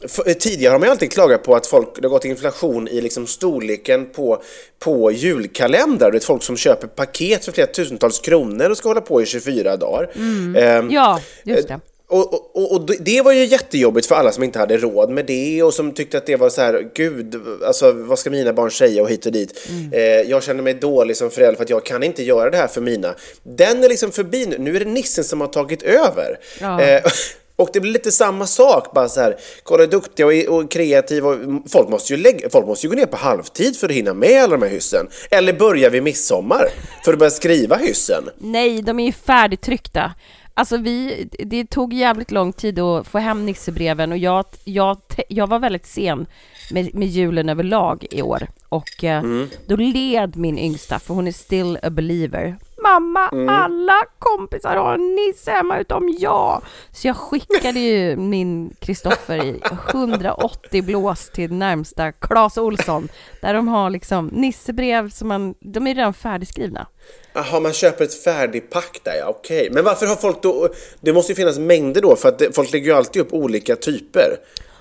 för, 0.07 0.35
tidigare 0.35 0.73
har 0.73 0.79
man 0.79 0.87
ju 0.87 0.91
alltid 0.91 1.13
klagat 1.13 1.43
på 1.43 1.55
att 1.57 1.67
folk, 1.67 1.89
det 1.95 2.03
har 2.03 2.11
gått 2.11 2.25
inflation 2.25 2.89
i 2.89 3.01
liksom 3.01 3.27
storleken 3.27 4.07
på, 4.07 4.43
på 4.79 5.13
julkalendrar. 5.13 6.11
Det 6.11 6.19
är 6.19 6.21
folk 6.21 6.43
som 6.43 6.57
köper 6.57 6.87
paket 6.87 7.45
för 7.45 7.53
flera 7.53 7.67
tusentals 7.67 8.19
kronor 8.19 8.71
och 8.71 8.77
ska 8.77 8.89
hålla 8.89 9.01
på 9.01 9.23
i 9.23 9.27
24 9.27 9.77
dagar. 9.77 10.11
Mm. 10.15 10.57
Eh, 10.57 10.95
ja, 10.95 11.21
just 11.45 11.69
det. 11.69 11.81
Och, 12.11 12.57
och, 12.57 12.73
och, 12.73 12.87
det 13.01 13.23
var 13.23 13.33
ju 13.33 13.45
jättejobbigt 13.45 14.07
för 14.07 14.15
alla 14.15 14.33
som 14.33 14.43
inte 14.43 14.59
hade 14.59 14.77
råd 14.77 15.11
med 15.11 15.27
det 15.27 15.63
och 15.63 15.75
som 15.75 15.93
tyckte 15.93 16.19
att 16.19 16.27
det 16.27 16.37
var 16.37 16.51
så 16.51 16.61
här, 16.61 16.91
gud, 16.95 17.43
alltså 17.67 17.93
vad 17.93 18.19
ska 18.19 18.31
mina 18.31 18.53
barn 18.53 18.71
säga 18.71 19.03
och 19.03 19.11
hit 19.11 19.27
och 19.27 19.33
dit. 19.33 19.69
Mm. 19.69 19.93
Eh, 19.93 20.31
jag 20.31 20.43
känner 20.43 20.63
mig 20.63 20.75
dålig 20.75 21.17
som 21.17 21.31
förälder 21.31 21.57
för 21.57 21.65
att 21.65 21.71
jag 21.71 21.85
kan 21.85 22.03
inte 22.03 22.23
göra 22.23 22.51
det 22.51 22.57
här 22.57 22.67
för 22.67 22.81
mina. 22.81 23.15
Den 23.43 23.85
är 23.85 23.89
liksom 23.89 24.11
förbi 24.11 24.47
nu, 24.47 24.59
nu 24.59 24.77
är 24.77 24.81
det 24.81 24.91
nissen 24.91 25.25
som 25.25 25.41
har 25.41 25.49
tagit 25.49 25.83
över. 25.83 26.39
Ja. 26.61 26.83
Eh, 26.83 27.03
Och 27.59 27.71
det 27.73 27.81
blir 27.81 27.92
lite 27.92 28.12
samma 28.12 28.47
sak, 28.47 28.94
bara 28.94 29.09
så 29.09 29.21
här, 29.21 29.37
kolla 29.62 29.83
hur 29.83 29.90
duktiga 29.90 30.27
och, 30.27 30.59
och 30.59 30.71
kreativa, 30.71 31.37
folk 31.68 31.88
måste, 31.88 32.14
ju 32.14 32.23
lägga, 32.23 32.51
folk 32.51 32.66
måste 32.66 32.87
ju 32.87 32.90
gå 32.90 32.97
ner 32.97 33.07
på 33.07 33.16
halvtid 33.16 33.77
för 33.77 33.88
att 33.88 33.94
hinna 33.94 34.14
med 34.14 34.42
alla 34.42 34.57
de 34.57 34.62
här 34.62 34.71
hyssen. 34.71 35.09
Eller 35.31 35.53
börjar 35.53 35.90
vi 35.90 36.01
midsommar 36.01 36.64
för 37.05 37.12
att 37.12 37.18
börja 37.18 37.31
skriva 37.31 37.77
hyssen? 37.77 38.25
Nej, 38.38 38.83
de 38.83 39.01
är 39.01 39.07
ju 39.07 39.12
färdigtryckta. 39.12 40.14
Alltså 40.55 40.77
vi, 40.77 41.29
det 41.38 41.64
tog 41.64 41.92
jävligt 41.92 42.31
lång 42.31 42.53
tid 42.53 42.79
att 42.79 43.07
få 43.07 43.18
hem 43.18 43.47
nissebreven 43.47 44.12
och 44.12 44.18
jag, 44.18 44.44
jag, 44.64 44.99
jag 45.29 45.47
var 45.47 45.59
väldigt 45.59 45.87
sen 45.87 46.27
med, 46.71 46.94
med 46.94 47.09
julen 47.09 47.49
överlag 47.49 48.07
i 48.11 48.23
år. 48.23 48.47
Och 48.68 49.05
eh, 49.05 49.18
mm. 49.18 49.49
då 49.66 49.77
led 49.77 50.37
min 50.37 50.59
yngsta, 50.59 50.99
för 50.99 51.14
hon 51.14 51.27
är 51.27 51.33
still 51.33 51.79
a 51.83 51.90
believer. 51.90 52.57
Mamma, 52.88 53.29
mm. 53.29 53.48
alla 53.48 54.05
kompisar 54.18 54.77
har 54.77 54.94
en 54.94 55.14
nisse 55.14 55.51
hemma 55.51 55.79
utom 55.79 56.16
jag. 56.18 56.62
Så 56.92 57.07
jag 57.09 57.16
skickade 57.16 57.81
ju 57.81 58.16
min 58.16 58.74
Kristoffer 58.81 59.44
i 59.44 59.61
180 59.90 60.83
blås 60.83 61.31
till 61.31 61.53
närmsta 61.53 62.12
Clas 62.12 62.59
Olsson. 62.59 63.09
Där 63.42 63.55
de 63.55 63.68
har 63.68 63.90
liksom 63.90 64.27
nissebrev 64.27 65.11
som 65.11 65.29
man, 65.29 65.55
de 65.61 65.87
är 65.87 65.94
redan 65.94 66.14
färdigskrivna. 66.14 66.87
Jaha, 67.33 67.61
man 67.61 67.72
köper 67.72 68.05
ett 68.05 68.22
färdigpack 68.24 69.01
där 69.05 69.16
ja, 69.20 69.27
okej. 69.29 69.61
Okay. 69.61 69.74
Men 69.74 69.85
varför 69.85 70.07
har 70.07 70.16
folk 70.16 70.42
då, 70.42 70.68
det 71.01 71.12
måste 71.12 71.33
ju 71.33 71.37
finnas 71.37 71.59
mängder 71.59 72.01
då 72.01 72.16
för 72.16 72.29
att 72.29 72.42
folk 72.55 72.72
lägger 72.72 72.87
ju 72.87 72.96
alltid 72.96 73.22
upp 73.22 73.33
olika 73.33 73.77
typer. 73.77 74.37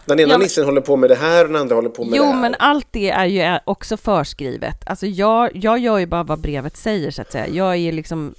Den 0.08 0.20
ena 0.20 0.32
ja, 0.32 0.38
men... 0.38 0.44
nissen 0.44 0.66
håller 0.66 0.82
på 0.82 0.96
med 0.96 1.10
det 1.10 1.16
här 1.16 1.42
och 1.42 1.48
den 1.48 1.62
andra 1.62 1.76
håller 1.76 1.90
på 1.90 2.06
med 2.06 2.18
jo, 2.18 2.24
det 2.24 2.30
här. 2.30 2.36
Jo, 2.36 2.42
men 2.42 2.56
allt 2.60 2.88
det 2.92 3.10
är 3.10 3.26
ju 3.26 3.60
också 3.66 3.98
förskrivet. 3.98 4.76
Alltså 4.86 5.06
jag, 5.06 5.50
jag 5.54 5.80
gör 5.80 5.98
ju 5.98 6.06
bara 6.06 6.24
vad 6.24 6.40
brevet 6.40 6.78
säger 6.78 7.12
så 7.12 7.22
att 7.22 7.32
säga. 7.32 7.48
Jag 7.48 7.76
är 7.76 7.92
liksom 7.92 8.36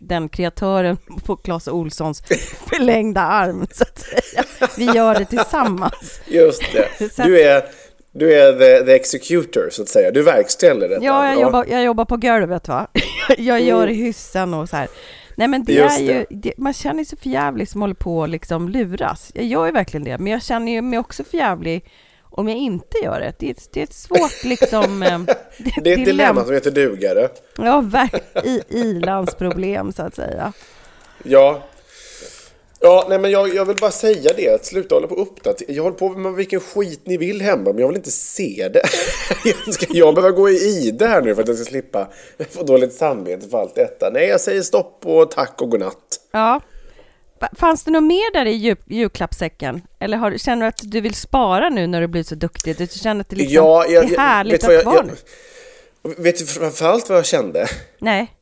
den 0.00 0.28
kreatören 0.28 0.96
på 1.24 1.36
Clas 1.36 1.68
Olssons 1.68 2.22
förlängda 2.70 3.20
arm 3.20 3.66
så 3.72 3.82
att 3.82 3.98
säga. 3.98 4.44
Vi 4.76 4.84
gör 4.84 5.14
det 5.14 5.24
tillsammans. 5.24 6.20
Just 6.26 6.62
det. 6.72 7.16
Du 7.24 7.40
är 7.40 7.64
Du 8.12 8.34
är 8.34 8.52
the, 8.52 8.86
the 8.86 8.92
executor, 8.92 9.68
så 9.70 9.82
att 9.82 9.88
säga. 9.88 10.10
Du 10.10 10.22
verkställer 10.22 10.88
detta. 10.88 11.04
Ja, 11.04 11.28
jag, 11.28 11.40
Jobbar, 11.40 11.66
jag 11.68 11.84
jobbar 11.84 12.04
på 12.04 12.16
golvet 12.16 12.68
va. 12.68 12.86
Jag 13.38 13.60
gör 13.60 13.86
hyssen 13.86 14.54
och 14.54 14.68
så 14.68 14.76
här. 14.76 14.88
Nej 15.36 15.48
men 15.48 15.64
det 15.64 15.72
Just 15.72 16.00
är 16.00 16.02
ju, 16.02 16.26
det, 16.30 16.52
man 16.56 16.72
känner 16.72 17.04
sig 17.04 17.18
för 17.18 17.28
jävlig 17.30 17.68
som 17.68 17.80
håller 17.80 17.94
på 17.94 18.22
att 18.24 18.30
liksom 18.30 18.68
luras. 18.68 19.32
Jag 19.34 19.44
gör 19.44 19.66
ju 19.66 19.72
verkligen 19.72 20.04
det, 20.04 20.18
men 20.18 20.32
jag 20.32 20.42
känner 20.42 20.72
ju 20.72 20.82
mig 20.82 20.98
också 20.98 21.24
för 21.24 21.36
jävlig 21.38 21.84
om 22.22 22.48
jag 22.48 22.58
inte 22.58 22.98
gör 23.04 23.20
det. 23.20 23.32
Det 23.38 23.46
är, 23.46 23.50
ett- 23.50 23.68
det 23.72 23.80
är 23.80 23.84
ett 23.84 23.92
svårt 23.94 24.44
liksom... 24.44 25.02
eh, 25.02 25.18
Det 25.58 25.90
är 25.92 25.98
ett 25.98 26.04
dilemma 26.06 26.44
som 26.44 26.54
heter 26.54 26.70
dugare. 26.70 27.28
Ja, 27.58 27.80
verk, 27.80 28.22
i, 28.44 28.62
ilandsproblem 28.68 29.92
så 29.92 30.02
att 30.02 30.14
säga. 30.14 30.52
Ja. 31.24 31.62
Ja, 32.82 33.06
nej 33.08 33.18
men 33.18 33.30
jag, 33.30 33.54
jag 33.54 33.64
vill 33.64 33.76
bara 33.76 33.90
säga 33.90 34.30
det, 34.36 34.48
att 34.54 34.66
sluta 34.66 34.94
hålla 34.94 35.06
på 35.06 35.14
och 35.14 35.22
uppdatera. 35.22 35.72
Jag 35.72 35.82
håller 35.82 35.96
på 35.96 36.08
med 36.08 36.32
vilken 36.34 36.60
skit 36.60 37.00
ni 37.04 37.16
vill 37.16 37.40
hemma, 37.40 37.64
men 37.72 37.78
jag 37.78 37.88
vill 37.88 37.96
inte 37.96 38.10
se 38.10 38.68
det. 38.72 38.82
Ska 39.72 39.86
jag 39.88 40.14
behöva 40.14 40.36
gå 40.36 40.50
i 40.50 40.90
det 40.98 41.06
här 41.06 41.22
nu 41.22 41.34
för 41.34 41.42
att 41.42 41.48
jag 41.48 41.56
ska 41.56 41.66
slippa 41.66 42.08
få 42.50 42.62
dåligt 42.62 42.92
samvete 42.94 43.48
för 43.48 43.58
allt 43.58 43.74
detta? 43.74 44.10
Nej, 44.10 44.28
jag 44.28 44.40
säger 44.40 44.62
stopp 44.62 45.00
och 45.06 45.30
tack 45.30 45.62
och 45.62 45.70
godnatt. 45.70 46.20
Ja. 46.32 46.60
Fa- 47.40 47.56
Fanns 47.58 47.84
det 47.84 47.90
något 47.90 48.02
mer 48.02 48.32
där 48.32 48.46
i 48.46 48.50
jul, 48.52 48.76
julklappssäcken? 48.86 49.82
Eller 50.00 50.16
har, 50.18 50.38
känner 50.38 50.62
du 50.62 50.68
att 50.68 50.80
du 50.82 51.00
vill 51.00 51.14
spara 51.14 51.68
nu 51.68 51.86
när 51.86 52.00
du 52.00 52.06
blir 52.06 52.22
så 52.22 52.34
duktig? 52.34 52.76
Du 52.78 52.86
känner 52.86 53.20
att 53.20 53.28
det, 53.28 53.36
liksom, 53.36 53.54
Ja, 53.54 53.84
jag- 53.88 54.04
det 54.04 54.08
är 54.08 54.12
jag- 54.12 54.20
härligt 54.20 54.64
vet 54.64 54.78
att 54.78 54.84
vara 54.84 54.96
jag- 54.96 55.06
nu? 55.06 55.12
jag- 56.02 56.22
Vet 56.22 56.38
du 56.38 56.46
framförallt 56.46 57.08
vad 57.08 57.18
jag 57.18 57.26
kände? 57.26 57.66
Nej. 57.98 58.32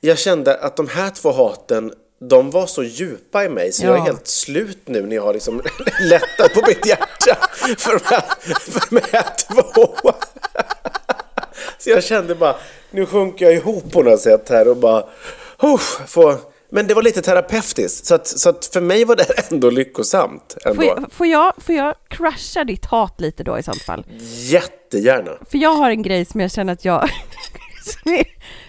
Jag 0.00 0.18
kände 0.18 0.54
att 0.54 0.76
de 0.76 0.88
här 0.88 1.10
två 1.10 1.32
haten, 1.32 1.92
de 2.20 2.50
var 2.50 2.66
så 2.66 2.82
djupa 2.82 3.44
i 3.44 3.48
mig 3.48 3.72
så 3.72 3.84
jag 3.84 3.94
är 3.94 3.98
Ja. 3.98 4.04
helt 4.04 4.26
slut 4.28 4.78
nu 4.84 5.02
när 5.02 5.16
jag 5.16 5.22
har 5.22 5.32
liksom 5.34 5.62
lättat 6.00 6.54
på 6.54 6.62
mitt 6.68 6.86
hjärta 6.86 7.36
för 7.78 7.92
de 7.92 8.00
här, 8.04 8.22
för 8.70 8.90
de 8.90 9.00
här 9.12 9.26
två. 9.48 10.12
Så 11.78 11.90
jag 11.90 12.04
kände 12.04 12.34
bara, 12.34 12.56
nu 12.90 13.06
sjunker 13.06 13.44
jag 13.44 13.54
ihop 13.54 13.92
på 13.92 14.02
något 14.02 14.20
sätt 14.20 14.48
här 14.48 14.68
och 14.68 14.76
bara, 14.76 15.04
uff, 15.62 16.00
få... 16.06 16.36
Men 16.70 16.86
det 16.86 16.94
var 16.94 17.02
lite 17.02 17.22
terapeutiskt, 17.22 18.06
så 18.06 18.14
att, 18.14 18.26
så 18.26 18.48
att 18.48 18.66
för 18.66 18.80
mig 18.80 19.04
var 19.04 19.16
det 19.16 19.50
ändå 19.52 19.70
lyckosamt. 19.70 20.56
Ändå. 20.64 20.74
Får 20.74 20.84
jag, 20.84 21.12
får, 21.12 21.26
jag, 21.26 21.52
får 21.58 21.74
jag 21.74 21.94
crasha 22.08 22.64
ditt 22.64 22.84
hat 22.84 23.20
lite 23.20 23.42
då 23.44 23.58
i 23.58 23.62
sånt 23.62 23.82
fall? 23.82 24.06
Jättegärna. 24.28 25.30
För 25.50 25.58
jag 25.58 25.70
har 25.70 25.90
en 25.90 26.02
grej 26.02 26.24
som 26.24 26.40
jag 26.40 26.50
känner 26.52 26.72
att 26.72 26.84
jag... 26.84 27.08
som, 27.84 28.12
är, 28.12 28.24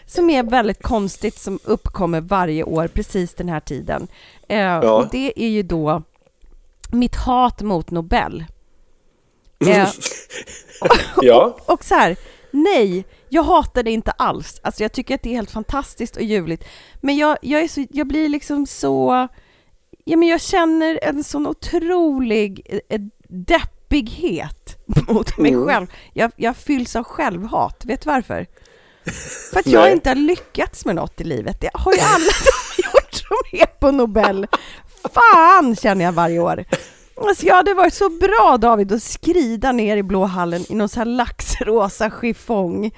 som 0.05 0.29
är 0.29 0.43
väldigt 0.43 0.83
konstigt 0.83 1.39
som 1.39 1.59
uppkommer 1.63 2.21
varje 2.21 2.63
år 2.63 2.87
precis 2.87 3.33
den 3.33 3.49
här 3.49 3.59
tiden. 3.59 4.07
Eh, 4.47 4.77
Och 4.77 5.07
det 5.11 5.33
är 5.43 5.47
ju 5.49 5.63
då 5.63 6.01
mitt 6.91 7.15
hat 7.15 7.61
mot 7.61 7.91
Nobel. 7.91 8.45
Eh, 9.67 9.89
Ja. 11.21 11.57
och 11.65 11.83
så 11.83 11.95
här, 11.95 12.17
nej, 12.51 13.05
jag 13.29 13.43
hatar 13.43 13.83
det 13.83 13.91
inte 13.91 14.11
alls. 14.11 14.59
Alltså 14.63 14.83
jag 14.83 14.91
tycker 14.91 15.15
att 15.15 15.21
det 15.23 15.29
är 15.29 15.35
helt 15.35 15.51
fantastiskt 15.51 16.15
och 16.15 16.21
ljuvligt. 16.23 16.63
Men 17.01 17.17
jag, 17.17 17.37
jag, 17.41 17.61
är 17.61 17.67
så, 17.67 17.85
jag 17.91 18.07
blir 18.07 18.29
liksom 18.29 18.67
så... 18.67 19.27
Ja, 20.05 20.17
men 20.17 20.27
jag 20.27 20.41
känner 20.41 20.99
en 21.03 21.23
sån 21.23 21.47
otrolig 21.47 22.81
eh, 22.89 23.01
deppighet 23.29 24.77
mot 25.07 25.37
mig 25.37 25.51
Mm. 25.51 25.65
själv. 25.67 25.87
Jag, 26.13 26.31
jag 26.35 26.55
fylls 26.57 26.95
av 26.95 27.03
självhat. 27.03 27.85
Vet 27.85 28.01
du 28.01 28.09
varför? 28.09 28.45
För 29.51 29.59
att 29.59 29.67
jag 29.67 29.91
inte 29.91 30.09
har 30.09 30.15
lyckats 30.15 30.85
med 30.85 30.95
något 30.95 31.21
i 31.21 31.23
livet. 31.23 31.61
Det 31.61 31.69
har 31.73 31.93
ju 31.93 31.99
alla 31.99 32.31
gjort 32.77 33.13
som 33.13 33.59
är 33.59 33.65
på 33.65 33.91
Nobel. 33.91 34.47
Fan, 35.13 35.75
känner 35.75 36.05
jag 36.05 36.11
varje 36.11 36.39
år. 36.39 36.65
Alltså 37.27 37.45
jag 37.45 37.55
hade 37.55 37.73
varit 37.73 37.93
så 37.93 38.09
bra 38.09 38.57
David 38.61 38.91
att 38.91 39.03
skrida 39.03 39.71
ner 39.71 39.97
i 39.97 40.03
blå 40.03 40.25
hallen 40.25 40.65
i 40.69 40.75
någon 40.75 40.89
sån 40.89 40.99
här 40.99 41.05
laxrosa 41.05 42.11
chiffong 42.11 42.91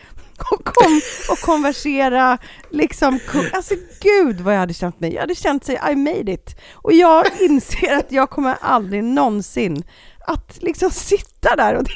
och, 0.51 0.65
kom, 0.65 1.01
och 1.29 1.39
konversera 1.39 2.37
liksom, 2.69 3.19
alltså 3.53 3.75
gud 4.01 4.41
vad 4.41 4.53
jag 4.53 4.59
hade 4.59 4.73
känt 4.73 4.99
mig. 4.99 5.13
Jag 5.13 5.21
hade 5.21 5.35
känt 5.35 5.65
sig, 5.65 5.79
I 5.91 5.95
made 5.95 6.31
it. 6.31 6.55
Och 6.73 6.93
jag 6.93 7.25
inser 7.39 7.97
att 7.97 8.11
jag 8.11 8.29
kommer 8.29 8.57
aldrig 8.61 9.03
någonsin 9.03 9.83
att 10.27 10.57
liksom 10.63 10.91
sitta 10.91 11.55
där 11.55 11.75
och 11.75 11.83
det, 11.83 11.91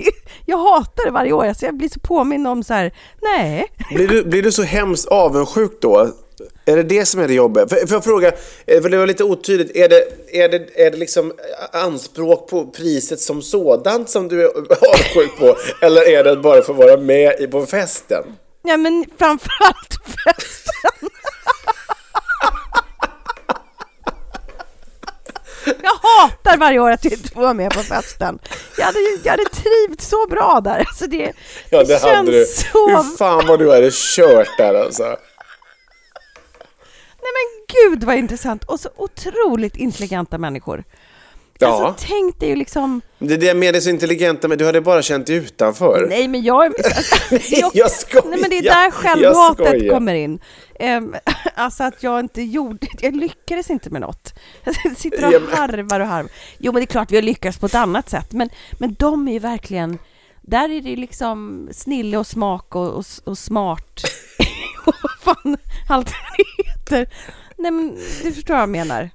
jag 0.46 0.58
hatar 0.58 1.06
det 1.06 1.12
varje 1.12 1.32
år. 1.34 1.46
Alltså 1.46 1.66
jag 1.66 1.78
blir 1.78 1.90
så 1.90 2.00
påminn 2.00 2.46
om 2.46 2.64
så 2.64 2.74
här, 2.74 2.94
nej, 3.22 3.68
Blir 3.96 4.08
du, 4.08 4.24
blir 4.24 4.44
du 4.44 4.52
så 4.52 4.64
hemskt 4.64 5.08
avundsjuk 5.08 5.72
då? 5.82 6.10
Är 6.66 6.76
det 6.76 6.84
det 6.84 7.06
som 7.06 7.22
är 7.22 7.28
det 7.28 7.34
jobbiga? 7.34 7.68
För, 7.68 7.76
för 7.88 7.96
jag 7.96 8.04
fråga, 8.04 8.32
eh, 8.66 8.82
för 8.82 8.90
det 8.90 8.98
var 8.98 9.08
lite 9.08 9.24
otydligt, 9.24 9.76
är 9.76 9.90
det, 9.90 10.04
är 10.44 10.50
det, 10.50 10.86
är 10.86 10.92
det 10.92 10.98
liksom 10.98 11.34
anspråk 11.74 12.50
på 12.50 12.66
priset 12.66 13.20
som 13.20 13.42
sådant 13.42 14.10
som 14.10 14.28
du 14.28 14.44
är 14.44 14.48
avundsjuk 14.48 15.40
på? 15.40 15.56
Eller 15.86 16.10
är 16.10 16.24
det 16.24 16.36
bara 16.38 16.62
för 16.62 16.74
att 16.74 16.80
vara 16.80 16.98
med 16.98 17.40
i- 17.40 17.48
på 17.48 17.66
festen? 17.66 18.24
Ja 18.64 18.78
men 18.78 19.06
framförallt 19.20 19.98
festen. 20.06 21.10
Jag 25.66 25.96
hatar 26.52 26.66
varje 26.66 26.80
år 26.80 26.92
att 26.92 27.04
jag 27.04 27.14
inte 27.14 27.30
får 27.32 27.42
vara 27.42 27.54
med 27.54 27.72
på 27.72 27.80
festen. 27.80 28.40
Jag 28.78 28.86
hade, 28.86 29.00
jag 29.24 29.32
hade 29.32 29.46
trivts 29.46 30.08
så 30.10 30.28
bra 30.28 30.62
där. 30.64 30.80
Alltså 30.80 31.08
det, 31.08 31.34
Ja, 31.70 31.80
det 31.84 31.88
känns 31.88 32.04
hade 32.04 32.32
du. 32.32 32.46
så... 32.46 32.88
Hur 32.90 33.18
fan 33.18 33.48
vad 33.48 33.60
du 33.60 33.72
hade 33.72 33.90
kört 33.94 34.58
där 34.58 34.74
alltså. 34.74 35.04
Nej 37.24 37.32
men 37.34 37.66
gud 37.90 38.04
vad 38.04 38.16
intressant 38.16 38.64
och 38.64 38.80
så 38.80 38.90
otroligt 38.96 39.76
intelligenta 39.76 40.38
människor. 40.38 40.84
Ja, 41.62 41.88
Alltså 41.88 42.08
tänk 42.08 42.40
dig 42.40 42.50
ju 42.50 42.56
liksom... 42.56 43.02
det 43.20 43.34
är 43.34 43.38
det 43.38 43.54
med 43.54 43.74
det 43.74 43.82
så 43.82 43.90
intelligenta, 43.90 44.48
men 44.48 44.58
du 44.58 44.66
hade 44.66 44.82
bara 44.82 45.02
känt 45.02 45.28
dig 45.28 45.36
utanför. 45.36 46.06
Nej 46.10 46.28
men 46.28 46.44
jag... 46.44 46.74
Nej, 47.32 47.70
jag 47.74 47.92
skojar. 47.92 48.30
Nej 48.30 48.40
men 48.42 48.50
det 48.50 48.58
är 48.58 48.64
där 48.64 48.92
självhatet 48.92 49.92
kommer 49.92 50.14
in. 50.14 50.40
Ehm, 50.80 51.16
alltså 51.56 51.84
att 51.84 52.04
jag 52.04 52.20
inte 52.20 52.42
gjorde, 52.42 52.88
jag 53.02 53.16
lyckades 53.16 53.70
inte 53.70 53.90
med 53.90 54.02
något. 54.02 54.34
Jag 54.64 54.76
sitter 54.98 55.26
och 55.26 55.58
harvar 55.58 56.00
och 56.00 56.08
harvar. 56.08 56.32
Jo 56.58 56.72
men 56.72 56.80
det 56.80 56.84
är 56.84 56.92
klart 56.92 57.12
vi 57.12 57.16
har 57.16 57.24
lyckats 57.24 57.58
på 57.58 57.66
ett 57.66 57.76
annat 57.76 58.10
sätt, 58.10 58.32
men, 58.32 58.50
men 58.80 58.96
de 59.00 59.28
är 59.28 59.34
ju 59.34 59.40
verkligen, 59.40 59.98
där 60.42 60.70
är 60.70 60.82
det 60.82 60.96
liksom 60.96 61.70
snille 61.72 62.18
och 62.18 62.28
smak 62.28 62.76
och, 62.76 62.88
och, 62.88 63.06
och 63.24 63.38
smart. 63.38 64.02
vad 64.86 65.36
fan 65.36 65.58
allt 65.90 66.08
det 66.08 66.64
heter. 66.64 67.14
Nej 67.58 67.72
men 67.72 67.98
du 68.24 68.32
förstår 68.32 68.54
vad 68.54 68.62
jag 68.62 68.70
menar. 68.70 69.10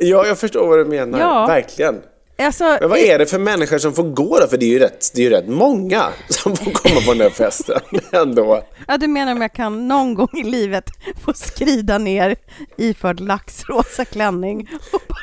Ja, 0.00 0.26
jag 0.26 0.38
förstår 0.38 0.66
vad 0.68 0.78
du 0.78 0.84
menar. 0.84 1.18
Ja. 1.18 1.46
Verkligen. 1.46 2.02
Alltså, 2.38 2.76
Men 2.80 2.88
vad 2.90 2.98
är 2.98 3.18
det 3.18 3.26
för 3.26 3.38
människor 3.38 3.78
som 3.78 3.94
får 3.94 4.02
gå 4.02 4.38
då? 4.40 4.46
För 4.46 4.56
det 4.56 4.66
är 4.66 4.70
ju 4.70 4.78
rätt, 4.78 5.10
det 5.14 5.20
är 5.20 5.24
ju 5.24 5.30
rätt 5.30 5.48
många 5.48 6.04
som 6.28 6.56
får 6.56 6.70
komma 6.70 7.00
på 7.00 7.12
den 7.12 7.20
här 7.20 7.30
festen 7.30 7.80
ändå. 8.12 8.64
Ja, 8.88 8.96
du 8.96 9.06
menar 9.06 9.32
om 9.32 9.42
jag 9.42 9.52
kan 9.52 9.88
någon 9.88 10.14
gång 10.14 10.28
i 10.34 10.42
livet 10.42 10.84
få 11.24 11.32
skrida 11.32 11.98
ner 11.98 12.36
iförd 12.76 13.20
laxrosa 13.20 14.04
klänning 14.04 14.68
och 14.92 15.02
bara 15.08 15.18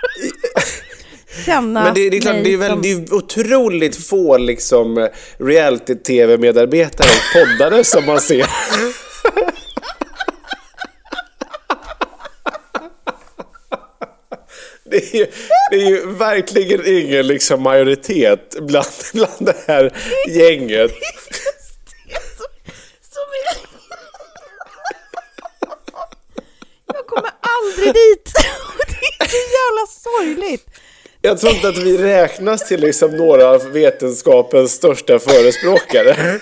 känna 1.45 1.83
Men 1.83 1.93
det, 1.93 2.09
det 2.09 2.17
är 2.17 2.21
klart, 2.21 2.35
det 2.43 2.53
är, 2.53 2.57
väl, 2.57 2.69
som... 2.69 2.81
det 2.81 2.91
är 2.91 3.13
otroligt 3.13 3.95
få 4.07 4.37
liksom 4.37 5.09
reality-tv-medarbetare 5.37 7.07
och 7.07 7.41
poddare 7.41 7.83
som 7.83 8.05
man 8.05 8.21
ser. 8.21 8.45
Det 14.93 15.13
är, 15.13 15.17
ju, 15.17 15.27
det 15.71 15.75
är 15.75 15.89
ju 15.89 16.05
verkligen 16.05 16.81
ingen 16.85 17.27
liksom 17.27 17.61
majoritet 17.61 18.55
bland, 18.61 18.87
bland 19.13 19.45
det 19.45 19.55
här 19.67 19.91
gänget. 20.29 20.91
Jag 26.87 27.05
kommer 27.07 27.31
aldrig 27.39 27.93
dit! 27.93 28.33
Det 28.87 29.23
är 29.23 29.27
så 29.27 29.37
jävla 29.37 29.87
sorgligt! 29.87 30.65
Jag 31.21 31.39
tror 31.39 31.53
inte 31.53 31.67
att 31.67 31.77
vi 31.77 31.97
räknas 31.97 32.67
till 32.67 32.81
liksom 32.81 33.11
några 33.11 33.47
av 33.47 33.71
vetenskapens 33.71 34.71
största 34.71 35.19
förespråkare. 35.19 36.15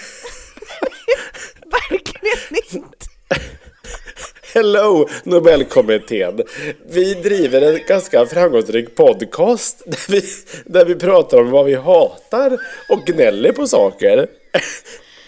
Hello 4.54 5.08
Nobelkommittén! 5.24 6.42
Vi 6.90 7.14
driver 7.14 7.62
en 7.62 7.80
ganska 7.88 8.26
framgångsrik 8.26 8.96
podcast 8.96 9.84
där 9.86 10.12
vi, 10.12 10.24
där 10.66 10.86
vi 10.86 10.96
pratar 10.96 11.38
om 11.38 11.50
vad 11.50 11.66
vi 11.66 11.76
hatar 11.76 12.58
och 12.90 13.06
gnäller 13.06 13.52
på 13.52 13.68
saker. 13.68 14.28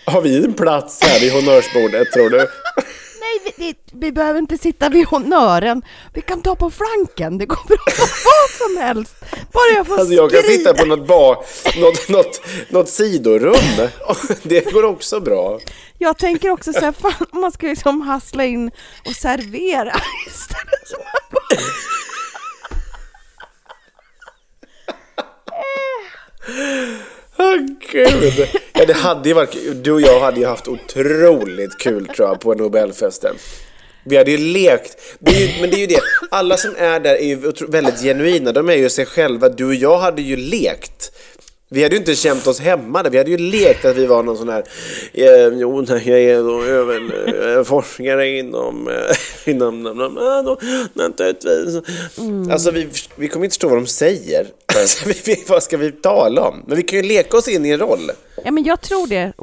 Har 0.06 0.22
vi 0.22 0.44
en 0.44 0.54
plats 0.54 1.00
här 1.04 1.20
vid 1.20 1.32
honnörsbordet 1.32 2.12
tror 2.12 2.30
du? 2.30 2.48
Nej, 3.24 3.54
vi, 3.58 3.76
vi 3.94 4.12
behöver 4.12 4.40
inte 4.40 4.58
sitta 4.58 4.90
vid 4.90 5.08
honnören. 5.08 5.82
Vi 6.14 6.22
kan 6.22 6.42
ta 6.42 6.56
på 6.56 6.72
flanken. 6.72 7.38
Det 7.38 7.46
går 7.46 7.68
bra 7.68 7.78
vad 8.26 8.50
som 8.68 8.78
helst. 8.84 9.16
Bara 9.52 9.68
jag 9.76 9.88
får 9.88 9.98
Alltså 10.00 10.14
jag 10.14 10.32
kan 10.32 10.42
skrida. 10.44 10.58
sitta 10.58 10.74
på 10.74 10.86
något, 10.86 11.08
ba, 11.08 11.44
något, 11.78 12.10
något, 12.10 12.42
något 12.70 12.90
sidorum. 12.90 13.90
Det 14.44 14.74
går 14.74 14.84
också 14.86 15.20
bra. 15.20 15.60
Jag 15.98 16.18
tänker 16.18 16.50
också 16.50 16.74
så 16.74 16.80
här, 16.80 16.92
fan 16.92 17.28
man 17.42 17.52
ska 17.52 17.68
liksom 17.68 18.02
hassla 18.02 18.46
in 18.46 18.72
och 19.06 19.16
servera 19.16 19.94
istället. 20.28 20.88
Så 20.88 20.98
man 20.98 21.22
bara... 21.32 21.64
Åh 27.38 27.56
gud! 27.92 28.48
Ja, 28.74 28.86
det 28.86 28.94
hade 28.94 29.30
ju 29.30 29.36
varit 29.36 29.84
Du 29.84 29.92
och 29.92 30.02
jag 30.02 30.20
hade 30.20 30.40
ju 30.40 30.46
haft 30.46 30.68
otroligt 30.68 31.78
kul 31.78 32.08
tror 32.08 32.28
jag 32.28 32.40
på 32.40 32.54
Nobelfesten. 32.54 33.36
Vi 34.06 34.18
hade 34.18 34.32
ju 34.32 34.38
lekt, 34.38 34.98
det 35.20 35.32
är 35.32 35.40
ju, 35.40 35.62
men 35.62 35.70
det 35.70 35.76
är 35.76 35.80
ju 35.80 35.88
det, 35.88 36.00
alla 36.32 36.58
som 36.58 36.76
är 36.78 37.00
där 37.00 37.16
är 37.16 37.26
ju 37.26 37.52
väldigt 37.68 38.02
genuina, 38.02 38.52
de 38.52 38.70
är 38.70 38.74
ju 38.74 38.90
sig 38.90 39.06
själva. 39.06 39.50
Du 39.50 39.66
och 39.66 39.76
jag 39.76 39.98
hade 39.98 40.22
ju 40.22 40.36
lekt. 40.36 41.12
Vi 41.74 41.84
hade 41.84 41.96
ju 41.96 42.00
inte 42.00 42.16
känt 42.16 42.48
oss 42.48 42.60
hemma 42.60 43.04
där, 43.04 43.10
vi 43.10 43.18
hade 43.18 43.32
ju 43.32 43.38
lekt 43.38 43.86
att 43.86 43.96
vi 43.96 44.06
var 44.06 44.24
någon 44.24 44.38
sån 44.38 44.50
här, 44.50 44.64
eh, 45.14 45.48
jo, 45.54 45.82
nej, 45.82 46.10
jag 46.10 46.22
är 46.22 46.38
då 46.38 46.62
även 46.62 47.12
eh, 47.58 47.64
forskare 47.64 48.30
inom, 48.30 48.88
eh, 48.88 49.50
inom, 49.50 49.80
inom, 49.80 49.96
inom 49.96 50.18
äh, 50.18 50.44
då, 50.44 50.60
naturligtvis. 50.94 51.82
Alltså 52.52 52.72
vi, 52.72 52.88
vi 53.16 53.28
kommer 53.28 53.46
inte 53.46 53.54
förstå 53.54 53.70
vad 53.70 53.78
de 53.78 53.88
säger. 53.88 54.48
Alltså, 54.78 55.10
vi, 55.26 55.44
vad 55.48 55.64
ska 55.64 55.78
vi 55.78 55.92
tala 55.92 56.42
om? 56.42 56.64
Men 56.68 56.78
vi 56.78 56.84
kan 56.84 57.00
ju 57.00 57.06
leka 57.06 57.38
oss 57.38 57.48
in 57.48 57.66
i 57.66 57.70
en 57.70 57.80
roll. 57.80 58.12
Ja 58.44 58.52
men 58.52 58.64
jag 58.64 58.82
tror 58.82 59.08
det, 59.08 59.34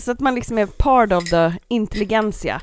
så 0.00 0.10
att 0.10 0.20
man 0.20 0.34
liksom 0.34 0.58
är 0.58 0.66
part 0.66 1.12
of 1.12 1.30
the 1.30 1.52
intelligentia. 1.68 2.62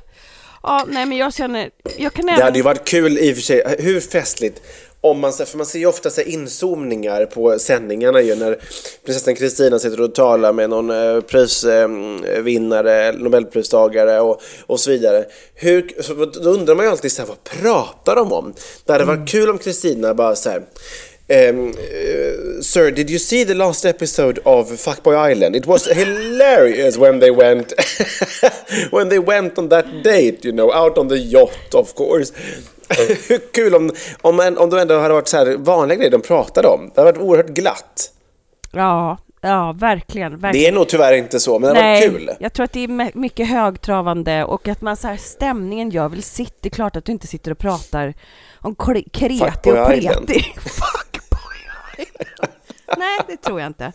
Ja, 0.63 0.86
nej 0.88 1.06
men 1.06 1.17
jag 1.17 1.34
känner, 1.34 1.70
jag 1.98 2.13
kan 2.13 2.26
Det 2.26 2.32
även... 2.32 2.43
hade 2.43 2.58
ju 2.58 2.63
varit 2.63 2.86
kul 2.86 3.17
i 3.17 3.32
och 3.32 3.36
för 3.36 3.41
sig, 3.41 3.76
hur 3.80 4.00
festligt 4.00 4.62
om 5.01 5.19
man, 5.19 5.33
för 5.33 5.57
man 5.57 5.65
ser 5.65 5.79
ju 5.79 5.86
ofta 5.86 6.10
så 6.10 6.21
inzoomningar 6.21 7.25
på 7.25 7.60
sändningarna 7.60 8.21
ju 8.21 8.36
när 8.36 8.60
prinsessan 9.05 9.36
Kristina 9.36 9.79
sitter 9.79 10.01
och 10.01 10.15
talar 10.15 10.53
med 10.53 10.69
någon 10.69 10.89
eh, 10.89 11.21
prisvinnare, 11.21 13.12
nobelpristagare 13.12 14.19
och, 14.19 14.41
och 14.65 14.79
så 14.79 14.89
vidare. 14.89 15.25
Hur, 15.55 16.01
så 16.01 16.13
då 16.13 16.49
undrar 16.49 16.75
man 16.75 16.86
ju 16.86 16.91
alltid 16.91 17.12
så 17.12 17.21
här, 17.21 17.29
vad 17.29 17.43
pratar 17.43 18.15
de 18.15 18.31
om? 18.31 18.53
Det 18.86 18.91
hade 18.91 19.05
varit 19.05 19.29
kul 19.29 19.49
om 19.49 19.57
Kristina 19.57 20.13
bara 20.13 20.36
så 20.36 20.49
här 20.49 20.63
Um, 21.29 21.73
uh, 21.73 22.62
sir, 22.62 22.89
did 22.89 23.10
you 23.10 23.19
see 23.19 23.43
the 23.43 23.53
last 23.53 23.83
episode 23.86 24.39
of 24.45 24.69
Fuckboy 24.69 25.13
Island? 25.31 25.57
It 25.57 25.65
was 25.65 25.86
hilarious 25.86 26.97
when 26.97 27.19
they 27.19 27.31
went 27.31 27.73
when 28.91 29.10
they 29.10 29.19
went 29.19 29.57
on 29.57 29.67
that 29.67 30.03
date, 30.03 30.45
you 30.45 30.53
know, 30.53 30.71
out 30.71 30.97
on 30.97 31.10
the 31.10 31.17
yacht, 31.17 31.75
of 31.75 31.93
course. 31.95 32.31
Hur 33.30 33.52
kul 33.54 33.76
om, 33.76 33.91
om, 34.21 34.39
en, 34.39 34.58
om 34.58 34.69
de 34.69 34.80
ändå 34.80 35.00
hade 35.00 35.13
varit 35.13 35.28
så 35.28 35.38
här 35.38 35.56
vanliga 35.58 35.97
grejer 35.97 36.12
de 36.12 36.21
pratade 36.21 36.67
om. 36.67 36.91
Det 36.95 37.02
hade 37.02 37.12
varit 37.12 37.21
oerhört 37.21 37.47
glatt. 37.50 38.12
Ja, 38.71 39.17
ja 39.41 39.76
verkligen, 39.80 40.39
verkligen. 40.39 40.63
Det 40.63 40.67
är 40.67 40.71
nog 40.80 40.88
tyvärr 40.88 41.13
inte 41.13 41.39
så, 41.39 41.60
men 41.60 41.73
det 41.73 41.80
hade 41.82 41.89
varit 41.89 42.12
kul. 42.12 42.32
jag 42.39 42.54
tror 42.54 42.63
att 42.63 42.71
det 42.73 42.84
är 42.84 43.17
mycket 43.17 43.47
högtravande 43.50 44.43
och 44.43 44.67
att 44.67 44.82
man 44.82 44.97
så 44.97 45.08
här, 45.08 45.17
stämningen 45.17 45.89
gör 45.89 46.10
väl 46.10 46.23
sitt. 46.23 46.54
Det 46.62 46.67
är 46.67 46.71
klart 46.71 46.95
att 46.95 47.06
du 47.06 47.12
inte 47.12 47.28
sitter 47.28 47.52
och 47.52 47.58
pratar 47.58 48.13
om 48.62 48.76
kre- 48.76 49.10
kreti 49.13 49.41
och 49.63 49.88
preti. 49.88 50.39
Fuckboy. 50.56 52.08
Nej, 52.97 53.19
det 53.28 53.38
tror 53.38 53.60
jag 53.60 53.67
inte. 53.67 53.91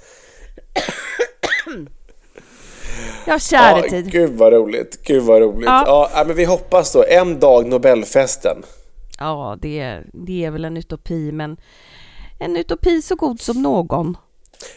Ja, 3.26 3.38
käre 3.38 3.80
Ja, 3.82 3.88
tid. 3.90 4.12
gud 4.12 4.30
vad 4.38 4.52
roligt, 4.52 5.02
gud 5.04 5.22
vad 5.22 5.40
roligt. 5.40 5.66
Ja. 5.66 5.82
Ja. 5.86 6.10
Ja, 6.14 6.24
men 6.24 6.36
vi 6.36 6.44
hoppas 6.44 6.92
då, 6.92 7.04
en 7.08 7.40
dag 7.40 7.66
Nobelfesten. 7.66 8.62
Ja, 9.22 9.58
det, 9.62 9.78
är- 9.80 10.06
det 10.12 10.44
är 10.44 10.50
väl 10.50 10.64
en 10.64 10.76
utopi, 10.76 11.32
men 11.32 11.56
en 12.40 12.56
utopi 12.56 13.02
så 13.02 13.14
god 13.16 13.40
som 13.40 13.62
någon. 13.62 14.16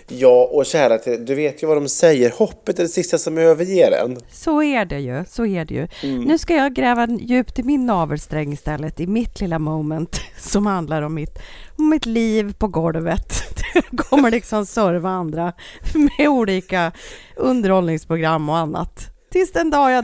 Ja, 0.08 0.50
och 0.52 0.66
kära 0.66 0.98
du 1.18 1.36
vet 1.36 1.64
ju 1.64 1.68
vad 1.68 1.78
de 1.78 1.90
säger, 1.90 2.32
hoppet 2.32 2.80
är 2.80 2.84
det 2.84 2.90
sista 2.90 3.18
som 3.18 3.38
överger 3.38 3.92
en. 3.92 4.18
Så 4.30 4.64
är 4.64 4.86
det 4.86 5.00
ju, 5.00 5.26
så 5.30 5.46
är 5.46 5.66
det 5.66 5.74
ju. 5.74 5.88
Mm. 6.04 6.22
Nu 6.24 6.38
ska 6.38 6.56
jag 6.56 6.74
gräva 6.74 7.08
djupt 7.08 7.60
i 7.60 7.64
min 7.64 7.86
navelsträng 7.86 8.54
istället, 8.54 9.00
i 9.00 9.08
mitt 9.08 9.42
lilla 9.42 9.60
moment 9.60 10.20
som 10.40 10.66
handlar 10.66 11.02
om 11.02 11.14
mitt, 11.14 11.40
om 11.78 11.90
mitt 11.90 12.06
liv 12.06 12.54
på 12.58 12.68
golvet. 12.68 13.34
Jag 13.74 14.00
kommer 14.00 14.32
liksom 14.32 14.66
serva 14.66 15.10
andra 15.10 15.54
med 16.18 16.28
olika 16.30 16.92
underhållningsprogram 17.36 18.50
och 18.50 18.58
annat. 18.58 19.08
Tills 19.32 19.52
den 19.52 19.70
dag 19.70 19.92
jag 19.92 20.04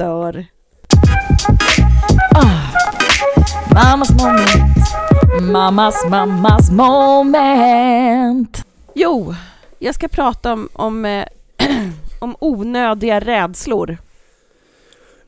Dör. 0.00 0.46
Mammas 3.74 4.10
moment. 4.10 4.76
Mammas, 5.52 6.06
mammas 6.10 6.70
moment. 6.70 8.64
Jo, 8.94 9.34
jag 9.78 9.94
ska 9.94 10.08
prata 10.08 10.52
om, 10.52 10.68
om, 10.72 11.04
eh, 11.04 11.24
om 12.18 12.36
onödiga 12.40 13.20
rädslor. 13.20 13.98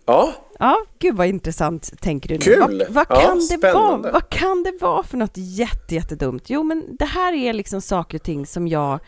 Ja, 0.07 0.33
Ja, 0.59 0.77
gud 0.99 1.17
vad 1.17 1.27
intressant 1.27 2.01
tänker 2.01 2.29
du 2.29 2.35
nu. 2.35 2.41
Kul! 2.41 2.61
Vad, 2.61 3.07
vad, 3.09 3.19
Ja, 3.19 3.21
kan 3.21 3.37
det 3.39 3.43
spännande. 3.43 3.99
vara, 4.03 4.13
vad 4.13 4.29
kan 4.29 4.63
det 4.63 4.79
vara 4.81 5.03
för 5.03 5.17
något 5.17 5.37
jätte, 5.37 5.95
jättedumt? 5.95 6.51
Jo, 6.51 6.63
men 6.63 6.97
det 6.99 7.05
här 7.05 7.33
är 7.33 7.53
liksom 7.53 7.81
saker 7.81 8.19
och 8.19 8.23
ting 8.23 8.47
som 8.47 8.69
jag 8.69 8.99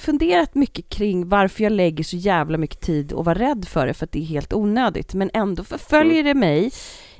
funderat 0.00 0.54
mycket 0.54 0.88
kring 0.88 1.28
varför 1.28 1.62
jag 1.62 1.72
lägger 1.72 2.04
så 2.04 2.16
jävla 2.16 2.58
mycket 2.58 2.80
tid 2.80 3.12
och 3.12 3.24
var 3.24 3.34
rädd 3.34 3.64
för 3.68 3.86
det 3.86 3.94
för 3.94 4.04
att 4.04 4.12
det 4.12 4.18
är 4.18 4.24
helt 4.24 4.52
onödigt. 4.52 5.14
Men 5.14 5.30
ändå 5.34 5.64
förföljer 5.64 6.24
det 6.24 6.34
mig 6.34 6.70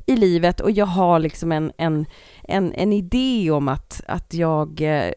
i 0.06 0.16
livet 0.16 0.60
och 0.60 0.70
jag 0.70 0.86
har 0.86 1.18
liksom 1.18 1.52
en, 1.52 1.72
en, 1.76 2.06
en, 2.42 2.72
en 2.72 2.92
idé 2.92 3.50
om 3.50 3.68
att, 3.68 4.00
att 4.08 4.34
jag 4.34 4.68
eh, 4.80 5.10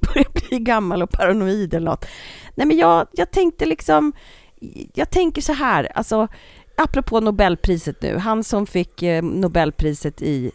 börjar 0.00 0.48
bli 0.48 0.58
gammal 0.58 1.02
och 1.02 1.10
paranoid 1.10 1.74
eller 1.74 1.90
något. 1.90 2.06
Nej 2.54 2.66
men 2.66 2.76
jag, 2.76 3.06
jag 3.12 3.30
tänkte 3.30 3.66
liksom, 3.66 4.12
jag 4.94 5.10
tänker 5.10 5.42
så 5.42 5.52
här, 5.52 5.92
alltså 5.94 6.28
apropå 6.76 7.20
Nobelpriset 7.20 8.02
nu, 8.02 8.16
han 8.16 8.44
som 8.44 8.66
fick 8.66 9.02
eh, 9.02 9.22
Nobelpriset 9.22 10.22
i, 10.22 10.50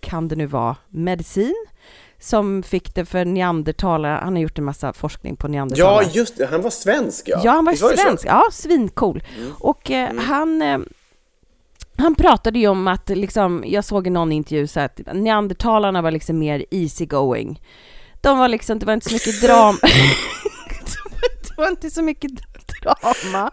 kan 0.00 0.28
det 0.28 0.36
nu 0.36 0.46
vara, 0.46 0.76
medicin? 0.88 1.66
Som 2.22 2.62
fick 2.62 2.94
det 2.94 3.04
för 3.04 3.24
neandertalare, 3.24 4.20
han 4.22 4.32
har 4.32 4.42
gjort 4.42 4.58
en 4.58 4.64
massa 4.64 4.92
forskning 4.92 5.36
på 5.36 5.48
neandertalare. 5.48 6.04
ja 6.04 6.10
just 6.12 6.36
det, 6.36 6.46
han 6.46 6.62
var 6.62 6.70
svensk 6.70 7.28
ja. 7.28 7.40
Ja, 7.44 7.50
han 7.50 7.64
var 7.64 7.72
så? 7.74 7.88
svensk. 7.96 8.24
Ja, 8.26 8.48
svincool. 8.52 9.22
Och 9.58 9.90
eh, 9.90 10.14
han, 10.14 10.62
eh, 10.62 10.78
han 11.96 12.14
pratade 12.14 12.58
ju 12.58 12.68
om 12.68 12.88
att, 12.88 13.08
liksom, 13.08 13.64
jag 13.66 13.84
såg 13.84 14.06
i 14.06 14.10
någon 14.10 14.32
intervju 14.32 14.66
så 14.66 14.80
att 14.80 15.00
neandertalarna 15.12 16.02
var 16.02 16.10
liksom 16.10 16.38
mer 16.38 16.64
easy 16.70 17.06
going. 17.06 17.60
De 18.20 18.38
var 18.38 18.48
liksom, 18.48 18.78
det 18.78 18.86
var 18.86 18.94
inte 18.94 19.08
så 19.08 19.14
mycket 19.14 19.42
drama. 19.42 19.78
det 21.42 21.56
var 21.56 21.68
inte 21.68 21.90
så 21.90 22.02
mycket 22.02 22.30
drama. 22.82 23.50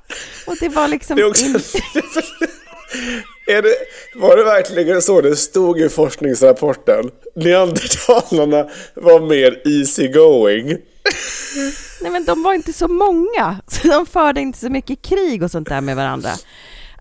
Och 0.47 0.55
det 0.59 0.69
var 0.69 0.87
liksom... 0.87 1.15
Det 1.15 1.21
är 1.21 1.29
också... 1.29 1.45
in- 1.45 1.59
det, 3.45 3.75
var 4.15 4.37
det 4.37 4.43
verkligen 4.43 5.01
så 5.01 5.21
det 5.21 5.35
stod 5.35 5.79
i 5.79 5.89
forskningsrapporten? 5.89 7.11
Neandertalarna 7.35 8.69
var 8.93 9.27
mer 9.27 9.61
easy 9.67 10.07
going. 10.07 10.67
Nej 12.01 12.11
men 12.11 12.25
de 12.25 12.43
var 12.43 12.53
inte 12.53 12.73
så 12.73 12.87
många, 12.87 13.61
så 13.67 13.87
de 13.87 14.05
förde 14.05 14.41
inte 14.41 14.59
så 14.59 14.69
mycket 14.69 15.01
krig 15.01 15.43
och 15.43 15.51
sånt 15.51 15.69
där 15.69 15.81
med 15.81 15.95
varandra. 15.95 16.29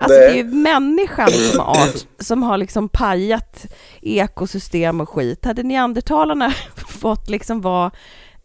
Alltså 0.01 0.18
Nej. 0.18 0.29
det 0.29 0.33
är 0.33 0.37
ju 0.37 0.44
människan 0.44 1.31
som 1.31 1.61
art 1.61 2.07
som 2.18 2.42
har 2.42 2.59
liksom 2.59 2.88
pajat 2.88 3.66
ekosystem 4.03 5.01
och 5.01 5.09
skit. 5.09 5.44
Hade 5.44 5.62
neandertalarna 5.62 6.55
fått 7.01 7.31
liksom 7.31 7.61
vara 7.61 7.90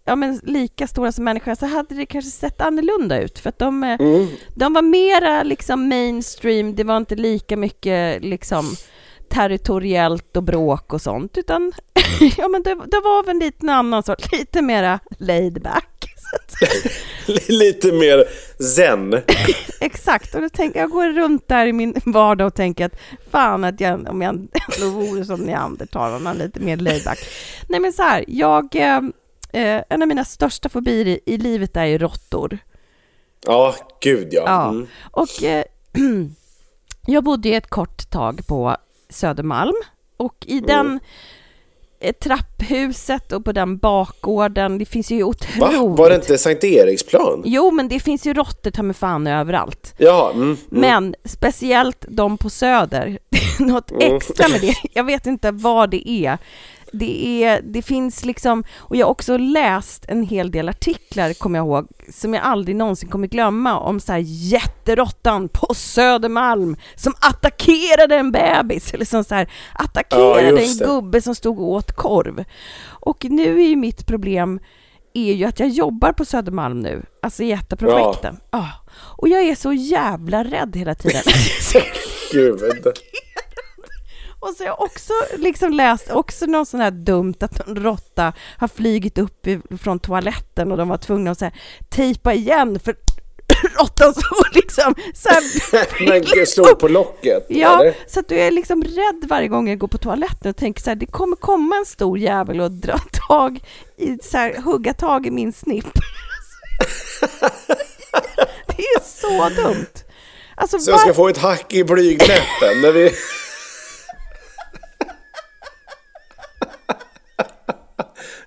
ja, 0.06 0.16
men 0.16 0.40
lika 0.44 0.88
stora 0.88 1.12
som 1.12 1.24
människan 1.24 1.56
så 1.56 1.66
hade 1.66 1.96
det 1.96 2.06
kanske 2.06 2.32
sett 2.32 2.62
annorlunda 2.62 3.22
ut. 3.22 3.40
För 3.40 3.50
att 3.50 3.60
de, 3.60 3.84
eh, 3.84 3.98
de 4.56 4.74
var 4.74 4.82
mera 4.82 5.44
liksom 5.44 5.88
mainstream, 5.90 6.76
det 6.76 6.84
var 6.84 6.98
inte 6.98 7.16
lika 7.16 7.58
mycket 7.58 8.24
liksom 8.24 8.76
territoriellt 9.30 10.38
och 10.38 10.44
bråk 10.44 10.94
och 10.94 11.02
sånt, 11.02 11.38
utan 11.38 11.74
ja, 12.38 12.48
men 12.48 12.64
det, 12.64 12.70
det 12.70 13.00
var 13.04 13.24
väl 13.24 13.40
lite 13.40 13.66
en 13.66 13.70
annan 13.70 14.04
sort, 14.04 14.32
lite 14.32 14.62
mera 14.62 15.00
laid 15.18 15.62
back. 15.62 15.90
Lite 17.48 17.92
mer 17.92 18.24
zen. 18.64 19.22
Exakt, 19.80 20.36
och 20.36 20.42
då 20.42 20.50
tänker 20.50 20.80
jag 20.80 20.90
går 20.90 21.10
runt 21.10 21.48
där 21.48 21.68
i 21.68 21.74
min 21.74 21.96
vardag 22.06 22.48
och 22.48 22.56
tänker 22.56 22.86
att 22.86 22.96
fan 23.32 23.64
att 23.64 23.80
jag, 23.80 24.10
om 24.10 24.22
jag 24.22 24.30
ändå 24.30 24.90
vore 24.90 25.26
som 25.26 25.42
neandertalarna, 25.42 26.34
lite 26.34 26.60
mer 26.60 26.78
laid 26.78 27.04
back. 27.04 27.20
Nej 27.70 27.80
men 27.80 27.94
så 27.94 28.02
här, 28.02 28.26
jag, 28.28 28.76
eh, 28.76 29.02
eh, 29.54 29.84
en 29.90 30.02
av 30.02 30.08
mina 30.08 30.26
största 30.26 30.70
fobier 30.70 31.08
i, 31.08 31.20
i 31.26 31.38
livet 31.38 31.78
är 31.78 31.86
ju 31.86 31.98
råttor. 31.98 32.58
Ja, 33.46 33.76
gud 34.02 34.28
ja. 34.32 34.44
Ja. 34.46 34.70
Mm. 34.70 34.88
Och 35.12 35.44
eh, 35.44 35.64
jag 37.08 37.24
bodde 37.24 37.50
ju 37.50 37.56
ett 37.56 37.70
kort 37.70 38.10
tag 38.10 38.48
på 38.48 38.78
Södermalm 39.10 39.76
och 40.18 40.36
i 40.48 40.58
Mm. 40.58 40.66
den 40.68 41.00
eh, 42.00 42.14
trapphuset 42.14 43.32
och 43.32 43.46
på 43.46 43.52
den 43.52 43.78
bakgården, 43.78 44.78
det 44.78 44.86
finns 44.86 45.12
ju 45.12 45.24
Va? 45.24 45.28
otroligt... 45.30 46.00
Var 46.00 46.10
det 46.10 46.16
inte 46.16 46.38
Sankt 46.38 46.64
Eriksplan? 46.64 47.42
Jo, 47.46 47.72
men 47.72 47.88
det 47.88 48.00
finns 48.00 48.28
ju 48.28 48.34
råttor 48.34 48.72
ta 48.72 48.84
mig 48.84 48.94
fan 48.96 49.28
överallt. 49.28 49.94
Ja, 49.98 50.32
mm, 50.34 50.44
mm. 50.44 50.58
Men 50.70 51.16
speciellt 51.26 52.06
de 52.10 52.38
på 52.38 52.50
Söder, 52.50 53.20
något 53.60 53.92
Mm. 53.92 54.16
extra 54.16 54.48
med 54.48 54.62
det, 54.62 54.76
jag 54.94 55.04
vet 55.04 55.26
inte 55.26 55.52
vad 55.52 55.90
det 55.90 56.10
är. 56.10 56.38
Det, 56.94 57.44
är, 57.44 57.62
det 57.64 57.82
finns 57.82 58.26
liksom, 58.26 58.64
och 58.78 58.96
jag 58.96 59.06
har 59.06 59.12
också 59.12 59.38
läst 59.38 60.06
en 60.08 60.24
hel 60.24 60.52
del 60.52 60.70
artiklar, 60.70 61.34
kommer 61.34 61.60
jag 61.60 61.66
ihåg, 61.66 61.88
som 62.10 62.34
jag 62.34 62.44
aldrig 62.44 62.76
någonsin 62.76 63.10
kommer 63.10 63.28
glömma, 63.28 63.80
om 63.80 64.00
så 64.00 64.12
här 64.12 64.24
jätteråttan 64.26 65.50
på 65.50 65.74
Södermalm 65.74 66.76
som 66.96 67.14
attackerade 67.20 68.16
en 68.16 68.32
bebis, 68.32 68.94
eller 68.94 69.06
som 69.06 69.24
så 69.24 69.36
här 69.36 69.50
attackerade 69.74 70.62
Ja, 70.62 70.68
en 70.68 70.78
gubbe 70.78 71.22
som 71.22 71.36
stod 71.36 71.60
och 71.60 71.72
åt 71.72 71.92
korv. 71.92 72.44
Och 72.86 73.26
nu 73.30 73.62
är 73.62 73.68
ju 73.68 73.76
mitt 73.76 74.06
problem 74.06 74.60
är 75.14 75.34
ju 75.34 75.46
att 75.46 75.60
jag 75.60 75.70
jobbar 75.70 76.12
på 76.12 76.26
Södermalm 76.26 76.80
nu, 76.80 77.06
alltså 77.22 77.44
i 77.44 77.52
ett 77.52 77.74
av 77.74 77.78
projekten. 77.78 78.40
Ja. 78.52 78.70
Och 79.18 79.28
jag 79.28 79.42
är 79.42 79.56
så 79.56 79.74
jävla 79.74 80.44
rädd 80.44 80.76
hela 80.76 80.96
tiden. 80.96 81.22
Gud. 82.32 82.62
Och 84.44 84.50
så 84.58 84.64
har 84.64 84.68
jag 84.68 84.82
också 84.82 85.14
liksom 85.38 85.74
läst 85.74 86.12
också 86.12 86.46
något 86.46 86.68
sånt 86.68 86.84
här 86.84 86.92
dumt 86.92 87.34
att 87.40 87.68
en 87.68 87.76
råtta 87.76 88.34
har 88.58 88.68
flygit 88.68 89.18
upp 89.18 89.48
från 89.82 90.00
toaletten 90.00 90.72
och 90.72 90.78
de 90.78 90.90
var 90.90 90.98
tvungna 90.98 91.32
att 91.32 91.40
så 91.40 91.46
här, 91.46 91.54
tejpa 91.90 92.34
igen 92.34 92.80
för 92.80 92.96
råttan 93.80 94.14
så 94.14 94.36
liksom 94.54 94.96
så 95.14 95.30
här, 95.30 96.08
Men 96.38 96.46
slog 96.46 96.80
på 96.80 96.88
locket? 96.88 97.46
Ja, 97.50 97.82
eller? 97.82 97.96
så 98.08 98.20
att 98.20 98.28
du 98.30 98.40
är 98.40 98.52
liksom 98.52 98.84
rädd 98.84 99.26
varje 99.30 99.48
gång 99.48 99.70
jag 99.70 99.78
går 99.78 99.88
på 99.88 99.98
toaletten 99.98 100.50
och 100.50 100.58
tänker 100.58 100.82
så 100.84 100.90
här, 100.90 100.96
det 100.96 101.06
kommer 101.06 101.36
komma 101.36 101.76
en 101.76 101.86
stor 101.86 102.18
jävel 102.18 102.62
och 102.62 102.72
dra 102.72 103.00
tag 103.28 103.60
i, 103.98 104.18
så 104.24 104.38
här, 104.38 104.62
hugga 104.62 104.94
tag 104.94 105.26
i 105.28 105.32
min 105.32 105.54
snipp. 105.54 105.94
det 108.68 108.84
är 108.84 109.04
så 109.04 109.62
dumt. 109.62 109.86
Alltså, 110.56 110.80
Så 110.80 110.92
jag 110.92 111.00
ska 111.00 111.08
var- 111.10 111.14
få 111.14 111.28
ett 111.30 111.38
hack 111.38 111.74
i 111.74 111.84
blygdläppen 111.84 112.82
när 112.82 112.92
vi... 112.92 113.12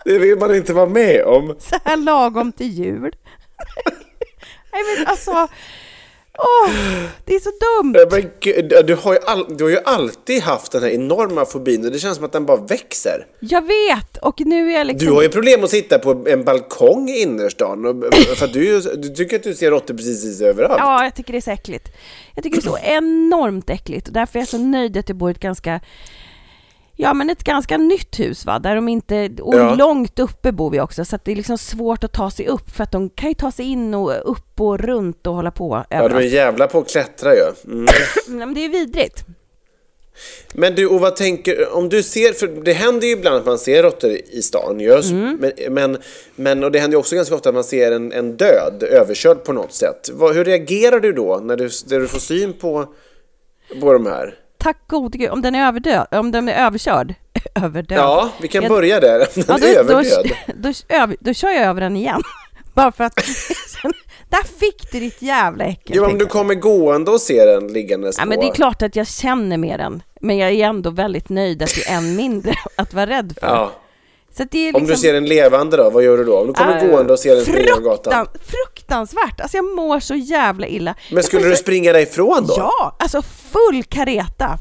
Det 0.06 0.18
vill 0.18 0.38
man 0.38 0.54
inte 0.54 0.72
vara 0.72 0.86
med 0.86 1.24
om. 1.24 1.54
så 1.58 1.76
här 1.84 1.96
lagom 1.96 2.52
till 2.52 2.72
jul. 2.72 3.12
Nej 4.72 4.82
men 4.96 5.06
alltså, 5.06 5.30
åh, 6.38 6.70
det 7.24 7.34
är 7.34 7.40
så 7.40 7.50
dumt. 7.50 8.06
Men 8.10 8.30
gud, 8.40 8.86
du, 8.86 8.94
har 8.94 9.12
ju 9.12 9.18
all, 9.26 9.56
du 9.56 9.64
har 9.64 9.70
ju 9.70 9.78
alltid 9.84 10.42
haft 10.42 10.72
den 10.72 10.82
här 10.82 10.90
enorma 10.90 11.44
fobin 11.44 11.84
och 11.84 11.92
det 11.92 11.98
känns 11.98 12.16
som 12.16 12.24
att 12.24 12.32
den 12.32 12.46
bara 12.46 12.56
växer. 12.56 13.26
Jag 13.40 13.66
vet, 13.66 14.16
och 14.16 14.40
nu 14.40 14.70
är 14.72 14.78
jag 14.78 14.86
liksom... 14.86 15.08
Du 15.08 15.14
har 15.14 15.22
ju 15.22 15.28
problem 15.28 15.64
att 15.64 15.70
sitta 15.70 15.98
på 15.98 16.24
en 16.28 16.44
balkong 16.44 17.08
i 17.08 17.22
innerstan 17.22 17.86
och, 17.86 18.14
för 18.14 18.46
du, 18.46 18.80
du 18.80 19.08
tycker 19.08 19.36
att 19.36 19.42
du 19.42 19.54
ser 19.54 19.70
råttor 19.70 19.94
precis 19.94 20.40
överallt. 20.40 20.78
Ja, 20.78 21.04
jag 21.04 21.14
tycker 21.14 21.32
det 21.32 21.38
är 21.38 21.40
så 21.40 21.50
äckligt. 21.50 21.88
Jag 22.34 22.44
tycker 22.44 22.62
det 22.62 22.68
är 22.68 22.70
så 22.70 22.78
enormt 22.78 23.70
äckligt 23.70 24.06
och 24.06 24.12
därför 24.14 24.38
är 24.38 24.40
jag 24.40 24.48
så 24.48 24.58
nöjd 24.58 24.96
att 24.96 25.08
jag 25.08 25.16
bor 25.16 25.30
i 25.30 25.32
ett 25.32 25.40
ganska 25.40 25.80
Ja 26.98 27.14
men 27.14 27.30
ett 27.30 27.44
ganska 27.44 27.76
nytt 27.76 28.20
hus 28.20 28.46
va, 28.46 28.58
där 28.58 28.74
de 28.74 28.88
inte, 28.88 29.30
och 29.42 29.54
Ja. 29.54 29.74
långt 29.74 30.18
uppe 30.18 30.52
bor 30.52 30.70
vi 30.70 30.80
också 30.80 31.04
så 31.04 31.18
det 31.24 31.32
är 31.32 31.36
liksom 31.36 31.58
svårt 31.58 32.04
att 32.04 32.12
ta 32.12 32.30
sig 32.30 32.46
upp 32.48 32.70
för 32.70 32.82
att 32.84 32.92
de 32.92 33.10
kan 33.10 33.28
ju 33.28 33.34
ta 33.34 33.52
sig 33.52 33.64
in 33.66 33.94
och 33.94 34.30
upp 34.30 34.60
och 34.60 34.78
runt 34.80 35.26
och 35.26 35.34
hålla 35.34 35.50
på 35.50 35.84
Ja, 35.90 36.08
de 36.08 36.14
är 36.16 36.20
jävla 36.20 36.66
på 36.66 36.78
att 36.78 36.90
klättra 36.90 37.34
ju. 37.34 37.72
Mm. 37.72 37.86
Men 38.38 38.54
det 38.54 38.64
är 38.64 38.68
vidrigt. 38.68 39.24
Men 40.54 40.74
du, 40.74 40.86
och 40.86 41.00
vad 41.00 41.16
tänker, 41.16 41.74
om 41.76 41.88
du 41.88 42.02
ser, 42.02 42.32
för 42.32 42.46
det 42.46 42.72
händer 42.72 43.06
ju 43.06 43.12
ibland 43.12 43.36
att 43.36 43.46
man 43.46 43.58
ser 43.58 43.82
råttor 43.82 44.10
i 44.10 44.42
stan 44.42 44.80
just, 44.80 45.10
Mm. 45.10 45.36
men, 45.40 45.52
men, 45.74 45.98
men, 46.36 46.64
och 46.64 46.72
det 46.72 46.78
händer 46.78 46.94
ju 46.94 46.98
också 46.98 47.16
ganska 47.16 47.34
ofta 47.34 47.48
att 47.48 47.54
man 47.54 47.64
ser 47.64 47.92
en, 47.92 48.12
en 48.12 48.36
död, 48.36 48.82
överkörd 48.82 49.44
på 49.44 49.52
något 49.52 49.72
sätt. 49.72 50.10
Vad, 50.12 50.34
hur 50.34 50.44
reagerar 50.44 51.00
du 51.00 51.12
då 51.12 51.40
när 51.42 51.56
du, 51.56 51.70
när 51.90 52.00
du 52.00 52.08
får 52.08 52.18
syn 52.18 52.52
på, 52.52 52.86
på 53.80 53.92
de 53.92 54.06
här? 54.06 54.34
Tack 54.66 54.88
gode 54.88 55.18
gud, 55.18 55.30
om 55.30 55.42
den 55.42 55.54
är 55.54 55.66
överdöd, 55.68 56.06
om 56.10 56.30
den 56.32 56.48
är 56.48 56.66
överkörd, 56.66 57.14
överdöd. 57.54 57.98
Ja, 57.98 58.30
vi 58.40 58.48
kan 58.48 58.62
Jag- 58.62 58.70
börja 58.70 59.00
där. 59.00 59.18
Den 59.34 59.44
Ja, 59.48 59.54
är 59.68 59.82
då, 59.84 59.88
då, 59.92 59.98
överdöd. 59.98 60.32
då, 60.56 60.72
över, 60.88 61.16
då 61.20 61.34
kör 61.34 61.48
jag 61.50 61.62
över 61.62 61.80
den 61.80 61.96
igen. 61.96 62.22
Bara 62.74 62.92
för 62.92 63.04
att, 63.04 63.14
där 64.28 64.58
fick 64.58 64.92
du 64.92 65.00
ditt 65.00 65.22
jävla 65.22 65.64
äckel. 65.64 65.96
Jo, 65.96 66.04
om 66.04 66.18
du 66.18 66.26
kommer 66.26 66.54
gående 66.54 67.10
och 67.10 67.20
ser 67.20 67.46
den 67.46 67.72
liggandes 67.72 68.18
Ja, 68.18 68.24
men 68.24 68.40
det 68.40 68.46
är 68.46 68.54
klart 68.54 68.82
att 68.82 68.96
jag 68.96 69.06
känner 69.06 69.56
med 69.56 69.80
den, 69.80 70.02
men 70.20 70.36
jag 70.36 70.50
är 70.52 70.66
ändå 70.66 70.90
väldigt 70.90 71.28
nöjd 71.28 71.62
att 71.62 71.74
det 71.74 71.88
är 71.88 71.96
än 71.96 72.16
mindre 72.16 72.54
att 72.76 72.94
vara 72.94 73.06
rädd 73.06 73.36
för. 73.40 73.46
Ja. 73.46 73.72
Är 74.42 74.46
Om 74.46 74.72
du 74.72 74.78
liksom- 74.88 74.96
ser 74.96 75.14
en 75.14 75.26
levande 75.26 75.76
då, 75.76 75.90
vad 75.90 76.04
gör 76.04 76.18
du 76.18 76.24
då? 76.24 76.38
Om 76.40 76.46
du 76.46 76.52
kommer 76.52 76.84
Äh, 76.84 76.90
gående 76.90 77.12
och 77.12 77.18
ser 77.18 77.36
den 77.36 77.44
springa 77.44 77.76
gatan. 77.80 78.12
fruktan- 78.12 78.26
Fruktansvärt! 78.44 79.40
Alltså 79.40 79.56
jag 79.56 79.64
mår 79.64 80.00
så 80.00 80.14
jävla 80.14 80.66
illa. 80.66 80.94
Men 81.08 81.16
Jag 81.16 81.24
skulle 81.24 81.42
får 81.42 81.48
du 81.50 81.56
springa 81.56 81.92
därifrån 81.92 82.46
då? 82.46 82.54
Ja, 82.56 82.96
alltså 82.98 83.22
full 83.22 83.84
kareta. 83.84 84.58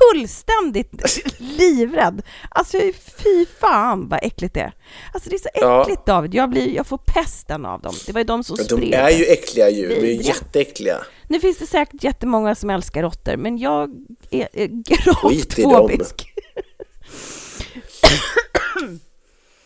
Fullständigt 0.00 0.92
livrädd. 1.38 2.22
Alltså 2.50 2.78
fy 3.22 3.46
fan 3.60 4.08
vad 4.08 4.18
äckligt 4.22 4.54
det 4.54 4.60
är. 4.60 4.72
Alltså 5.14 5.30
det 5.30 5.36
är 5.36 5.38
så 5.38 5.48
Ja. 5.54 5.82
äckligt 5.82 6.06
David, 6.06 6.34
jag, 6.34 6.50
blir, 6.50 6.74
jag 6.76 6.86
får 6.86 6.98
pesten 6.98 7.66
av 7.66 7.80
dem. 7.80 7.94
Det 8.06 8.12
var 8.12 8.20
ju 8.20 8.24
de 8.24 8.44
som 8.44 8.56
De 8.56 8.64
spred 8.64 8.94
är 8.94 9.04
det. 9.04 9.10
ju 9.12 9.24
äckliga 9.24 9.70
djur, 9.70 9.88
de 9.88 9.94
är 9.96 10.12
ju 10.12 10.22
jätteäckliga. 10.22 10.98
Nu 11.28 11.40
finns 11.40 11.58
det 11.58 11.66
säkert 11.66 12.04
jättemånga 12.04 12.54
som 12.54 12.70
älskar 12.70 13.02
råttor, 13.02 13.36
men 13.36 13.58
jag 13.58 13.90
är, 14.30 14.48
är 14.52 14.66
gravt 14.66 15.18
Skit 15.18 15.58
i 15.58 15.62
dem. 15.62 15.72
fobisk. 15.72 16.32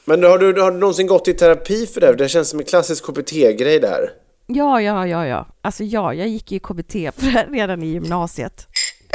Men 0.05 0.23
har 0.25 0.39
du, 0.39 0.61
har 0.63 0.71
du 0.71 0.79
någonsin 0.79 1.07
gått 1.07 1.29
i 1.29 1.35
terapi 1.35 1.87
för 1.87 2.01
det? 2.01 2.13
Det 2.15 2.29
känns 2.29 2.49
som 2.49 2.59
en 2.59 2.65
klassisk 2.65 3.05
KBT-grej 3.07 3.81
det 3.81 3.89
här. 3.89 4.11
Ja, 4.47 4.81
ja, 4.81 5.07
ja, 5.07 5.27
ja. 5.27 5.47
Alltså 5.63 5.85
ja, 5.85 6.15
jag 6.15 6.29
gick 6.29 6.53
ju 6.53 6.59
KBT 6.59 6.93
för 6.93 7.23
det 7.25 7.31
här 7.31 7.47
redan 7.51 7.83
i 7.83 7.87
gymnasiet. 7.87 8.67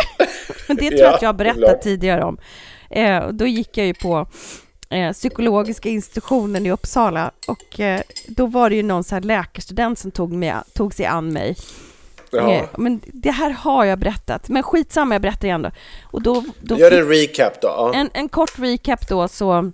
Men 0.67 0.77
det 0.77 0.89
tror 0.89 0.99
jag 1.01 1.09
Ja, 1.11 1.15
att 1.15 1.21
jag 1.21 1.29
har 1.29 1.33
berättat 1.33 1.63
klart. 1.63 1.81
tidigare 1.81 2.23
om. 2.23 2.37
Eh, 2.89 3.27
då 3.27 3.45
gick 3.47 3.77
jag 3.77 3.87
ju 3.87 3.93
på 3.93 4.27
eh, 4.89 5.11
psykologiska 5.13 5.89
institutionen 5.89 6.65
i 6.65 6.71
Uppsala 6.71 7.31
och 7.47 7.79
eh, 7.79 8.01
då 8.27 8.45
var 8.45 8.69
det 8.69 8.75
ju 8.75 8.83
någon 8.83 9.03
så 9.03 9.15
här 9.15 9.21
läkarstudent 9.21 9.99
som 9.99 10.11
tog, 10.11 10.31
med, 10.33 10.63
tog 10.73 10.93
sig 10.93 11.05
an 11.05 11.33
mig. 11.33 11.55
Ja. 12.31 12.51
Eh, 12.53 12.63
men 12.77 13.01
det 13.05 13.31
här 13.31 13.49
har 13.49 13.85
jag 13.85 13.99
berättat, 13.99 14.49
men 14.49 14.63
skitsamma, 14.63 15.15
jag 15.15 15.21
berättar 15.21 15.47
igen 15.47 15.61
då. 15.61 15.71
Och 16.03 16.21
då, 16.21 16.43
då 16.61 16.77
Gör 16.77 16.91
en 16.91 17.07
recap 17.09 17.61
då. 17.61 17.67
Ja. 17.67 17.91
en, 17.95 18.09
en 18.13 18.29
kort 18.29 18.59
recap 18.59 19.09
då 19.09 19.27
så, 19.27 19.71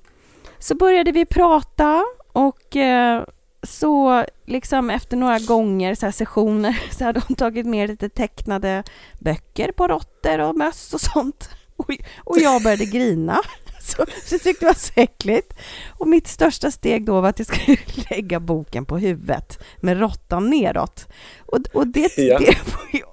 så 0.63 0.76
började 0.76 1.12
vi 1.12 1.26
prata 1.26 2.04
och 2.34 2.76
eh, 2.76 3.23
så 3.63 4.26
liksom 4.45 4.89
efter 4.89 5.17
några 5.17 5.39
gånger 5.39 5.95
så 5.95 6.12
sessioner 6.12 6.82
så 6.91 7.04
hade 7.04 7.21
hon 7.28 7.36
tagit 7.36 7.65
med 7.65 7.89
lite 7.89 8.10
tecknade 8.10 8.84
böcker 9.19 9.71
på 9.71 9.88
råttor 9.88 10.39
och 10.39 10.56
möss 10.56 10.93
och 10.93 11.02
sånt. 11.02 11.49
Och, 11.76 11.89
och 12.17 12.39
jag 12.39 12.63
började 12.63 12.86
grina. 12.86 13.41
Så, 13.82 14.06
så 14.26 14.36
jag 14.36 14.41
tyckte 14.41 14.65
det 14.65 14.69
var 14.69 14.73
så 14.73 14.91
äckligt. 14.95 15.54
Och 15.97 16.08
mitt 16.08 16.28
största 16.28 16.71
steg 16.71 17.06
då 17.06 17.21
var 17.21 17.30
att 17.30 17.39
jag 17.39 17.47
skulle 17.47 17.78
lägga 18.10 18.39
boken 18.39 18.86
på 18.86 18.97
huvudet 18.97 19.60
med 19.82 19.99
råttan 19.99 20.49
neråt. 20.49 21.08
Och, 21.45 21.60
och 21.73 21.88
det, 21.88 22.17
Ja. 22.17 22.39
det, 22.39 22.58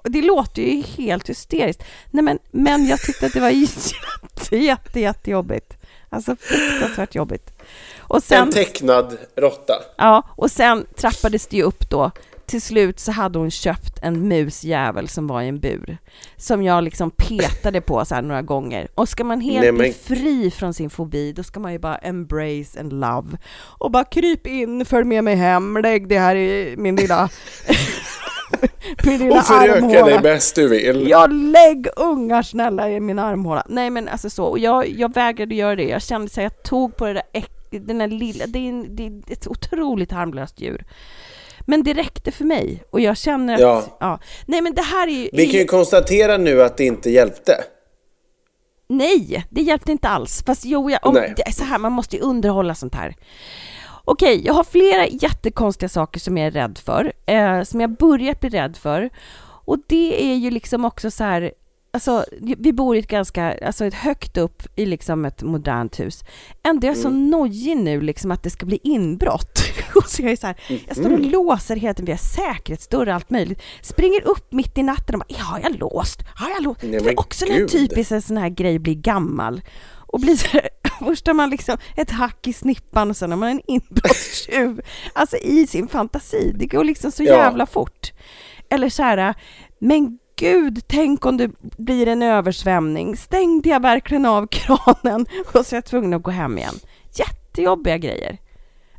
det 0.03 0.21
låter 0.21 0.61
ju 0.61 0.81
helt 0.81 1.29
hysteriskt. 1.29 1.83
Nej, 2.11 2.23
men, 2.23 2.39
men 2.51 2.85
jag 2.85 3.01
tyckte 3.01 3.25
att 3.25 3.33
det 3.33 3.39
var 3.39 3.49
jätte, 3.49 4.57
jätte, 4.57 4.99
jättejobbigt. 4.99 5.80
Alltså 6.13 6.35
fruktansvärt 6.39 7.15
jobbigt. 7.15 7.53
Och 7.99 8.23
sen, 8.23 8.41
En 8.47 8.51
tecknad 8.51 9.17
råtta. 9.35 9.73
ja, 9.97 10.23
och 10.35 10.51
sen 10.51 10.85
trappades 10.95 11.47
det 11.47 11.57
ju 11.57 11.63
upp 11.63 11.89
då. 11.89 12.11
Till 12.45 12.61
slut 12.61 12.99
så 12.99 13.11
hade 13.11 13.39
hon 13.39 13.51
köpt 13.51 13.99
en 14.01 14.27
musjävel 14.27 15.07
som 15.07 15.27
var 15.27 15.41
i 15.41 15.47
en 15.47 15.59
bur. 15.59 15.97
Som 16.37 16.63
jag 16.63 16.83
liksom 16.83 17.11
petade 17.11 17.81
på 17.81 18.05
så 18.05 18.15
här 18.15 18.21
några 18.21 18.41
gånger. 18.41 18.87
Och 18.95 19.09
ska 19.09 19.23
man 19.23 19.41
helt 19.41 19.61
Nej, 19.61 19.71
bli 19.71 19.81
men- 20.07 20.17
fri 20.17 20.51
från 20.51 20.73
sin 20.73 20.89
fobi, 20.89 21.31
då 21.33 21.43
ska 21.43 21.59
man 21.59 21.71
ju 21.71 21.79
bara 21.79 21.95
embrace 21.97 22.79
and 22.79 22.93
love. 22.93 23.37
Och 23.57 23.91
bara 23.91 24.03
kryp 24.03 24.47
in, 24.47 24.85
följ 24.85 25.03
med 25.05 25.23
mig 25.23 25.35
hem, 25.35 25.77
lägg 25.77 26.07
det 26.07 26.19
här 26.19 26.35
i 26.35 26.75
min 26.77 26.95
lilla... 26.95 27.29
Och 29.31 29.45
föröka 29.45 30.05
dig 30.05 30.19
bäst 30.19 30.55
du 30.55 30.67
vill. 30.67 31.07
Ja, 31.09 31.27
lägg 31.27 31.87
ungar 31.95 32.41
snälla 32.41 32.89
i 32.89 32.99
min 32.99 33.19
armhåla. 33.19 33.65
Nej 33.69 33.89
men 33.89 34.07
alltså 34.07 34.29
så, 34.29 34.45
och 34.45 34.59
jag, 34.59 34.89
jag 34.89 35.13
vägrade 35.13 35.55
göra 35.55 35.75
det. 35.75 35.83
Jag 35.87 36.01
kände 36.01 36.29
så 36.29 36.41
jag 36.41 36.63
tog 36.63 36.95
på 36.95 37.05
det 37.05 37.13
där 37.13 37.23
äck, 37.33 37.51
den 37.71 37.97
där 37.97 38.07
lilla, 38.07 38.45
det 38.47 38.59
är, 38.59 38.69
en, 38.69 38.95
det 38.95 39.03
är 39.05 39.33
ett 39.33 39.47
otroligt 39.47 40.11
harmlöst 40.11 40.61
djur. 40.61 40.85
Men 41.65 41.83
det 41.83 41.93
räckte 41.93 42.31
för 42.31 42.45
mig 42.45 42.83
och 42.89 43.01
jag 43.01 43.17
känner 43.17 43.53
att, 43.53 43.59
Ja. 43.59 43.97
ja. 43.99 44.19
Nej 44.45 44.61
men 44.61 44.73
det 44.73 44.81
här 44.81 45.07
är 45.07 45.11
ju... 45.11 45.29
Vi 45.33 45.45
kan 45.47 45.59
ju 45.59 45.65
konstatera 45.65 46.37
nu 46.37 46.63
att 46.63 46.77
det 46.77 46.85
inte 46.85 47.09
hjälpte. 47.09 47.53
Nej, 48.87 49.45
det 49.49 49.61
hjälpte 49.61 49.91
inte 49.91 50.07
alls. 50.07 50.43
Fast 50.45 50.65
jo, 50.65 50.89
jag, 50.89 51.05
om, 51.05 51.13
det 51.13 51.53
så 51.53 51.63
här, 51.63 51.77
man 51.77 51.91
måste 51.91 52.15
ju 52.15 52.21
underhålla 52.21 52.75
sånt 52.75 52.95
här. 52.95 53.15
Okej, 54.05 54.41
jag 54.45 54.53
har 54.53 54.63
flera 54.63 55.07
jättekonstiga 55.07 55.89
saker 55.89 56.19
som 56.19 56.37
jag 56.37 56.47
är 56.47 56.51
rädd 56.51 56.77
för, 56.77 57.13
eh, 57.25 57.61
som 57.63 57.81
jag 57.81 57.97
börjat 57.97 58.39
bli 58.39 58.49
rädd 58.49 58.77
för. 58.77 59.09
Och 59.65 59.77
det 59.87 60.31
är 60.31 60.35
ju 60.35 60.51
liksom 60.51 60.85
också 60.85 61.11
så 61.11 61.23
här, 61.23 61.51
alltså 61.93 62.25
vi 62.57 62.73
bor 62.73 62.95
i 62.95 62.99
ett 62.99 63.07
ganska, 63.07 63.57
alltså 63.65 63.85
ett 63.85 63.93
högt 63.93 64.37
upp 64.37 64.63
i 64.75 64.85
liksom 64.85 65.25
ett 65.25 65.43
modernt 65.43 65.99
hus. 65.99 66.23
Ändå 66.63 66.87
är 66.87 66.89
jag 66.89 66.97
så 66.97 67.09
nojig 67.09 67.77
nu 67.77 68.01
liksom 68.01 68.31
att 68.31 68.43
det 68.43 68.49
ska 68.49 68.65
bli 68.65 68.79
inbrott. 68.83 69.59
Och 69.95 70.09
så 70.09 70.21
jag 70.21 70.31
är 70.31 70.35
så 70.35 70.47
här, 70.47 70.55
jag 70.87 70.97
står 70.97 71.13
och 71.13 71.19
låser 71.19 71.75
hela 71.75 71.93
tiden 71.93 72.05
via 72.05 72.17
säkerhetsdörrar 72.17 73.07
och 73.07 73.15
allt 73.15 73.29
möjligt. 73.29 73.61
Springer 73.81 74.27
upp 74.27 74.51
mitt 74.51 74.77
i 74.77 74.83
natten 74.83 75.15
och 75.15 75.19
bara, 75.29 75.43
har 75.43 75.59
jag 75.59 75.79
låst? 75.79 76.19
Har 76.35 76.49
jag 76.49 76.63
låst? 76.63 76.83
Nej, 76.83 76.99
det 76.99 77.09
är 77.09 77.19
också 77.19 77.45
en 77.45 77.67
typisk 77.67 78.11
en 78.11 78.21
sån 78.21 78.37
här 78.37 78.49
grej, 78.49 78.79
bli 78.79 78.95
gammal. 78.95 79.61
Och 80.11 80.19
blir 80.19 80.35
så 80.35 80.47
här, 80.47 80.69
först 80.99 81.27
har 81.27 81.33
man 81.33 81.49
liksom 81.49 81.77
ett 81.97 82.11
hack 82.11 82.47
i 82.47 82.53
snippan 82.53 83.09
och 83.09 83.17
sen 83.17 83.31
har 83.31 83.37
man 83.37 83.49
en 83.49 83.61
inbrottstjuv. 83.67 84.81
Alltså 85.13 85.37
i 85.37 85.67
sin 85.67 85.87
fantasi. 85.87 86.51
Det 86.55 86.65
går 86.65 86.83
liksom 86.83 87.11
så 87.11 87.23
Ja. 87.23 87.33
jävla 87.37 87.65
fort. 87.65 88.11
Eller 88.69 88.89
så 88.89 89.03
här, 89.03 89.33
men 89.79 90.19
gud, 90.35 90.81
tänk 90.87 91.25
om 91.25 91.37
det 91.37 91.51
blir 91.77 92.07
en 92.07 92.21
översvämning. 92.23 93.17
Stängde 93.17 93.69
jag 93.69 93.81
verkligen 93.81 94.25
av 94.25 94.47
kranen 94.47 95.25
och 95.53 95.65
så 95.65 95.75
är 95.75 95.77
jag 95.77 95.85
tvungen 95.85 96.13
att 96.13 96.23
gå 96.23 96.31
hem 96.31 96.57
igen. 96.57 96.75
Jättejobbiga 97.15 97.97
grejer. 97.97 98.37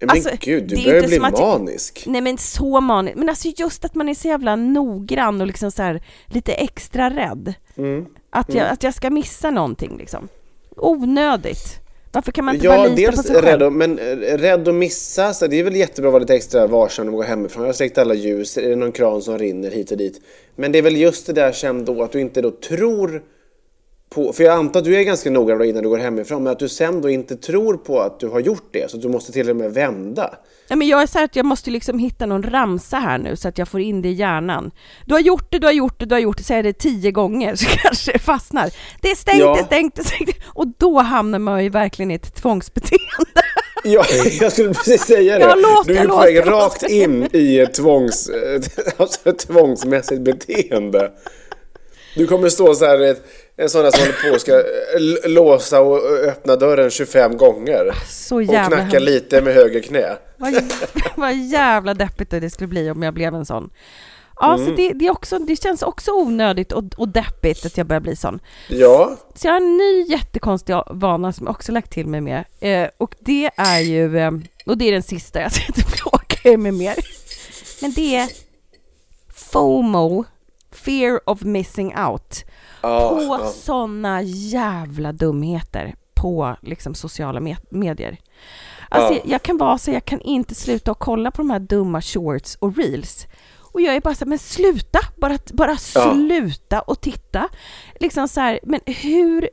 Men 0.00 0.10
Alltså, 0.10 0.30
gud, 0.40 0.68
du 0.68 0.84
börjar 0.84 1.06
bli 1.08 1.18
manisk. 1.58 2.04
Nej 2.06 2.20
men 2.20 2.38
så 2.38 2.80
maniskt. 2.80 3.16
Men 3.18 3.28
alltså 3.28 3.48
just 3.56 3.84
att 3.84 3.94
man 3.94 4.08
är 4.08 4.14
så 4.14 4.28
jävla 4.28 4.56
noggrann 4.56 5.40
och 5.40 5.46
liksom 5.46 5.70
så 5.70 5.82
här 5.82 6.02
lite 6.26 6.52
extra 6.52 7.10
rädd. 7.10 7.54
Mm. 7.76 8.06
Att, 8.30 8.54
jag, 8.54 8.68
att 8.68 8.82
jag 8.82 8.94
ska 8.94 9.10
missa 9.10 9.50
någonting 9.50 9.96
liksom. 9.98 10.28
Onödigt. 10.82 11.78
Varför 12.12 12.32
kan 12.32 12.44
man 12.44 12.54
inte 12.54 12.66
Ja, 12.66 12.76
bara 12.76 12.86
lita 12.88 13.10
på 13.10 13.16
dels 13.16 13.26
sig 13.26 13.34
själv? 13.34 13.46
rädd 13.46 13.62
att, 13.62 13.72
men 13.72 13.98
eh, 13.98 14.16
rädd 14.38 14.68
att 14.68 14.74
missa, 14.74 15.34
så 15.34 15.46
det 15.46 15.60
är 15.60 15.64
väl 15.64 15.76
jättebra 15.76 16.08
att 16.08 16.12
vara 16.12 16.20
lite 16.20 16.34
extra 16.34 16.66
varsam 16.66 17.06
när 17.06 17.10
man 17.12 17.16
går 17.16 17.24
hemifrån. 17.24 17.62
Jag 17.62 17.68
har 17.68 17.74
släckt 17.74 17.98
alla 17.98 18.14
ljus, 18.14 18.58
är 18.58 18.68
det 18.68 18.76
någon 18.76 18.92
kran 18.92 19.22
som 19.22 19.38
rinner 19.38 19.70
hit 19.70 19.90
och 19.90 19.96
dit. 19.96 20.20
Men 20.56 20.72
det 20.72 20.78
är 20.78 20.82
väl 20.82 20.96
just 20.96 21.26
det 21.26 21.32
där 21.32 21.52
sen 21.52 21.84
då 21.84 22.02
att 22.02 22.12
du 22.12 22.20
inte 22.20 22.40
då 22.42 22.50
tror 22.50 23.22
på, 24.14 24.32
för 24.32 24.44
jag 24.44 24.54
antar 24.54 24.80
att 24.80 24.84
du 24.84 24.96
är 24.96 25.02
ganska 25.02 25.30
noggrann 25.30 25.58
då 25.58 25.64
innan 25.64 25.82
du 25.82 25.88
går 25.88 25.98
hemifrån, 25.98 26.42
men 26.42 26.52
att 26.52 26.58
du 26.58 26.68
sen 26.68 27.00
då 27.02 27.10
inte 27.10 27.36
tror 27.36 27.76
på 27.76 28.00
att 28.00 28.20
du 28.20 28.28
har 28.28 28.40
gjort 28.40 28.68
det, 28.72 28.90
så 28.90 28.96
att 28.96 29.02
du 29.02 29.08
måste 29.08 29.32
till 29.32 29.50
och 29.50 29.56
med 29.56 29.74
vända. 29.74 30.34
Ja, 30.68 30.76
men 30.76 30.88
jag 30.88 31.02
är 31.02 31.06
så 31.06 31.18
här 31.18 31.24
att 31.24 31.36
jag 31.36 31.46
måste 31.46 31.70
liksom 31.70 31.98
hitta 31.98 32.26
någon 32.26 32.42
ramsa 32.42 32.96
här 32.96 33.18
nu 33.18 33.36
så 33.36 33.48
att 33.48 33.58
jag 33.58 33.68
får 33.68 33.80
in 33.80 34.02
det 34.02 34.08
i 34.08 34.12
hjärnan. 34.12 34.70
Du 35.06 35.14
har 35.14 35.20
gjort 35.20 35.50
det, 35.50 35.58
du 35.58 35.66
har 35.66 35.72
gjort 35.72 36.00
det, 36.00 36.06
du 36.06 36.14
har 36.14 36.20
gjort 36.20 36.38
det, 36.38 36.44
säger 36.44 36.62
det 36.62 36.72
tio 36.72 37.10
gånger 37.10 37.54
så 37.56 37.66
kanske 37.66 38.12
det 38.12 38.18
fastnar. 38.18 38.70
Det 39.00 39.10
är 39.10 39.14
stängt, 39.14 39.40
Ja. 39.40 39.54
det 39.54 39.60
är 39.60 39.64
stängt, 39.64 39.94
det 39.94 40.02
är 40.02 40.04
stängt. 40.04 40.36
Och 40.46 40.66
då 40.78 40.98
hamnar 40.98 41.38
man 41.38 41.64
ju 41.64 41.70
verkligen 41.70 42.10
i 42.10 42.14
ett 42.14 42.34
tvångsbeteende. 42.34 42.98
Ja, 43.84 44.04
jag 44.40 44.52
skulle 44.52 44.74
precis 44.74 45.02
säga 45.02 45.38
det. 45.38 45.54
Låst, 45.56 45.88
du 45.88 45.96
är 45.96 46.08
på 46.08 46.16
väg 46.16 46.46
rakt 46.46 46.82
in 46.82 47.28
i 47.32 47.58
ett, 47.58 47.74
tvångs, 47.74 48.30
alltså 48.96 49.28
ett 49.28 49.38
tvångsmässigt 49.38 50.20
beteende. 50.20 51.10
Du 52.16 52.26
kommer 52.26 52.48
stå 52.48 52.74
så 52.74 52.84
här, 52.84 53.16
en 53.56 53.68
sån 53.70 53.82
där 53.84 53.90
som 53.90 54.00
håller 54.00 54.28
på 54.28 54.34
och 54.34 54.40
ska 54.40 54.52
l- 54.96 55.18
låsa 55.24 55.80
och 55.80 55.98
öppna 56.28 56.56
dörren 56.56 56.90
25 56.90 57.36
gånger. 57.36 57.94
Så 58.08 58.36
Och 58.36 58.42
jävla 58.42 58.66
knacka 58.76 58.82
hemskt. 58.82 59.00
lite 59.00 59.40
med 59.42 59.54
höger 59.54 59.80
knä. 59.82 60.16
Vad, 60.36 60.54
vad 61.16 61.34
jävla 61.36 61.94
deppigt 61.94 62.30
det 62.30 62.50
skulle 62.50 62.68
bli 62.68 62.90
om 62.90 63.02
jag 63.02 63.14
blev 63.14 63.34
en 63.34 63.46
sån. 63.46 63.70
Ja, 64.40 64.54
Mm. 64.54 64.66
så 64.66 64.72
det, 64.76 64.92
det, 64.92 65.06
är 65.06 65.10
också, 65.10 65.38
det 65.38 65.56
känns 65.62 65.82
också 65.82 66.10
onödigt 66.10 66.72
och, 66.72 66.84
och 66.96 67.08
deppigt 67.08 67.66
att 67.66 67.76
jag 67.78 67.86
börjar 67.86 68.00
bli 68.00 68.16
sån. 68.16 68.40
Ja, 68.68 69.16
Så 69.34 69.46
jag 69.46 69.52
har 69.52 69.60
en 69.60 69.76
ny 69.76 70.02
jättekonstig 70.08 70.74
vana 70.90 71.32
som 71.32 71.46
jag 71.46 71.50
också 71.54 71.72
lagt 71.72 71.92
till 71.92 72.06
mig 72.06 72.20
med. 72.20 72.44
Eh, 72.60 72.88
och 72.98 73.14
det 73.20 73.50
är 73.56 73.78
ju, 73.80 74.18
eh, 74.18 74.30
och 74.66 74.78
det 74.78 74.88
är 74.88 74.92
den 74.92 75.02
sista, 75.02 75.40
jag 75.40 75.52
ska 75.54 75.64
inte 75.66 75.82
plåga 75.90 76.52
er 76.52 76.56
med 76.56 76.74
mer. 76.74 76.94
Men 77.82 77.92
det 77.92 78.16
är 78.16 78.28
FOMO, 79.34 80.24
Fear 80.72 81.20
of 81.30 81.42
Missing 81.42 81.98
Out. 81.98 82.44
Ja, 82.82 83.08
på 83.08 83.22
ja. 83.44 83.46
såna 83.52 84.22
jävla 84.22 85.12
dumheter 85.12 85.94
på 86.14 86.56
liksom, 86.62 86.94
sociala 86.94 87.40
med- 87.40 87.56
medier. 87.70 88.16
Alltså, 88.88 89.12
Ja. 89.12 89.20
jag, 89.24 89.32
jag 89.32 89.42
kan 89.42 89.58
vara 89.58 89.78
så, 89.78 89.90
jag 89.90 90.04
kan 90.04 90.20
inte 90.20 90.54
sluta 90.54 90.90
att 90.90 90.98
kolla 90.98 91.30
på 91.30 91.42
de 91.42 91.50
här 91.50 91.60
dumma 91.60 92.00
shorts 92.02 92.56
och 92.60 92.76
reels. 92.76 93.26
Och 93.74 93.80
jag 93.80 93.94
är 93.96 94.00
bara 94.00 94.14
så 94.14 94.24
här, 94.24 94.28
men 94.28 94.38
sluta! 94.38 94.98
Bara, 95.16 95.38
bara 95.52 95.76
sluta 95.76 96.80
och 96.80 97.00
titta. 97.00 97.48
Liksom 98.00 98.28
så 98.28 98.40
här, 98.40 98.60
men 98.62 98.80
hur... 98.86 99.48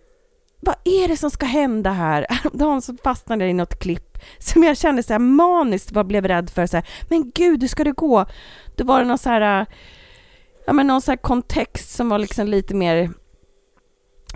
Vad 0.62 0.76
är 0.86 1.08
det 1.08 1.18
som 1.18 1.32
ska 1.32 1.46
hända 1.46 1.92
här? 1.92 2.26
Häromdagen 2.30 2.82
så 2.82 2.96
fastnade 3.04 3.44
jag 3.44 3.50
i 3.52 3.54
något 3.54 3.80
klipp 3.80 4.18
som 4.40 4.64
jag 4.64 4.78
kände 4.78 5.04
så 5.04 5.14
här 5.14 5.20
maniskt 5.20 5.92
var 5.92 6.04
blev 6.04 6.28
rädd 6.28 6.50
för. 6.50 6.68
Så 6.68 6.78
här, 6.78 6.88
men 7.10 7.32
gud, 7.36 7.62
hur 7.62 7.68
ska 7.68 7.84
det 7.84 7.92
gå? 7.92 8.26
Då 8.76 8.84
var 8.84 9.00
det 9.00 9.06
någon 9.06 9.18
så 9.18 9.30
här... 9.30 9.66
Ja, 10.70 10.74
men 10.74 10.88
någon 10.88 11.02
så 11.02 11.12
här 11.12 11.18
kontext 11.18 11.96
som 11.96 12.10
var 12.10 12.20
liksom 12.20 12.48
lite 12.48 12.76
mer... 12.76 13.10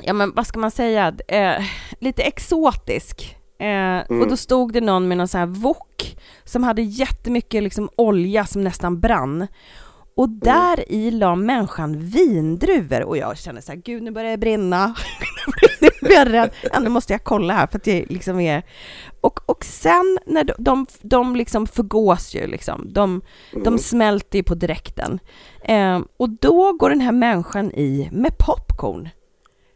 Ja, 0.02 0.14
men 0.14 0.34
vad 0.36 0.48
ska 0.48 0.60
man 0.60 0.72
säga? 0.72 1.14
Eh, 1.28 1.64
lite 2.00 2.24
exotisk. 2.24 3.38
Eh, 3.60 3.98
Och 4.22 4.28
då 4.30 4.38
stod 4.38 4.74
det 4.74 4.82
någon 4.82 5.08
med 5.08 5.18
någon 5.18 5.28
sån 5.28 5.40
här 5.40 5.48
wok 5.48 6.16
som 6.44 6.64
hade 6.64 6.82
jättemycket 6.82 7.64
liksom 7.64 7.90
olja 7.96 8.46
som 8.46 8.64
nästan 8.64 9.00
brann. 9.00 9.48
Och 10.16 10.30
där 10.30 10.92
i 10.92 11.12
la 11.12 11.36
människan 11.36 12.00
vindruvor 12.00 13.04
och 13.04 13.18
jag 13.18 13.38
kände 13.38 13.62
så 13.62 13.72
här, 13.72 13.80
gud 13.80 14.04
nu 14.04 14.12
börjar 14.12 14.32
det 14.32 14.38
brinna. 14.38 14.96
blir 16.04 16.16
jag 16.16 16.34
rädd. 16.34 16.50
Ändå 16.72 16.90
måste 16.90 17.14
jag 17.14 17.24
kolla 17.24 17.54
här 17.54 17.68
för 17.68 17.78
att 17.78 17.84
det 17.84 18.06
liksom 18.10 18.40
är... 18.40 18.64
Och, 19.22 19.50
och 19.50 19.66
sen 19.66 20.18
när 20.26 20.44
de, 20.44 20.54
de, 20.58 20.86
de 21.02 21.36
liksom 21.36 21.68
förgås 21.68 22.36
ju 22.36 22.48
liksom, 22.48 22.94
de, 22.94 23.22
de 23.64 23.78
smälter 23.78 24.38
ju 24.38 24.44
på 24.44 24.56
direkten. 24.56 25.20
Eh, 25.64 26.00
och 26.18 26.30
då 26.30 26.74
går 26.74 26.90
den 26.90 27.02
här 27.02 27.12
människan 27.12 27.72
i 27.72 28.10
med 28.12 28.38
popcorn. 28.38 29.10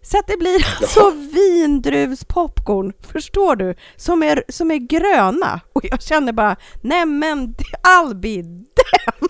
Så 0.02 0.20
att 0.20 0.28
det 0.28 0.38
blir 0.38 0.66
alltså 0.82 1.12
vindruvspopcorn, 1.34 2.94
förstår 3.02 3.56
du? 3.56 3.76
Som 3.96 4.24
är, 4.24 4.44
som 4.50 4.72
är 4.72 4.78
gröna. 4.78 5.62
Och 5.74 5.86
jag 5.86 6.02
känner 6.02 6.34
bara, 6.34 6.56
nämen, 6.82 7.56
I'll 7.84 8.14
be 8.14 8.42
damned! 8.42 9.27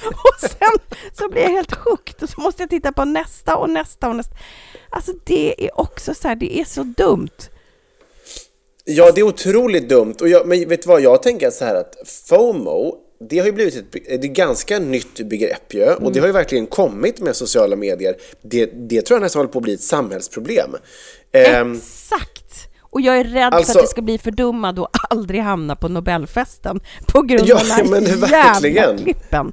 Och 0.06 0.40
sen 0.40 0.98
så 1.12 1.28
blir 1.28 1.42
jag 1.42 1.50
helt 1.50 1.74
hooked 1.74 2.22
och 2.22 2.28
så 2.28 2.40
måste 2.40 2.62
jag 2.62 2.70
titta 2.70 2.92
på 2.92 3.04
nästa 3.04 3.56
och 3.56 3.70
nästa 3.70 4.08
och 4.08 4.16
nästa. 4.16 4.34
Alltså 4.90 5.12
det 5.24 5.66
är 5.66 5.80
också 5.80 6.14
så 6.14 6.28
här, 6.28 6.34
det 6.34 6.60
är 6.60 6.64
så 6.64 6.82
dumt. 6.82 7.48
Ja, 8.84 9.12
det 9.12 9.20
är 9.20 9.22
otroligt 9.22 9.88
dumt. 9.88 10.14
Och 10.20 10.28
jag, 10.28 10.46
men 10.46 10.68
vet 10.68 10.82
du 10.82 10.88
vad, 10.88 11.00
jag 11.00 11.22
tänker 11.22 11.50
så 11.50 11.64
här 11.64 11.74
att 11.74 11.94
FOMO, 12.28 12.96
det 13.20 13.38
har 13.38 13.46
ju 13.46 13.52
blivit 13.52 13.76
ett, 13.76 14.06
ett 14.06 14.20
ganska 14.20 14.78
nytt 14.78 15.20
begrepp 15.20 15.74
ju. 15.74 15.84
Och 15.84 16.12
det 16.12 16.20
har 16.20 16.26
ju 16.26 16.32
verkligen 16.32 16.66
kommit 16.66 17.20
med 17.20 17.36
sociala 17.36 17.76
medier. 17.76 18.16
Det, 18.42 18.66
det 18.66 19.02
tror 19.02 19.16
jag 19.16 19.22
nästan 19.22 19.40
håller 19.40 19.52
på 19.52 19.58
att 19.58 19.62
bli 19.62 19.74
ett 19.74 19.80
samhällsproblem. 19.80 20.76
Ehm, 21.32 21.74
Exakt! 21.76 22.39
Och 22.90 23.00
jag 23.00 23.18
är 23.18 23.24
rädd 23.24 23.52
för 23.52 23.56
Alltså- 23.56 23.78
att 23.78 23.84
det 23.84 23.88
ska 23.90 24.02
bli 24.02 24.18
fördummad 24.18 24.78
och 24.78 24.88
aldrig 25.10 25.40
hamna 25.40 25.76
på 25.76 25.88
Nobelfesten 25.88 26.80
på 27.06 27.22
grund 27.22 27.48
Ja, 27.48 27.54
av 27.54 27.60
den 27.62 27.70
här 27.70 27.84
men 27.84 28.04
jävla 28.04 28.26
verkligen. 28.26 28.98
klippen. 28.98 29.52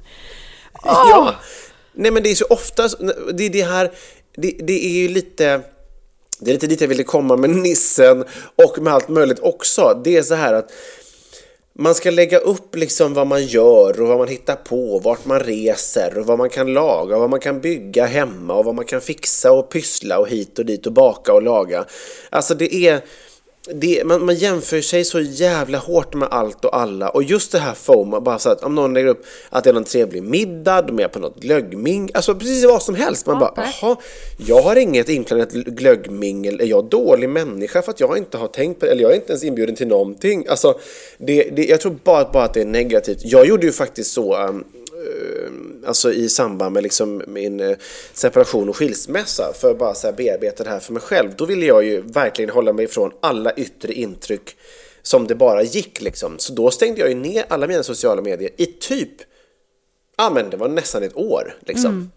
Ja, 0.84 1.34
nej 1.94 2.10
men 2.10 2.22
det 2.22 2.30
är 2.30 2.34
så 2.34 2.46
ofta, 2.50 2.88
det 3.34 3.44
är 3.46 3.50
det 3.50 3.62
här, 3.62 3.92
det, 4.36 4.50
det 4.62 4.84
är 4.86 4.90
ju 5.02 5.08
lite, 5.08 5.60
det 6.40 6.50
är 6.50 6.54
lite 6.54 6.66
dit 6.66 6.80
jag 6.80 6.88
ville 6.88 7.02
komma 7.04 7.36
med 7.36 7.50
nissen 7.50 8.24
och 8.56 8.78
med 8.78 8.92
allt 8.92 9.08
möjligt 9.08 9.38
också. 9.40 10.00
Det 10.04 10.16
är 10.16 10.22
så 10.22 10.34
här 10.34 10.54
att 10.54 10.70
man 11.80 11.94
ska 11.94 12.10
lägga 12.10 12.38
upp 12.38 12.76
liksom 12.76 13.14
vad 13.14 13.26
man 13.26 13.46
gör 13.46 14.00
och 14.00 14.08
vad 14.08 14.18
man 14.18 14.28
hittar 14.28 14.56
på, 14.56 14.98
vart 14.98 15.24
man 15.24 15.40
reser 15.40 16.18
och 16.18 16.26
vad 16.26 16.38
man 16.38 16.50
kan 16.50 16.66
laga 16.72 17.14
och 17.14 17.20
vad 17.20 17.30
man 17.30 17.40
kan 17.40 17.60
bygga 17.60 18.06
hemma 18.06 18.54
och 18.54 18.64
vad 18.64 18.74
man 18.74 18.84
kan 18.84 19.00
fixa 19.00 19.52
och 19.52 19.70
pyssla 19.70 20.18
och 20.18 20.28
hit 20.28 20.58
och 20.58 20.66
dit 20.66 20.86
och 20.86 20.92
baka 20.92 21.32
och 21.32 21.42
laga. 21.42 21.84
Alltså 22.30 22.54
det 22.54 22.74
är 22.74 23.00
det, 23.74 24.04
man, 24.04 24.26
man 24.26 24.34
jämför 24.34 24.80
sig 24.80 25.04
så 25.04 25.20
jävla 25.20 25.78
hårt 25.78 26.14
med 26.14 26.28
allt 26.30 26.64
och 26.64 26.76
alla 26.76 27.08
och 27.08 27.22
just 27.22 27.52
det 27.52 27.58
här 27.58 27.74
FOMO, 27.74 28.20
bara 28.20 28.38
så 28.38 28.50
att 28.50 28.62
om 28.62 28.74
någon 28.74 28.94
lägger 28.94 29.08
upp 29.08 29.24
att 29.50 29.64
det 29.64 29.70
är 29.70 29.74
någon 29.74 29.84
trevlig 29.84 30.22
middag, 30.22 30.82
de 30.82 31.00
är 31.00 31.08
på 31.08 31.18
något 31.18 31.40
glöggming, 31.40 32.10
alltså 32.14 32.34
precis 32.34 32.64
vad 32.64 32.82
som 32.82 32.94
helst. 32.94 33.26
Man 33.26 33.38
bara, 33.38 33.52
jaha, 33.56 33.96
jag 34.46 34.62
har 34.62 34.76
inget 34.76 35.08
inplanerat 35.08 35.52
glöggmingel, 35.52 36.60
är 36.60 36.64
jag 36.64 36.84
dålig 36.84 37.28
människa 37.28 37.82
för 37.82 37.90
att 37.90 38.00
jag 38.00 38.18
inte 38.18 38.38
har 38.38 38.48
tänkt 38.48 38.80
på 38.80 38.86
det, 38.86 38.92
eller 38.92 39.02
jag 39.02 39.12
är 39.12 39.16
inte 39.16 39.32
ens 39.32 39.44
inbjuden 39.44 39.76
till 39.76 39.88
någonting. 39.88 40.46
Alltså, 40.48 40.78
det, 41.18 41.42
det, 41.42 41.64
jag 41.64 41.80
tror 41.80 41.96
bara, 42.04 42.32
bara 42.32 42.44
att 42.44 42.54
det 42.54 42.60
är 42.60 42.66
negativt. 42.66 43.18
Jag 43.24 43.46
gjorde 43.46 43.66
ju 43.66 43.72
faktiskt 43.72 44.12
så, 44.12 44.36
um, 44.36 44.64
alltså 45.86 46.12
i 46.12 46.28
samband 46.28 46.72
med 46.72 46.82
liksom 46.82 47.22
min 47.26 47.60
eh, 47.60 47.76
separation 48.12 48.68
och 48.68 48.76
skilsmässa 48.76 49.52
för 49.60 49.70
att 49.70 49.78
bara 49.78 49.94
så 49.94 50.06
här 50.06 50.14
bearbeta 50.14 50.64
det 50.64 50.70
här 50.70 50.80
för 50.80 50.92
mig 50.92 51.02
själv. 51.02 51.30
Då 51.36 51.44
ville 51.44 51.66
jag 51.66 51.84
ju 51.84 52.00
verkligen 52.00 52.50
hålla 52.50 52.72
mig 52.72 52.84
ifrån 52.84 53.12
alla 53.20 53.52
yttre 53.52 53.92
intryck 53.92 54.56
som 55.02 55.26
det 55.26 55.34
bara 55.34 55.62
gick 55.62 56.00
liksom. 56.00 56.38
Så 56.38 56.52
då 56.52 56.70
stängde 56.70 57.00
jag 57.00 57.08
ju 57.08 57.14
ner 57.14 57.44
alla 57.48 57.66
mina 57.66 57.82
sociala 57.82 58.22
medier 58.22 58.50
i 58.56 58.66
typ, 58.66 59.12
ja 60.16 60.30
men 60.34 60.50
det 60.50 60.56
var 60.56 60.68
nästan 60.68 61.02
ett 61.02 61.16
år 61.16 61.54
liksom. 61.60 61.90
Mm. 61.90 62.10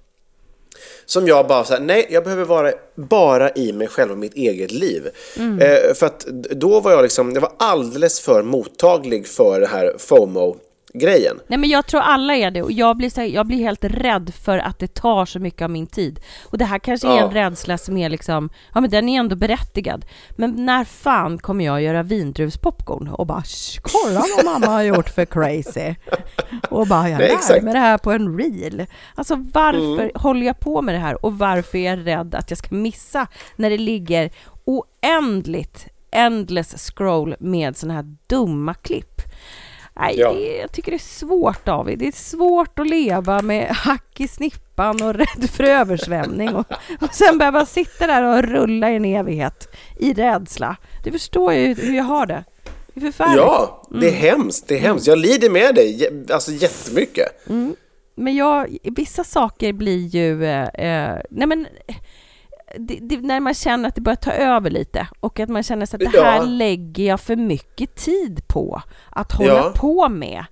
Som 1.06 1.28
jag 1.28 1.48
bara 1.48 1.64
så 1.64 1.74
här, 1.74 1.82
nej 1.82 2.08
jag 2.10 2.24
behöver 2.24 2.46
vara 2.46 2.72
bara 2.96 3.52
i 3.52 3.74
mig 3.74 3.88
själv 3.88 4.12
och 4.12 4.18
mitt 4.18 4.34
eget 4.34 4.72
liv. 4.72 5.10
Mm. 5.38 5.60
Eh, 5.60 5.94
för 5.94 6.06
att 6.06 6.26
då 6.52 6.80
var 6.80 6.92
jag 6.92 7.04
liksom, 7.04 7.34
jag 7.34 7.42
var 7.42 7.54
alldeles 7.58 8.20
för 8.20 8.44
mottaglig 8.44 9.28
för 9.28 9.60
det 9.60 9.68
här 9.68 9.96
FOMO 9.98 10.58
grejen. 10.94 11.40
Nej 11.48 11.60
men 11.60 11.70
jag 11.70 11.88
tror 11.88 12.02
alla 12.02 12.36
är 12.36 12.52
det 12.52 12.64
och 12.64 12.72
jag 12.72 12.98
blir, 12.98 13.10
så 13.10 13.22
här, 13.22 13.28
jag 13.28 13.48
blir 13.48 13.58
helt 13.58 13.84
rädd 13.84 14.34
för 14.44 14.58
att 14.58 14.80
det 14.80 14.94
tar 14.94 15.26
så 15.26 15.40
mycket 15.40 15.62
av 15.62 15.70
min 15.70 15.88
tid. 15.88 16.20
Och 16.46 16.58
det 16.58 16.66
här 16.66 16.80
kanske 16.80 17.08
ja. 17.08 17.20
är 17.20 17.24
en 17.24 17.32
rädsla 17.32 17.78
som 17.78 17.98
är 17.98 18.10
liksom, 18.10 18.50
ja 18.74 18.82
men 18.82 18.90
den 18.90 19.10
är 19.10 19.20
ändå 19.20 19.36
berättigad. 19.36 20.06
Men 20.32 20.66
när 20.66 20.84
fan 20.84 21.38
kommer 21.38 21.66
jag 21.66 21.82
göra 21.82 22.04
vindruvspopcorn 22.04 23.08
och 23.08 23.28
bara 23.28 23.44
kolla 23.82 24.24
vad 24.38 24.46
mamma 24.46 24.74
har 24.74 24.84
gjort 24.84 25.10
för 25.10 25.26
crazy. 25.26 25.96
Och 26.70 26.88
bara 26.88 27.10
jag 27.10 27.20
lär 27.20 27.62
mig 27.62 27.74
det 27.74 27.80
här 27.80 27.98
på 27.98 28.12
en 28.12 28.38
reel. 28.38 28.86
Alltså 29.16 29.36
varför 29.54 30.04
mm. 30.04 30.12
håller 30.16 30.46
jag 30.46 30.60
på 30.60 30.82
med 30.82 30.96
det 30.96 31.00
här 31.00 31.26
och 31.26 31.38
varför 31.38 31.78
är 31.78 31.90
jag 31.90 32.08
rädd 32.08 32.36
att 32.36 32.52
jag 32.52 32.58
ska 32.58 32.76
missa 32.76 33.28
när 33.56 33.70
det 33.70 33.78
ligger 33.78 34.32
oändligt 34.66 35.88
endless 36.12 36.92
scroll 36.92 37.36
med 37.40 37.78
såna 37.78 37.94
här 37.94 38.16
dumma 38.28 38.74
klipp. 38.74 39.22
Nej, 40.02 40.20
ja. 40.20 40.34
det, 40.34 40.58
jag 40.58 40.72
tycker 40.72 40.92
det 40.92 40.98
är 40.98 41.00
svårt 41.00 41.66
David. 41.66 42.00
Det 42.00 42.08
är 42.08 42.12
svårt 42.12 42.80
att 42.80 42.90
leva 42.90 43.42
med 43.42 43.68
hack 43.68 44.20
i 44.20 44.28
snippan 44.28 45.02
och 45.02 45.14
rädd 45.16 45.50
för 45.50 45.64
översvämning 45.64 46.56
och, 46.56 46.66
och 47.02 47.14
sen 47.14 47.38
behöva 47.38 47.66
sitta 47.66 48.08
där 48.08 48.24
och 48.24 48.44
rulla 48.44 48.92
i 48.92 48.96
en 48.96 49.06
evighet 49.06 49.76
i 50.00 50.14
rädsla. 50.14 50.78
Du 51.04 51.12
förstår 51.12 51.54
ju 51.54 51.74
hur 51.74 51.96
jag 51.96 52.04
har 52.04 52.26
det. 52.26 52.44
Det 52.94 53.00
är 53.00 53.12
förfärligt. 53.12 53.38
Ja, 53.38 53.88
det 53.90 54.08
är 54.08 54.10
mm. 54.10 54.22
hemskt. 54.22 54.68
Det 54.68 54.76
är 54.76 54.80
hemskt. 54.80 55.08
Jag 55.08 55.18
lider 55.18 55.50
med 55.50 55.76
dig, 55.76 56.10
alltså 56.34 56.52
jättemycket. 56.52 57.50
Mm. 57.50 57.76
Men 58.16 58.36
jag, 58.36 58.78
vissa 58.84 59.24
saker 59.24 59.74
blir 59.74 60.08
ju... 60.08 60.46
Eh, 60.46 60.68
eh 60.68 61.18
nej 61.30 61.48
men 61.48 61.68
det, 62.80 63.00
det, 63.02 63.22
när 63.22 63.40
man 63.40 63.54
känner 63.54 63.90
att 63.90 63.96
det 63.96 64.02
börjar 64.02 64.16
ta 64.16 64.32
över 64.32 64.70
lite 64.70 65.08
och 65.20 65.40
att 65.40 65.50
man 65.50 65.64
känner 65.64 65.84
att 65.84 66.00
det 66.00 66.20
här 66.20 66.36
ja. 66.36 66.44
lägger 66.44 67.04
jag 67.04 67.20
för 67.20 67.36
mycket 67.36 67.96
tid 67.96 68.48
på 68.48 68.82
att 69.10 69.32
hålla 69.32 69.54
ja. 69.54 69.74
på 69.76 70.10
med. 70.10 70.46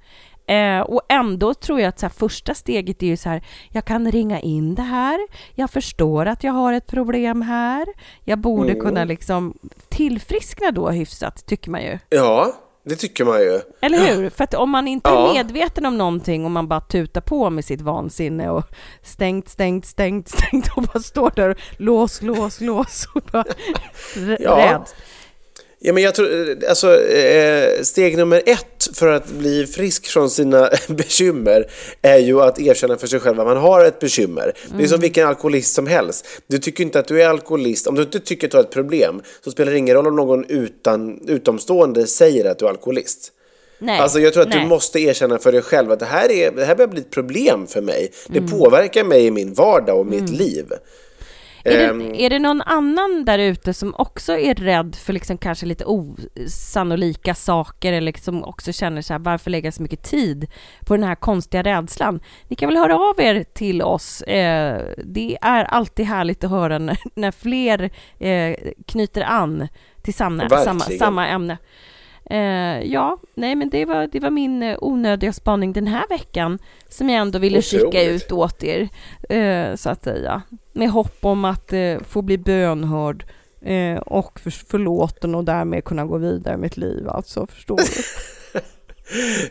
Eh, 0.50 0.80
och 0.80 1.02
ändå 1.10 1.54
tror 1.54 1.80
jag 1.80 1.90
att 1.90 2.00
så 2.00 2.06
här, 2.06 2.14
första 2.14 2.54
steget 2.54 3.04
är 3.04 3.08
ju 3.08 3.18
så 3.18 3.30
här, 3.30 3.44
jag 3.70 3.86
kan 3.86 4.12
ringa 4.12 4.40
in 4.40 4.76
det 4.76 4.82
här, 4.82 5.20
jag 5.56 5.70
förstår 5.70 6.26
att 6.26 6.44
jag 6.44 6.54
har 6.54 6.74
ett 6.74 6.88
problem 6.88 7.42
här, 7.42 7.88
jag 8.24 8.40
borde 8.40 8.72
mm. 8.72 8.82
kunna 8.82 9.04
liksom 9.04 9.54
tillfriskna 9.90 10.72
då 10.72 10.90
hyfsat, 10.90 11.46
tycker 11.46 11.72
man 11.72 11.82
ju. 11.82 12.00
Ja, 12.10 12.54
det 12.84 12.96
tycker 12.96 13.26
man 13.26 13.40
ju. 13.40 13.62
Eller 13.82 13.98
hur? 13.98 14.30
För 14.30 14.44
att 14.44 14.54
om 14.54 14.70
man 14.70 14.88
inte 14.88 15.10
ja. 15.10 15.30
är 15.30 15.34
medveten 15.34 15.86
om 15.86 15.98
någonting 15.98 16.46
och 16.46 16.52
man 16.52 16.68
bara 16.68 16.82
tutar 16.82 17.22
på 17.22 17.50
med 17.50 17.66
sitt 17.66 17.82
vansinne 17.82 18.50
och 18.50 18.64
stängt, 19.04 19.50
stängt, 19.50 19.86
stängt, 19.86 20.30
stängt 20.40 20.68
och 20.76 20.84
bara 20.84 21.00
står 21.00 21.32
där 21.36 21.50
och 21.50 21.58
lås, 21.78 22.22
lås, 22.22 22.62
lås 22.62 23.08
och 23.16 23.22
bara 23.32 23.46
ja. 24.40 24.58
rädd. 24.58 24.82
Ja, 25.82 25.94
men 25.94 26.04
jag 26.04 26.16
tror, 26.16 26.58
alltså, 26.70 27.02
eh, 27.06 27.82
steg 27.82 28.18
nummer 28.18 28.44
ett 28.46 28.90
för 28.94 29.08
att 29.08 29.28
bli 29.28 29.68
frisk 29.68 30.08
från 30.08 30.30
sina 30.30 30.70
bekymmer 30.88 31.66
är 32.02 32.18
ju 32.18 32.42
att 32.42 32.60
erkänna 32.60 32.98
för 32.98 33.08
sig 33.08 33.20
själv 33.20 33.40
att 33.40 33.48
man 33.48 33.58
har 33.58 33.86
ett 33.86 34.00
bekymmer. 34.00 34.44
Mm. 34.44 34.78
Det 34.78 34.84
är 34.84 34.88
som 34.88 34.96
mm. 34.96 35.02
vilken 35.02 35.28
alkoholist 35.28 35.76
som 35.76 35.88
helst. 35.88 36.28
Du 36.48 36.58
tycker 36.58 36.84
inte 36.84 37.00
att 37.00 37.08
du 37.08 37.22
är 37.22 37.28
alkoholist, 37.28 37.88
om 37.88 37.96
du 37.96 38.02
inte 38.02 38.20
tycker 38.20 38.48
att 38.48 38.52
du 38.52 38.58
har 38.58 38.64
ett 38.64 38.72
problem 38.72 39.22
så 39.44 39.52
spelar 39.52 39.72
det 39.72 39.78
ingen 39.78 39.96
roll 39.96 40.08
om 40.08 40.16
någon 40.16 40.46
utan, 40.46 41.28
utomstående 41.28 42.08
säger 42.08 42.46
att 42.46 42.60
du 42.60 42.66
är 42.66 42.70
alkoholist. 42.70 43.32
Nej, 43.80 44.00
alltså 44.00 44.20
jag 44.20 44.34
tror 44.34 44.44
att 44.44 44.50
nej. 44.50 44.60
du 44.60 44.68
måste 44.68 45.00
erkänna 45.00 45.38
för 45.38 45.52
dig 45.52 45.62
själv 45.62 45.92
att 45.92 46.00
det 46.00 46.06
här, 46.06 46.32
är, 46.32 46.52
det 46.52 46.66
här 46.66 46.76
börjar 46.76 46.90
bli 46.90 47.02
ett 47.02 47.12
problem 47.12 47.68
för 47.68 47.82
mig. 47.82 48.12
Det 48.28 48.40
mm. 48.40 48.50
påverkar 48.50 49.04
mig 49.04 49.26
i 49.26 49.32
min 49.32 49.54
vardag 49.54 50.00
och 50.00 50.06
mitt 50.06 50.20
mm. 50.20 50.34
liv. 50.34 50.66
Är 51.64 51.78
det, 51.78 51.86
ehm. 51.86 52.14
är 52.14 52.30
det 52.30 52.40
någon 52.40 52.62
annan 52.62 53.26
där 53.26 53.40
ute 53.40 53.74
som 53.74 53.96
också 53.98 54.38
är 54.38 54.56
rädd 54.56 54.96
för 54.96 55.14
liksom 55.14 55.38
kanske 55.38 55.66
lite 55.66 55.86
osannolika 55.86 57.36
saker 57.36 57.94
eller 57.94 58.14
som 58.22 58.44
också 58.44 58.72
känner 58.72 59.02
så 59.02 59.14
här, 59.14 59.20
varför 59.20 59.52
lägga 59.52 59.72
så 59.72 59.82
mycket 59.82 60.04
tid 60.04 60.48
på 60.86 60.96
den 60.96 61.04
här 61.04 61.16
konstiga 61.16 61.64
rädslan? 61.64 62.20
Ni 62.48 62.56
kan 62.56 62.70
väl 62.70 62.78
höra 62.78 62.96
av 62.96 63.22
er 63.22 63.44
till 63.54 63.82
oss. 63.82 64.22
Eh, 64.22 64.82
det 64.98 65.38
är 65.42 65.64
alltid 65.64 66.06
härligt 66.06 66.44
att 66.44 66.50
höra 66.50 66.80
när, 66.80 66.98
när 67.16 67.32
fler 67.32 67.90
eh, 68.20 68.56
knyter 68.88 69.22
an 69.22 69.68
till 70.02 70.14
samma, 70.14 70.50
samma, 70.50 70.80
samma 70.80 71.28
ämne. 71.28 71.58
Eh, 72.30 72.84
ja, 72.84 73.18
nej 73.36 73.56
men 73.56 73.70
det 73.70 73.86
var, 73.86 74.08
det 74.08 74.20
var 74.20 74.30
min 74.30 74.64
eh, 74.64 74.78
onödiga 74.82 75.34
spaning 75.34 75.74
den 75.74 75.88
här 75.88 76.08
veckan 76.10 76.60
som 76.90 77.10
jag 77.10 77.22
ändå 77.22 77.40
ville 77.40 77.62
skicka 77.62 78.04
ut 78.04 78.32
åt 78.32 78.64
er, 78.64 78.90
eh, 79.30 79.76
så 79.76 79.90
att 79.90 80.04
säga. 80.04 80.42
Med 80.74 80.90
hopp 80.90 81.18
om 81.22 81.46
att 81.46 81.74
eh, 81.74 82.00
få 82.08 82.22
bli 82.22 82.38
bönhörd 82.38 83.26
eh, 83.62 83.98
och 83.98 84.40
för, 84.40 84.50
förlåten 84.50 85.36
och 85.36 85.44
därmed 85.44 85.84
kunna 85.84 86.06
gå 86.06 86.18
vidare 86.18 86.54
med 86.54 86.60
mitt 86.60 86.78
liv. 86.78 87.10
Alltså, 87.10 87.48
förstår 87.48 87.78
du? 87.78 87.84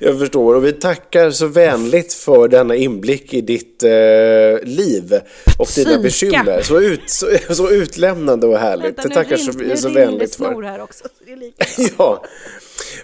Jag 0.00 0.18
förstår 0.18 0.54
och 0.54 0.64
vi 0.64 0.72
tackar 0.72 1.30
så 1.30 1.46
vänligt 1.46 2.12
för 2.12 2.48
denna 2.48 2.74
inblick 2.74 3.34
i 3.34 3.40
ditt 3.40 3.82
eh, 3.82 3.90
liv 4.62 5.20
och 5.58 5.66
Psyka. 5.66 5.90
dina 5.90 6.02
bekymmer. 6.02 6.62
Så, 6.62 6.80
ut, 6.80 7.10
så, 7.10 7.26
så 7.50 7.70
utlämnande 7.70 8.46
och 8.46 8.58
härligt. 8.58 8.98
Vänta, 8.98 9.08
tackar 9.08 9.36
så, 9.36 9.76
så 9.76 9.88
vänligt 9.88 10.36
för. 10.36 10.62
Här 10.62 10.80
också, 10.80 11.04
ja. 11.98 12.24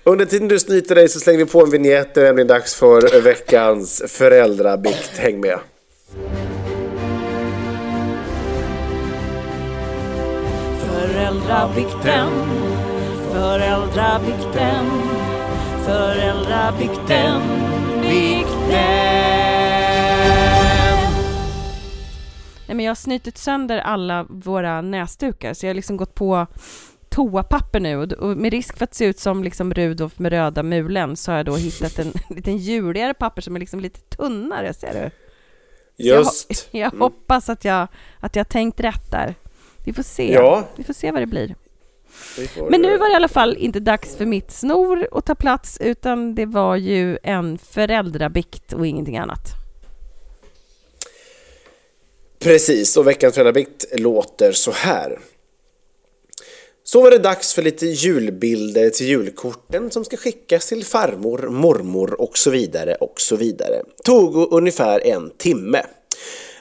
Under 0.05 0.25
tiden 0.25 0.49
du 0.49 0.59
snyter 0.59 0.95
dig 0.95 1.09
så 1.09 1.21
slänger 1.21 1.39
vi 1.39 1.47
på 1.47 1.63
en 1.63 1.71
vignett. 1.71 2.15
Det 2.15 2.21
är 2.21 2.25
nämligen 2.25 2.49
dags 2.49 2.75
för 2.75 3.21
veckans 3.21 4.03
föräldrabikt. 4.07 5.17
Häng 5.17 5.41
med. 5.41 5.59
Föräldrabikten, 10.81 12.29
föräldrabikten, 13.33 14.87
föräldrabikten, 15.85 17.43
bikten. 18.01 18.75
Nej, 22.67 22.77
men 22.77 22.81
jag 22.81 22.91
har 22.91 22.95
snytit 22.95 23.39
sönder 23.39 23.79
alla 23.79 24.27
våra 24.29 24.81
näsdukar, 24.81 25.55
så 25.55 25.67
jag 25.67 25.71
har 25.71 25.75
liksom 25.75 25.97
gått 25.97 26.15
på 26.15 26.47
toapapper 27.09 27.81
nu 27.81 27.97
och 27.97 28.37
med 28.37 28.53
risk 28.53 28.79
för 28.79 28.85
att 28.85 28.95
se 28.95 29.05
ut 29.05 29.19
som 29.19 29.45
liksom 29.45 29.75
Rudolf 29.75 30.19
med 30.19 30.33
röda 30.33 30.63
mulen 30.63 31.17
så 31.17 31.31
har 31.31 31.37
jag 31.37 31.47
då 31.47 31.57
hittat 31.57 31.99
en 31.99 32.13
liten 32.29 32.57
juligare 32.57 33.15
papper 33.15 33.43
som 33.43 33.57
är 33.57 33.61
liksom 33.61 33.81
lite 33.81 34.01
tunnare, 34.01 34.75
ser 34.75 34.95
du? 34.95 35.11
Just. 36.05 36.69
Jag, 36.73 36.83
jag 36.83 36.93
mm. 36.93 37.01
hoppas 37.01 37.49
att 37.49 37.65
jag, 37.65 37.89
att 38.21 38.37
jag 38.37 38.49
tänkt 38.49 38.81
rätt 38.81 39.11
där. 39.11 39.35
Vi 39.85 39.93
får 39.93 40.03
se. 40.03 40.33
Ja. 40.33 40.65
Vi 40.77 40.85
får 40.85 40.93
se 40.93 41.11
vad 41.11 41.23
det 41.23 41.27
blir. 41.27 41.55
Men 42.71 42.83
nu 42.83 42.99
var 42.99 43.09
det 43.09 43.13
i 43.13 43.17
alla 43.17 43.29
fall 43.29 43.57
inte 43.57 43.81
dags 43.81 44.17
för 44.17 44.27
mitt 44.27 44.51
snor 44.51 45.09
att 45.13 45.27
ta 45.27 45.35
plats 45.35 45.79
utan 45.81 46.35
det 46.35 46.47
var 46.47 46.77
ju 46.77 47.19
en 47.23 47.59
föräldrabikt 47.59 48.73
och 48.73 48.87
ingenting 48.87 49.19
annat. 49.19 49.65
Precis, 52.39 52.97
och 52.97 53.07
veckans 53.07 53.35
föräldrabikt 53.35 54.01
låter 54.01 54.53
så 54.53 54.71
här. 54.71 55.19
Så 56.87 57.03
var 57.03 57.11
det 57.11 57.19
dags 57.19 57.55
för 57.55 57.63
lite 57.63 57.87
julbilder 57.87 58.91
till 58.91 59.07
julkorten 59.07 59.91
som 59.91 60.05
ska 60.05 60.17
skickas 60.17 60.69
till 60.69 60.85
farmor, 60.85 61.49
mormor 61.51 62.21
och 62.21 62.39
så 62.39 62.51
vidare 62.51 62.95
och 62.95 63.21
så 63.21 63.37
vidare. 63.37 63.83
Tog 64.05 64.53
ungefär 64.53 65.07
en 65.07 65.31
timme. 65.31 65.83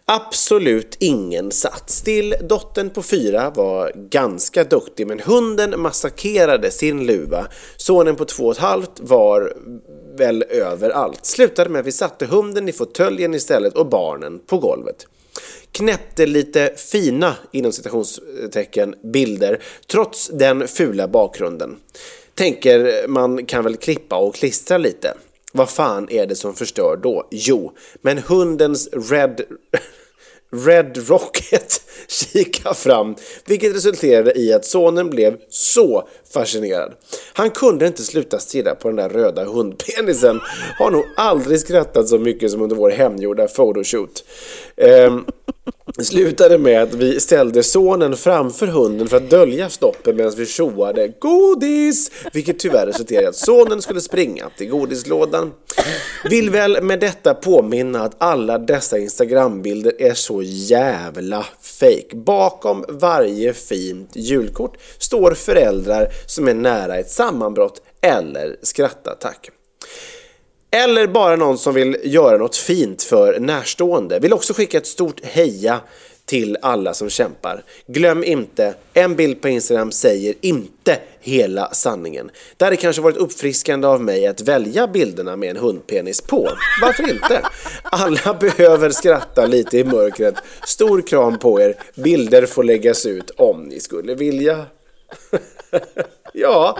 Absolut 0.05 0.97
ingen 0.99 1.51
satt 1.51 1.89
still. 1.89 2.35
Dottern 2.41 2.89
på 2.89 3.03
fyra 3.03 3.49
var 3.49 3.91
ganska 3.95 4.63
duktig 4.63 5.07
men 5.07 5.19
hunden 5.19 5.81
massakrerade 5.81 6.71
sin 6.71 7.05
luva. 7.05 7.47
Sonen 7.77 8.15
på 8.15 8.25
två 8.25 8.45
och 8.45 8.51
ett 8.51 8.57
halvt 8.57 8.99
var 8.99 9.53
väl 10.17 10.43
överallt. 10.49 11.25
Slutade 11.25 11.69
med 11.69 11.79
att 11.79 11.85
vi 11.85 11.91
satte 11.91 12.25
hunden 12.25 12.69
i 12.69 12.71
fåtöljen 12.71 13.33
istället 13.33 13.73
och 13.73 13.89
barnen 13.89 14.39
på 14.39 14.57
golvet 14.57 15.05
knäppte 15.73 16.25
lite 16.25 16.73
fina, 16.75 17.35
inom 17.51 17.71
citationstecken, 17.71 18.95
bilder 19.13 19.59
trots 19.91 20.27
den 20.27 20.67
fula 20.67 21.07
bakgrunden. 21.07 21.75
Tänker 22.35 23.07
man 23.07 23.45
kan 23.45 23.63
väl 23.63 23.77
klippa 23.77 24.15
och 24.15 24.35
klistra 24.35 24.77
lite. 24.77 25.13
Vad 25.55 25.69
fan 25.69 26.09
är 26.09 26.27
det 26.27 26.35
som 26.35 26.55
förstör 26.55 26.99
då? 27.03 27.27
Jo, 27.31 27.71
men 28.01 28.17
hundens 28.17 28.89
Red 28.93 29.41
Red 30.65 31.09
Rocket 31.09 31.81
kika 32.07 32.73
fram, 32.73 33.15
vilket 33.45 33.75
resulterade 33.75 34.39
i 34.39 34.53
att 34.53 34.65
sonen 34.65 35.09
blev 35.09 35.37
så 35.49 36.07
fascinerad. 36.33 36.93
Han 37.33 37.49
kunde 37.49 37.87
inte 37.87 38.03
sluta 38.03 38.39
stirra 38.39 38.75
på 38.75 38.87
den 38.87 38.95
där 38.95 39.09
röda 39.09 39.45
hundpenisen. 39.45 40.39
Har 40.79 40.91
nog 40.91 41.03
aldrig 41.17 41.59
skrattat 41.59 42.07
så 42.07 42.17
mycket 42.17 42.51
som 42.51 42.61
under 42.61 42.75
vår 42.75 42.89
hemgjorda 42.89 43.47
photoshoot. 43.47 44.23
Um, 44.77 45.25
slutade 46.01 46.57
med 46.57 46.81
att 46.81 46.93
vi 46.93 47.19
ställde 47.19 47.63
sonen 47.63 48.17
framför 48.17 48.67
hunden 48.67 49.07
för 49.07 49.17
att 49.17 49.29
dölja 49.29 49.69
stoppen 49.69 50.15
medan 50.15 50.33
vi 50.37 50.45
tjoade 50.45 51.07
godis, 51.19 52.11
vilket 52.33 52.59
tyvärr 52.59 52.85
resulterade 52.85 53.25
i 53.25 53.27
att 53.27 53.35
sonen 53.35 53.81
skulle 53.81 54.01
springa 54.01 54.49
till 54.57 54.69
godislådan. 54.69 55.53
Vill 56.29 56.49
väl 56.49 56.83
med 56.83 56.99
detta 56.99 57.33
påminna 57.33 58.03
att 58.03 58.15
alla 58.17 58.57
dessa 58.57 58.97
Instagrambilder 58.97 60.01
är 60.01 60.13
så 60.13 60.41
jävla 60.43 61.45
fake. 61.61 62.15
Bakom 62.15 62.85
varje 62.87 63.53
fint 63.53 64.09
julkort 64.15 64.77
står 64.97 65.31
föräldrar 65.31 66.07
som 66.25 66.47
är 66.47 66.53
nära 66.53 66.97
ett 66.97 67.11
sammanbrott 67.11 67.81
eller 68.01 68.55
skrattattack. 68.61 69.49
Eller 70.75 71.07
bara 71.07 71.35
någon 71.35 71.57
som 71.57 71.73
vill 71.73 71.97
göra 72.03 72.37
något 72.37 72.55
fint 72.55 73.03
för 73.03 73.39
närstående. 73.39 74.19
Vill 74.19 74.33
också 74.33 74.53
skicka 74.53 74.77
ett 74.77 74.87
stort 74.87 75.25
heja 75.25 75.81
till 76.25 76.57
alla 76.61 76.93
som 76.93 77.09
kämpar. 77.09 77.63
Glöm 77.87 78.23
inte, 78.23 78.73
en 78.93 79.15
bild 79.15 79.41
på 79.41 79.49
Instagram 79.49 79.91
säger 79.91 80.33
inte 80.41 80.99
hela 81.19 81.73
sanningen. 81.73 82.31
Det 82.57 82.65
hade 82.65 82.77
kanske 82.77 83.01
varit 83.01 83.17
uppfriskande 83.17 83.87
av 83.87 84.01
mig 84.01 84.27
att 84.27 84.41
välja 84.41 84.87
bilderna 84.87 85.35
med 85.35 85.49
en 85.49 85.57
hundpenis 85.57 86.21
på. 86.21 86.49
Varför 86.81 87.09
inte? 87.09 87.41
Alla 87.83 88.33
behöver 88.33 88.89
skratta 88.89 89.45
lite 89.45 89.77
i 89.77 89.83
mörkret. 89.83 90.35
Stor 90.67 91.01
kram 91.01 91.39
på 91.39 91.61
er. 91.61 91.75
Bilder 91.95 92.45
får 92.45 92.63
läggas 92.63 93.05
ut 93.05 93.29
om 93.29 93.63
ni 93.63 93.79
skulle 93.79 94.15
vilja. 94.15 94.65
ja, 96.33 96.77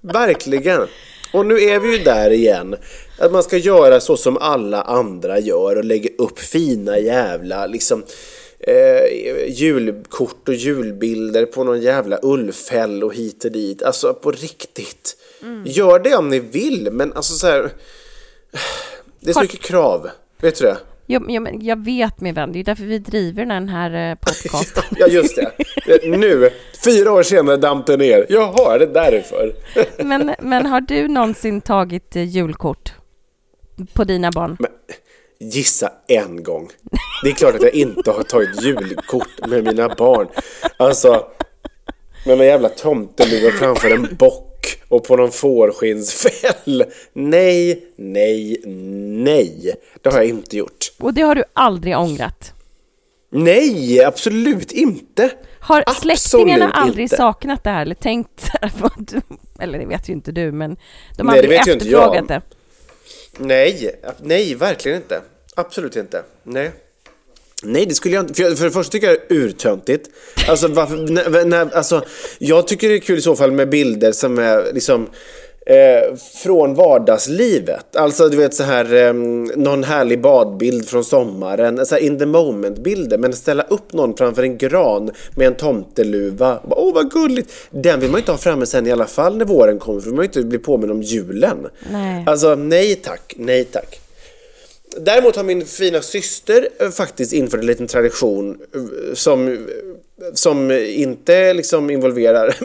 verkligen. 0.00 0.88
Och 1.34 1.46
nu 1.46 1.60
är 1.60 1.78
vi 1.78 1.96
ju 1.96 2.04
där 2.04 2.30
igen. 2.30 2.76
Att 3.18 3.32
man 3.32 3.42
ska 3.42 3.56
göra 3.56 4.00
så 4.00 4.16
som 4.16 4.36
alla 4.36 4.82
andra 4.82 5.38
gör 5.38 5.76
och 5.76 5.84
lägga 5.84 6.10
upp 6.18 6.38
fina 6.38 6.98
jävla 6.98 7.66
liksom 7.66 8.04
eh, 8.60 9.48
julkort 9.48 10.48
och 10.48 10.54
julbilder 10.54 11.46
på 11.46 11.64
någon 11.64 11.80
jävla 11.80 12.18
ullfäll 12.22 13.04
och 13.04 13.14
hit 13.14 13.44
och 13.44 13.52
dit. 13.52 13.82
Alltså 13.82 14.14
på 14.14 14.30
riktigt. 14.30 15.16
Mm. 15.42 15.62
Gör 15.66 15.98
det 15.98 16.16
om 16.16 16.28
ni 16.28 16.38
vill, 16.38 16.88
men 16.92 17.12
alltså 17.12 17.34
så 17.34 17.46
här. 17.46 17.70
Det 19.20 19.30
är 19.30 19.34
så 19.34 19.40
mycket 19.40 19.60
krav. 19.60 20.10
Vet 20.40 20.58
du 20.58 20.64
det? 20.64 20.76
Jo, 21.06 21.20
jo, 21.28 21.42
men 21.42 21.64
jag 21.64 21.84
vet 21.84 22.20
min 22.20 22.34
vän, 22.34 22.52
det 22.52 22.60
är 22.60 22.64
därför 22.64 22.84
vi 22.84 22.98
driver 22.98 23.46
den 23.46 23.68
här 23.68 24.10
eh, 24.10 24.14
podcasten. 24.14 24.84
ja, 24.98 25.06
just 25.06 25.36
det. 25.36 25.52
Nu, 26.18 26.50
fyra 26.84 27.12
år 27.12 27.22
senare 27.22 27.56
damp 27.56 27.86
det 27.86 27.96
ner. 27.96 28.26
Jaha, 28.28 28.74
är 28.74 28.78
det 28.78 28.86
därför? 28.86 29.54
men, 30.04 30.34
men 30.40 30.66
har 30.66 30.80
du 30.80 31.08
någonsin 31.08 31.60
tagit 31.60 32.16
eh, 32.16 32.22
julkort 32.22 32.92
på 33.92 34.04
dina 34.04 34.30
barn? 34.30 34.56
Men, 34.60 34.70
gissa 35.38 35.92
en 36.06 36.42
gång. 36.42 36.70
Det 37.22 37.30
är 37.30 37.34
klart 37.34 37.54
att 37.54 37.62
jag 37.62 37.74
inte 37.74 38.10
har 38.10 38.22
tagit 38.22 38.62
julkort 38.62 39.46
med 39.48 39.64
mina 39.64 39.94
barn. 39.94 40.28
Alltså, 40.76 41.26
med 42.26 42.40
en 42.40 42.46
jävla 42.46 42.68
tomteluva 42.68 43.50
framför 43.50 43.90
en 43.90 44.16
bock 44.18 44.82
och 44.88 45.04
på 45.04 45.16
någon 45.16 45.30
fårskinnsfäll. 45.30 46.84
Nej, 47.12 47.84
nej, 47.96 48.60
nej. 49.24 49.74
Det 50.02 50.10
har 50.10 50.18
jag 50.18 50.28
inte 50.28 50.56
gjort. 50.56 50.92
Och 50.98 51.14
det 51.14 51.22
har 51.22 51.34
du 51.34 51.44
aldrig 51.52 51.98
ångrat? 51.98 52.52
Nej, 53.30 54.04
absolut 54.04 54.72
inte. 54.72 55.30
Har 55.60 55.84
absolut 55.86 56.18
släktingarna 56.18 56.70
aldrig 56.70 57.04
inte. 57.04 57.16
saknat 57.16 57.64
det 57.64 57.70
här 57.70 57.82
eller 57.82 57.94
tänkt 57.94 58.50
eller 59.58 59.78
det 59.78 59.86
vet 59.86 60.08
ju 60.08 60.12
inte 60.12 60.32
du, 60.32 60.52
men 60.52 60.76
de 61.16 61.28
har 61.28 61.34
nej, 61.34 61.40
aldrig 61.40 61.58
efterfrågat 61.58 62.28
det? 62.28 62.42
Nej, 63.38 64.00
nej, 64.22 64.54
verkligen 64.54 64.96
inte. 64.96 65.20
Absolut 65.54 65.96
inte. 65.96 66.22
Nej. 66.42 66.70
Nej, 67.62 67.86
det 67.86 67.94
skulle 67.94 68.14
jag 68.14 68.24
inte. 68.24 68.34
För, 68.34 68.54
för 68.54 68.64
det 68.64 68.70
första 68.70 68.92
tycker 68.92 69.06
jag 69.06 69.16
det 69.28 69.34
är 69.34 69.38
urtöntigt. 69.38 70.10
Alltså, 70.48 70.68
varför, 70.68 70.96
när, 70.96 71.44
när, 71.44 71.76
alltså, 71.76 72.04
jag 72.38 72.68
tycker 72.68 72.88
det 72.88 72.94
är 72.94 72.98
kul 72.98 73.18
i 73.18 73.22
så 73.22 73.36
fall 73.36 73.52
med 73.52 73.68
bilder 73.68 74.12
som 74.12 74.38
är 74.38 74.72
liksom 74.72 75.10
eh, 75.66 76.16
från 76.42 76.74
vardagslivet. 76.74 77.96
Alltså 77.96 78.28
du 78.28 78.36
vet 78.36 78.54
så 78.54 78.62
här 78.62 78.94
eh, 78.94 79.12
någon 79.56 79.84
härlig 79.84 80.20
badbild 80.20 80.88
från 80.88 81.04
sommaren. 81.04 81.86
Så 81.86 81.94
här 81.94 82.02
in 82.02 82.18
the 82.18 82.26
moment 82.26 82.78
bilder. 82.78 83.18
Men 83.18 83.32
ställa 83.32 83.62
upp 83.62 83.92
någon 83.92 84.16
framför 84.16 84.42
en 84.42 84.58
gran 84.58 85.10
med 85.36 85.46
en 85.46 85.54
tomteluva. 85.54 86.60
Åh 86.68 86.88
oh, 86.88 86.94
vad 86.94 87.10
gulligt. 87.10 87.52
Den 87.70 88.00
vill 88.00 88.10
man 88.10 88.18
ju 88.18 88.22
inte 88.22 88.32
ha 88.32 88.38
framme 88.38 88.66
sen 88.66 88.86
i 88.86 88.92
alla 88.92 89.06
fall 89.06 89.36
när 89.36 89.44
våren 89.44 89.78
kommer. 89.78 90.00
För 90.00 90.10
man 90.10 90.18
vill 90.18 90.30
ju 90.34 90.40
inte 90.40 90.48
bli 90.48 90.58
påminn 90.58 90.90
om 90.90 91.02
julen. 91.02 91.66
Nej. 91.92 92.24
Alltså 92.26 92.54
nej 92.54 92.94
tack, 92.94 93.34
nej 93.36 93.64
tack. 93.64 94.00
Däremot 95.00 95.36
har 95.36 95.44
min 95.44 95.66
fina 95.66 96.00
syster 96.00 96.68
eh, 96.80 96.90
faktiskt 96.90 97.32
infört 97.32 97.60
en 97.60 97.66
liten 97.66 97.86
tradition 97.86 98.58
eh, 98.74 99.14
som, 99.14 99.66
som 100.34 100.70
inte 100.70 101.54
liksom 101.54 101.90
involverar 101.90 102.56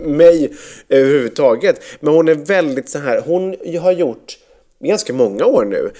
mig 0.08 0.52
överhuvudtaget. 0.88 1.82
Men 2.00 2.14
hon 2.14 2.28
är 2.28 2.34
väldigt 2.34 2.88
så 2.88 2.98
här, 2.98 3.22
hon 3.26 3.56
har 3.80 3.92
gjort 3.92 4.38
ganska 4.80 5.12
många 5.12 5.44
år 5.46 5.64
nu 5.64 5.90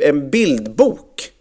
en 0.00 0.30
bildbok 0.30 1.32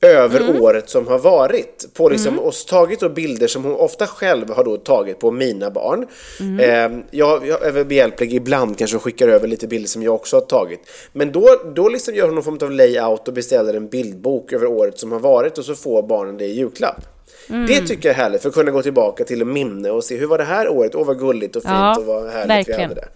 över 0.00 0.40
mm. 0.40 0.62
året 0.62 0.88
som 0.88 1.06
har 1.06 1.18
varit. 1.18 1.88
På 1.94 2.08
liksom, 2.08 2.32
mm. 2.32 2.44
Och 2.44 2.54
tagit 2.54 3.00
då 3.00 3.08
bilder 3.08 3.46
som 3.46 3.64
hon 3.64 3.74
ofta 3.74 4.06
själv 4.06 4.50
har 4.50 4.64
då 4.64 4.76
tagit 4.76 5.18
på 5.18 5.30
mina 5.30 5.70
barn. 5.70 6.06
Mm. 6.40 6.60
Eh, 6.60 7.04
jag, 7.10 7.46
jag 7.46 7.66
är 7.66 7.84
behjälplig 7.84 8.34
ibland 8.34 8.78
kanske 8.78 8.96
och 8.96 9.02
skickar 9.02 9.28
över 9.28 9.48
lite 9.48 9.66
bilder 9.66 9.88
som 9.88 10.02
jag 10.02 10.14
också 10.14 10.36
har 10.36 10.40
tagit. 10.40 10.80
Men 11.12 11.32
då, 11.32 11.48
då 11.74 11.88
liksom 11.88 12.14
gör 12.14 12.26
hon 12.26 12.34
någon 12.34 12.44
form 12.44 12.58
av 12.62 12.70
layout 12.70 13.28
och 13.28 13.34
beställer 13.34 13.74
en 13.74 13.88
bildbok 13.88 14.52
över 14.52 14.66
året 14.66 14.98
som 14.98 15.12
har 15.12 15.20
varit 15.20 15.58
och 15.58 15.64
så 15.64 15.74
får 15.74 16.02
barnen 16.02 16.36
det 16.36 16.44
i 16.44 16.52
julklapp. 16.52 17.17
Mm. 17.50 17.66
Det 17.66 17.80
tycker 17.80 18.08
jag 18.08 18.18
är 18.18 18.22
härligt 18.22 18.42
för 18.42 18.48
att 18.48 18.54
kunna 18.54 18.70
gå 18.70 18.82
tillbaka 18.82 19.24
till 19.24 19.44
minne 19.44 19.90
och 19.90 20.04
se 20.04 20.16
hur 20.16 20.26
var 20.26 20.38
det 20.38 20.44
här 20.44 20.68
året? 20.68 20.94
Åh 20.94 21.06
vad 21.06 21.18
gulligt 21.18 21.56
och 21.56 21.62
fint 21.62 21.72
ja, 21.72 21.98
och 21.98 22.04
vad 22.04 22.30
härligt 22.30 22.50
verkligen. 22.50 22.80
vi 22.80 22.86
hade 22.86 23.08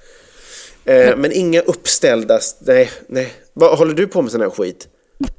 det. 0.85 0.93
Eh, 0.93 1.11
men, 1.11 1.21
men 1.21 1.33
inga 1.33 1.61
uppställda, 1.61 2.41
nej, 2.61 2.91
nej. 3.07 3.33
Vad, 3.53 3.79
håller 3.79 3.95
du 3.95 4.07
på 4.07 4.23
med 4.23 4.33
sån 4.33 4.41
här 4.41 4.51
skit? 4.51 4.89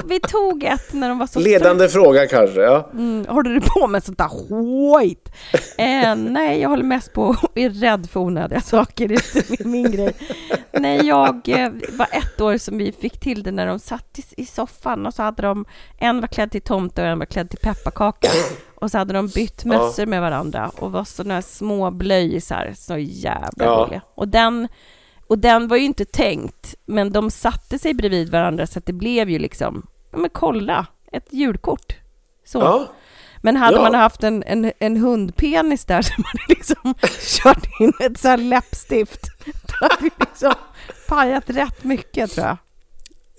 to 0.00 0.06
vi, 0.06 0.20
tog 0.20 0.64
ett 0.64 0.92
när 0.92 1.08
de 1.08 1.18
var 1.18 1.26
så 1.26 1.40
Ledande 1.40 1.88
fråga 1.88 2.26
kanske, 2.26 2.60
ja. 2.60 2.90
Mm, 2.92 3.26
håller 3.28 3.50
du 3.50 3.60
på 3.60 3.86
med 3.86 4.04
sånt 4.04 4.18
där 4.18 4.28
skit? 4.28 5.32
Eh, 5.78 6.16
nej, 6.16 6.60
jag 6.60 6.68
håller 6.68 6.84
mest 6.84 7.12
på 7.12 7.22
och 7.22 7.58
är 7.58 7.70
rädd 7.70 8.10
för 8.10 8.20
onödiga 8.20 8.60
saker, 8.60 9.08
det 9.08 9.14
är 9.14 9.50
inte 9.50 9.68
min 9.68 9.92
grej. 9.92 10.12
Nej, 10.72 11.06
jag 11.06 11.48
eh, 11.48 11.70
var 11.92 12.08
ett 12.12 12.40
år 12.40 12.56
som 12.56 12.78
vi 12.78 12.92
fick 12.92 13.20
till 13.20 13.42
det 13.42 13.50
när 13.50 13.66
de 13.66 13.78
satt 13.78 14.18
i, 14.18 14.42
i 14.42 14.46
soffan 14.46 15.06
och 15.06 15.14
så 15.14 15.22
hade 15.22 15.42
de, 15.42 15.64
en 15.98 16.20
var 16.20 16.28
klädd 16.28 16.50
till 16.50 16.62
tomte 16.62 17.02
och 17.02 17.08
en 17.08 17.18
var 17.18 17.26
klädd 17.26 17.50
till 17.50 17.58
pepparkaka. 17.58 18.28
Och 18.74 18.90
så 18.90 18.98
hade 18.98 19.12
de 19.12 19.28
bytt 19.28 19.64
mössor 19.64 20.02
ja. 20.02 20.06
med 20.06 20.20
varandra 20.20 20.70
och 20.76 20.92
var 20.92 21.04
sådana 21.04 21.42
små 21.42 21.90
blöjisar, 21.90 22.72
så 22.76 22.98
jävla 22.98 23.64
ja. 23.64 23.84
roliga. 23.86 24.02
Och 24.14 24.28
den 24.28 24.68
och 25.32 25.38
den 25.38 25.68
var 25.68 25.76
ju 25.76 25.84
inte 25.84 26.04
tänkt, 26.04 26.74
men 26.86 27.12
de 27.12 27.30
satte 27.30 27.78
sig 27.78 27.94
bredvid 27.94 28.30
varandra 28.30 28.66
så 28.66 28.78
att 28.78 28.86
det 28.86 28.92
blev 28.92 29.30
ju 29.30 29.38
liksom, 29.38 29.86
ja 30.10 30.18
men 30.18 30.30
kolla, 30.30 30.86
ett 31.12 31.26
julkort. 31.30 31.96
Så. 32.44 32.58
Ja. 32.58 32.86
Men 33.42 33.56
hade 33.56 33.76
ja. 33.76 33.82
man 33.82 33.94
haft 33.94 34.22
en, 34.22 34.42
en, 34.42 34.72
en 34.78 34.96
hundpenis 34.96 35.84
där 35.84 36.02
som 36.02 36.24
hade 36.24 36.44
liksom 36.48 36.94
kört 37.42 37.80
in 37.80 37.92
ett 38.00 38.18
så 38.18 38.28
här 38.28 38.36
läppstift, 38.36 39.20
då 39.44 39.74
hade 39.80 40.02
vi 40.02 40.10
liksom 40.18 40.54
pajat 41.08 41.50
rätt 41.50 41.84
mycket 41.84 42.30
tror 42.30 42.46
jag. 42.46 42.56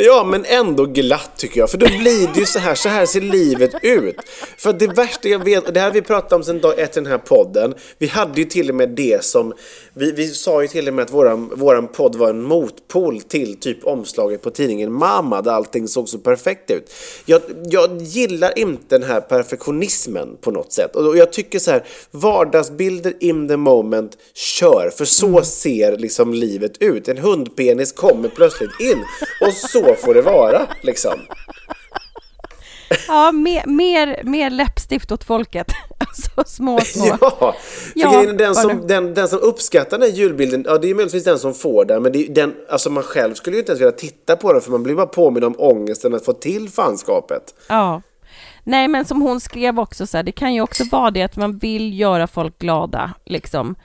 Ja, 0.05 0.23
men 0.23 0.45
ändå 0.45 0.85
glatt 0.85 1.31
tycker 1.37 1.59
jag. 1.59 1.69
För 1.69 1.77
då 1.77 1.85
blir 1.85 2.33
det 2.33 2.39
ju 2.39 2.45
så 2.45 2.59
här, 2.59 2.75
så 2.75 2.89
här 2.89 3.05
ser 3.05 3.21
livet 3.21 3.71
ut. 3.81 4.15
För 4.57 4.73
det 4.73 4.87
värsta 4.87 5.27
jag 5.29 5.43
vet, 5.45 5.67
och 5.67 5.73
det 5.73 5.79
här 5.79 5.87
har 5.87 5.93
vi 5.93 6.01
pratat 6.01 6.33
om 6.33 6.43
sedan 6.43 6.61
dag 6.61 6.79
ett 6.79 6.97
i 6.97 6.99
den 6.99 7.05
här 7.05 7.17
podden. 7.17 7.73
Vi 7.97 8.07
hade 8.07 8.41
ju 8.41 8.45
till 8.45 8.69
och 8.69 8.75
med 8.75 8.89
det 8.89 9.23
som, 9.23 9.53
vi, 9.93 10.11
vi 10.11 10.27
sa 10.27 10.61
ju 10.61 10.67
till 10.67 10.87
och 10.87 10.93
med 10.93 11.03
att 11.03 11.13
våran, 11.13 11.51
våran 11.55 11.87
podd 11.87 12.15
var 12.15 12.29
en 12.29 12.41
motpol 12.41 13.21
till 13.21 13.59
typ 13.59 13.85
omslaget 13.85 14.41
på 14.41 14.49
tidningen 14.49 14.93
Mamma, 14.93 15.41
där 15.41 15.51
allting 15.51 15.87
såg 15.87 16.09
så 16.09 16.17
perfekt 16.17 16.71
ut. 16.71 16.93
Jag, 17.25 17.41
jag 17.65 18.01
gillar 18.01 18.59
inte 18.59 18.97
den 18.99 19.03
här 19.09 19.21
perfektionismen 19.21 20.37
på 20.41 20.51
något 20.51 20.73
sätt. 20.73 20.95
Och 20.95 21.17
jag 21.17 21.33
tycker 21.33 21.59
så 21.59 21.71
här, 21.71 21.83
vardagsbilder 22.11 23.13
in 23.19 23.47
the 23.47 23.57
moment, 23.57 24.17
kör. 24.33 24.91
För 24.97 25.05
så 25.05 25.41
ser 25.41 25.97
liksom 25.97 26.33
livet 26.33 26.81
ut. 26.81 27.07
En 27.07 27.17
hundpenis 27.17 27.91
kommer 27.91 28.29
plötsligt 28.29 28.79
in 28.81 29.03
och 29.41 29.53
så 29.53 29.92
får 29.95 30.13
det 30.13 30.21
vara 30.21 30.67
liksom. 30.81 31.19
Ja, 33.07 33.31
mer, 33.31 33.67
mer, 33.67 34.21
mer 34.23 34.49
läppstift 34.49 35.11
åt 35.11 35.23
folket. 35.23 35.67
Alltså 36.07 36.43
små, 36.45 36.79
små. 36.79 37.17
Ja, 37.21 37.55
ja 37.95 38.33
den, 38.33 38.55
som, 38.55 38.87
den, 38.87 39.13
den 39.13 39.27
som 39.27 39.39
uppskattar 39.39 39.97
den 39.97 40.09
här 40.09 40.17
julbilden, 40.17 40.65
ja 40.67 40.77
det 40.77 40.89
är 40.89 40.95
möjligtvis 40.95 41.23
den 41.23 41.39
som 41.39 41.53
får 41.53 41.85
den, 41.85 42.03
men 42.03 42.11
det 42.11 42.27
den, 42.27 42.55
alltså 42.69 42.89
man 42.89 43.03
själv 43.03 43.33
skulle 43.33 43.55
ju 43.55 43.59
inte 43.59 43.71
ens 43.71 43.81
vilja 43.81 43.91
titta 43.91 44.35
på 44.35 44.53
den 44.53 44.61
för 44.61 44.71
man 44.71 44.83
blir 44.83 44.95
bara 44.95 45.05
påminn 45.05 45.43
om 45.43 45.55
ångesten 45.57 46.13
att 46.13 46.25
få 46.25 46.33
till 46.33 46.69
fanskapet. 46.69 47.55
Ja. 47.67 48.01
Nej, 48.63 48.87
men 48.87 49.05
som 49.05 49.21
hon 49.21 49.39
skrev 49.39 49.79
också 49.79 50.07
så 50.07 50.17
här, 50.17 50.23
det 50.23 50.31
kan 50.31 50.53
ju 50.53 50.61
också 50.61 50.83
vara 50.91 51.11
det 51.11 51.21
att 51.21 51.35
man 51.35 51.57
vill 51.57 51.99
göra 51.99 52.27
folk 52.27 52.59
glada, 52.59 53.13
liksom. 53.25 53.75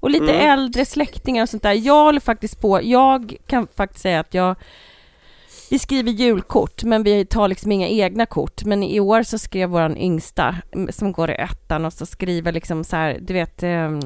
Och 0.00 0.10
lite 0.10 0.32
mm. 0.32 0.50
äldre 0.50 0.84
släktingar 0.84 1.42
och 1.42 1.48
sånt 1.48 1.62
där. 1.62 1.72
Jag 1.72 2.04
håller 2.04 2.20
faktiskt 2.20 2.60
på, 2.60 2.80
jag 2.82 3.36
kan 3.46 3.66
faktiskt 3.76 4.02
säga 4.02 4.20
att 4.20 4.34
jag 4.34 4.56
vi 5.70 5.78
skriver 5.78 6.10
julkort, 6.12 6.84
men 6.84 7.02
vi 7.02 7.24
tar 7.24 7.48
liksom 7.48 7.72
inga 7.72 7.88
egna 7.88 8.26
kort. 8.26 8.64
Men 8.64 8.82
i 8.82 9.00
år 9.00 9.22
så 9.22 9.38
skrev 9.38 9.68
vår 9.68 9.98
yngsta, 9.98 10.56
som 10.90 11.12
går 11.12 11.30
i 11.30 11.34
ettan, 11.34 11.84
och 11.84 11.92
så 11.92 12.06
skriver 12.06 12.52
liksom 12.52 12.84
så 12.84 12.96
här, 12.96 13.18
du 13.20 13.34
vet, 13.34 13.62
eh, 13.62 13.98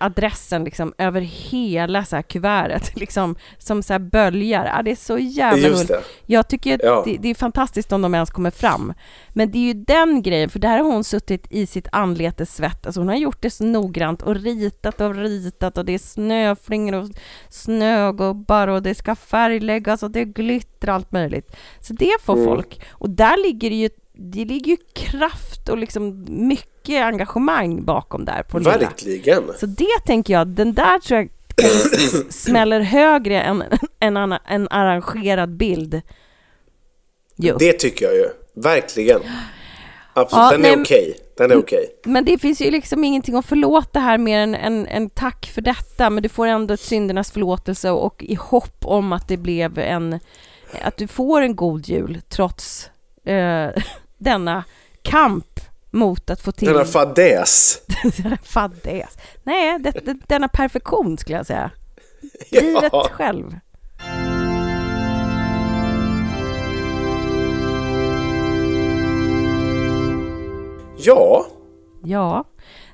adressen 0.00 0.64
liksom 0.64 0.94
över 0.98 1.20
hela 1.20 2.04
så 2.04 2.16
här 2.16 2.22
kuvertet, 2.22 2.96
liksom 3.00 3.36
som 3.58 3.82
så 3.82 3.92
här 3.92 4.00
böljar. 4.00 4.64
Ja, 4.64 4.82
det 4.82 4.90
är 4.90 4.96
så 4.96 5.18
jävla 5.18 5.68
roligt. 5.68 5.90
Jag 6.26 6.48
tycker 6.48 6.80
ja. 6.82 7.02
det, 7.06 7.16
det, 7.16 7.28
är 7.28 7.34
fantastiskt 7.34 7.92
om 7.92 8.02
de 8.02 8.14
ens 8.14 8.30
kommer 8.30 8.50
fram. 8.50 8.92
Men 9.28 9.50
det 9.50 9.58
är 9.58 9.74
ju 9.74 9.74
den 9.74 10.22
grejen, 10.22 10.50
för 10.50 10.58
där 10.58 10.78
har 10.78 10.84
hon 10.84 11.04
suttit 11.04 11.46
i 11.50 11.66
sitt 11.66 11.88
anletes 11.92 12.54
svett. 12.54 12.86
Alltså 12.86 13.00
hon 13.00 13.08
har 13.08 13.16
gjort 13.16 13.42
det 13.42 13.50
så 13.50 13.64
noggrant 13.64 14.22
och 14.22 14.36
ritat 14.36 15.00
och 15.00 15.14
ritat 15.14 15.78
och 15.78 15.84
det 15.84 15.94
är 15.94 15.98
snöflingor 15.98 16.94
och 16.94 17.08
snögubbar 17.48 18.68
och 18.68 18.82
det 18.82 18.94
ska 18.94 19.14
färgläggas 19.14 20.02
och 20.02 20.10
det 20.10 20.20
är 20.20 20.24
glitter 20.24 20.63
och 20.82 20.88
allt 20.88 21.12
möjligt. 21.12 21.56
Så 21.80 21.92
det 21.92 22.16
får 22.22 22.32
mm. 22.32 22.44
folk. 22.44 22.80
Och 22.90 23.10
där 23.10 23.42
ligger 23.42 23.70
det 23.70 23.76
ju 23.76 23.90
det 24.16 24.44
ligger 24.44 24.70
ju 24.70 24.76
kraft 24.94 25.68
och 25.68 25.78
liksom 25.78 26.26
mycket 26.28 27.02
engagemang 27.02 27.84
bakom 27.84 28.24
där. 28.24 28.42
På 28.42 28.58
Verkligen! 28.58 29.40
Lilla. 29.40 29.54
Så 29.54 29.66
det 29.66 30.04
tänker 30.06 30.32
jag, 30.32 30.48
den 30.48 30.74
där 30.74 30.98
tror 30.98 31.20
jag 31.20 31.28
smäller 32.32 32.80
högre 32.80 33.40
än 33.42 33.64
en, 34.00 34.16
en, 34.16 34.38
en 34.48 34.68
arrangerad 34.68 35.56
bild. 35.56 36.02
Jo. 37.36 37.56
Det 37.58 37.72
tycker 37.72 38.06
jag 38.06 38.14
ju. 38.14 38.28
Verkligen. 38.54 39.20
Absolut, 40.12 40.42
ja, 40.44 40.50
den 40.50 40.60
nej, 40.60 40.72
är. 40.72 40.80
Okay. 40.80 41.14
Den 41.36 41.50
är 41.50 41.56
okej. 41.56 41.78
Okay. 41.78 42.12
Men 42.12 42.24
det 42.24 42.38
finns 42.38 42.60
ju 42.60 42.70
liksom 42.70 43.04
ingenting 43.04 43.34
att 43.34 43.46
förlåta 43.46 44.00
här 44.00 44.18
mer 44.18 44.38
än 44.38 44.54
en, 44.54 44.86
en 44.86 45.10
tack 45.10 45.50
för 45.54 45.62
detta. 45.62 46.10
Men 46.10 46.22
du 46.22 46.28
får 46.28 46.46
ändå 46.46 46.74
ett 46.74 46.80
syndernas 46.80 47.30
förlåtelse 47.30 47.90
och 47.90 48.24
i 48.24 48.34
hopp 48.34 48.84
om 48.84 49.12
att 49.12 49.28
det 49.28 49.36
blev 49.36 49.78
en... 49.78 50.20
Att 50.82 50.96
du 50.96 51.06
får 51.06 51.42
en 51.42 51.56
god 51.56 51.88
jul 51.88 52.20
trots 52.28 52.90
eh, 53.24 53.68
denna 54.18 54.64
kamp 55.02 55.60
mot 55.90 56.30
att 56.30 56.40
få 56.40 56.52
till... 56.52 56.68
Denna 56.68 56.84
fadäs. 56.84 57.80
denna 58.22 58.36
fadäs. 58.36 59.18
Nej, 59.42 59.78
det, 59.78 59.90
det, 59.90 60.16
denna 60.26 60.48
perfektion 60.48 61.18
skulle 61.18 61.36
jag 61.36 61.46
säga. 61.46 61.70
ja. 62.50 62.60
Livet 62.60 62.92
själv. 62.92 63.58
Ja. 70.98 71.46
Ja. 72.04 72.44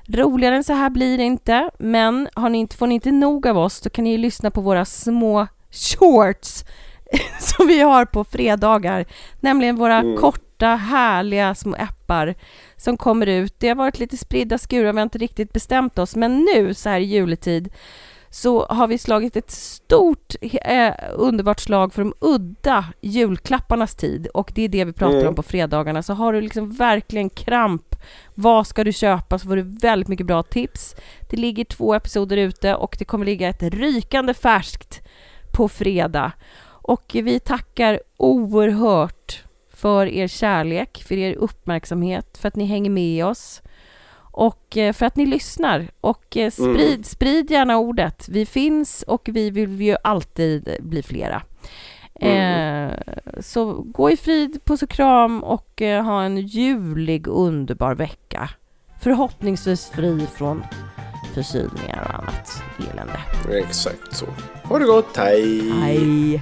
Roligare 0.07 0.55
än 0.55 0.63
så 0.63 0.73
här 0.73 0.89
blir 0.89 1.17
det 1.17 1.23
inte, 1.23 1.69
men 1.79 2.29
har 2.33 2.49
ni 2.49 2.57
inte, 2.57 2.75
får 2.75 2.87
ni 2.87 2.95
inte 2.95 3.11
nog 3.11 3.47
av 3.47 3.57
oss, 3.57 3.81
då 3.81 3.89
kan 3.89 4.03
ni 4.03 4.11
ju 4.11 4.17
lyssna 4.17 4.51
på 4.51 4.61
våra 4.61 4.85
små 4.85 5.47
shorts 5.71 6.65
som 7.39 7.67
vi 7.67 7.81
har 7.81 8.05
på 8.05 8.23
fredagar, 8.23 9.05
nämligen 9.39 9.75
våra 9.75 9.97
mm. 9.97 10.17
korta, 10.17 10.67
härliga 10.67 11.55
små 11.55 11.75
appar 11.75 12.35
som 12.77 12.97
kommer 12.97 13.27
ut. 13.27 13.55
Det 13.57 13.67
har 13.67 13.75
varit 13.75 13.99
lite 13.99 14.17
spridda 14.17 14.57
skurar, 14.57 14.93
vi 14.93 14.99
har 14.99 15.03
inte 15.03 15.17
riktigt 15.17 15.53
bestämt 15.53 15.99
oss, 15.99 16.15
men 16.15 16.47
nu 16.53 16.73
så 16.73 16.89
här 16.89 16.99
i 16.99 17.03
juletid 17.03 17.69
så 18.33 18.65
har 18.65 18.87
vi 18.87 18.97
slagit 18.97 19.35
ett 19.35 19.51
stort 19.51 20.35
eh, 20.41 20.93
underbart 21.13 21.59
slag 21.59 21.93
för 21.93 22.01
de 22.01 22.13
udda 22.19 22.85
julklapparnas 23.01 23.95
tid 23.95 24.27
och 24.27 24.51
det 24.55 24.61
är 24.61 24.69
det 24.69 24.85
vi 24.85 24.93
pratar 24.93 25.15
mm. 25.15 25.27
om 25.27 25.35
på 25.35 25.43
fredagarna. 25.43 26.03
Så 26.03 26.13
har 26.13 26.33
du 26.33 26.41
liksom 26.41 26.71
verkligen 26.71 27.29
kramp, 27.29 27.95
vad 28.35 28.67
ska 28.67 28.83
du 28.83 28.93
köpa, 28.93 29.39
så 29.39 29.47
får 29.47 29.55
du 29.55 29.61
väldigt 29.61 30.07
mycket 30.07 30.25
bra 30.25 30.43
tips. 30.43 30.95
Det 31.29 31.37
ligger 31.37 31.65
två 31.65 31.93
episoder 31.93 32.37
ute 32.37 32.75
och 32.75 32.95
det 32.99 33.05
kommer 33.05 33.25
ligga 33.25 33.49
ett 33.49 33.63
rykande 33.63 34.33
färskt 34.33 35.01
på 35.51 35.69
fredag. 35.69 36.31
Och 36.91 37.11
vi 37.13 37.39
tackar 37.39 37.99
oerhört 38.17 39.43
för 39.73 40.05
er 40.05 40.27
kärlek, 40.27 41.03
för 41.07 41.15
er 41.15 41.33
uppmärksamhet, 41.33 42.37
för 42.37 42.47
att 42.47 42.55
ni 42.55 42.65
hänger 42.65 42.89
med 42.89 43.25
oss 43.25 43.61
och 44.15 44.77
eh, 44.77 44.93
för 44.93 45.05
att 45.05 45.15
ni 45.15 45.25
lyssnar. 45.25 45.87
Och 46.01 46.37
eh, 46.37 46.51
sprid, 46.51 46.93
mm. 46.93 47.03
sprid 47.03 47.51
gärna 47.51 47.77
ordet. 47.77 48.29
Vi 48.29 48.45
finns 48.45 49.03
och 49.07 49.29
vi 49.31 49.49
vill 49.49 49.81
ju 49.81 49.95
alltid 50.03 50.77
bli 50.79 51.03
flera. 51.03 51.43
Mm. 52.15 52.89
Eh, 52.89 52.97
så 53.39 53.73
gå 53.73 54.11
i 54.11 54.17
frid, 54.17 54.61
puss 54.65 54.83
och 54.83 54.89
kram 54.89 55.43
och 55.43 55.81
eh, 55.81 56.03
ha 56.03 56.23
en 56.23 56.37
julig 56.37 57.27
underbar 57.27 57.95
vecka. 57.95 58.49
Förhoppningsvis 59.01 59.89
fri 59.89 60.27
från 60.35 60.63
förkylningar 61.33 62.01
och 62.01 62.19
annat 62.19 62.63
elände. 62.91 63.19
Exakt 63.67 64.15
så. 64.15 64.25
Ha 64.63 64.79
det 64.79 64.85
gott, 64.85 65.17
hej! 65.17 65.71
Hej! 65.71 66.41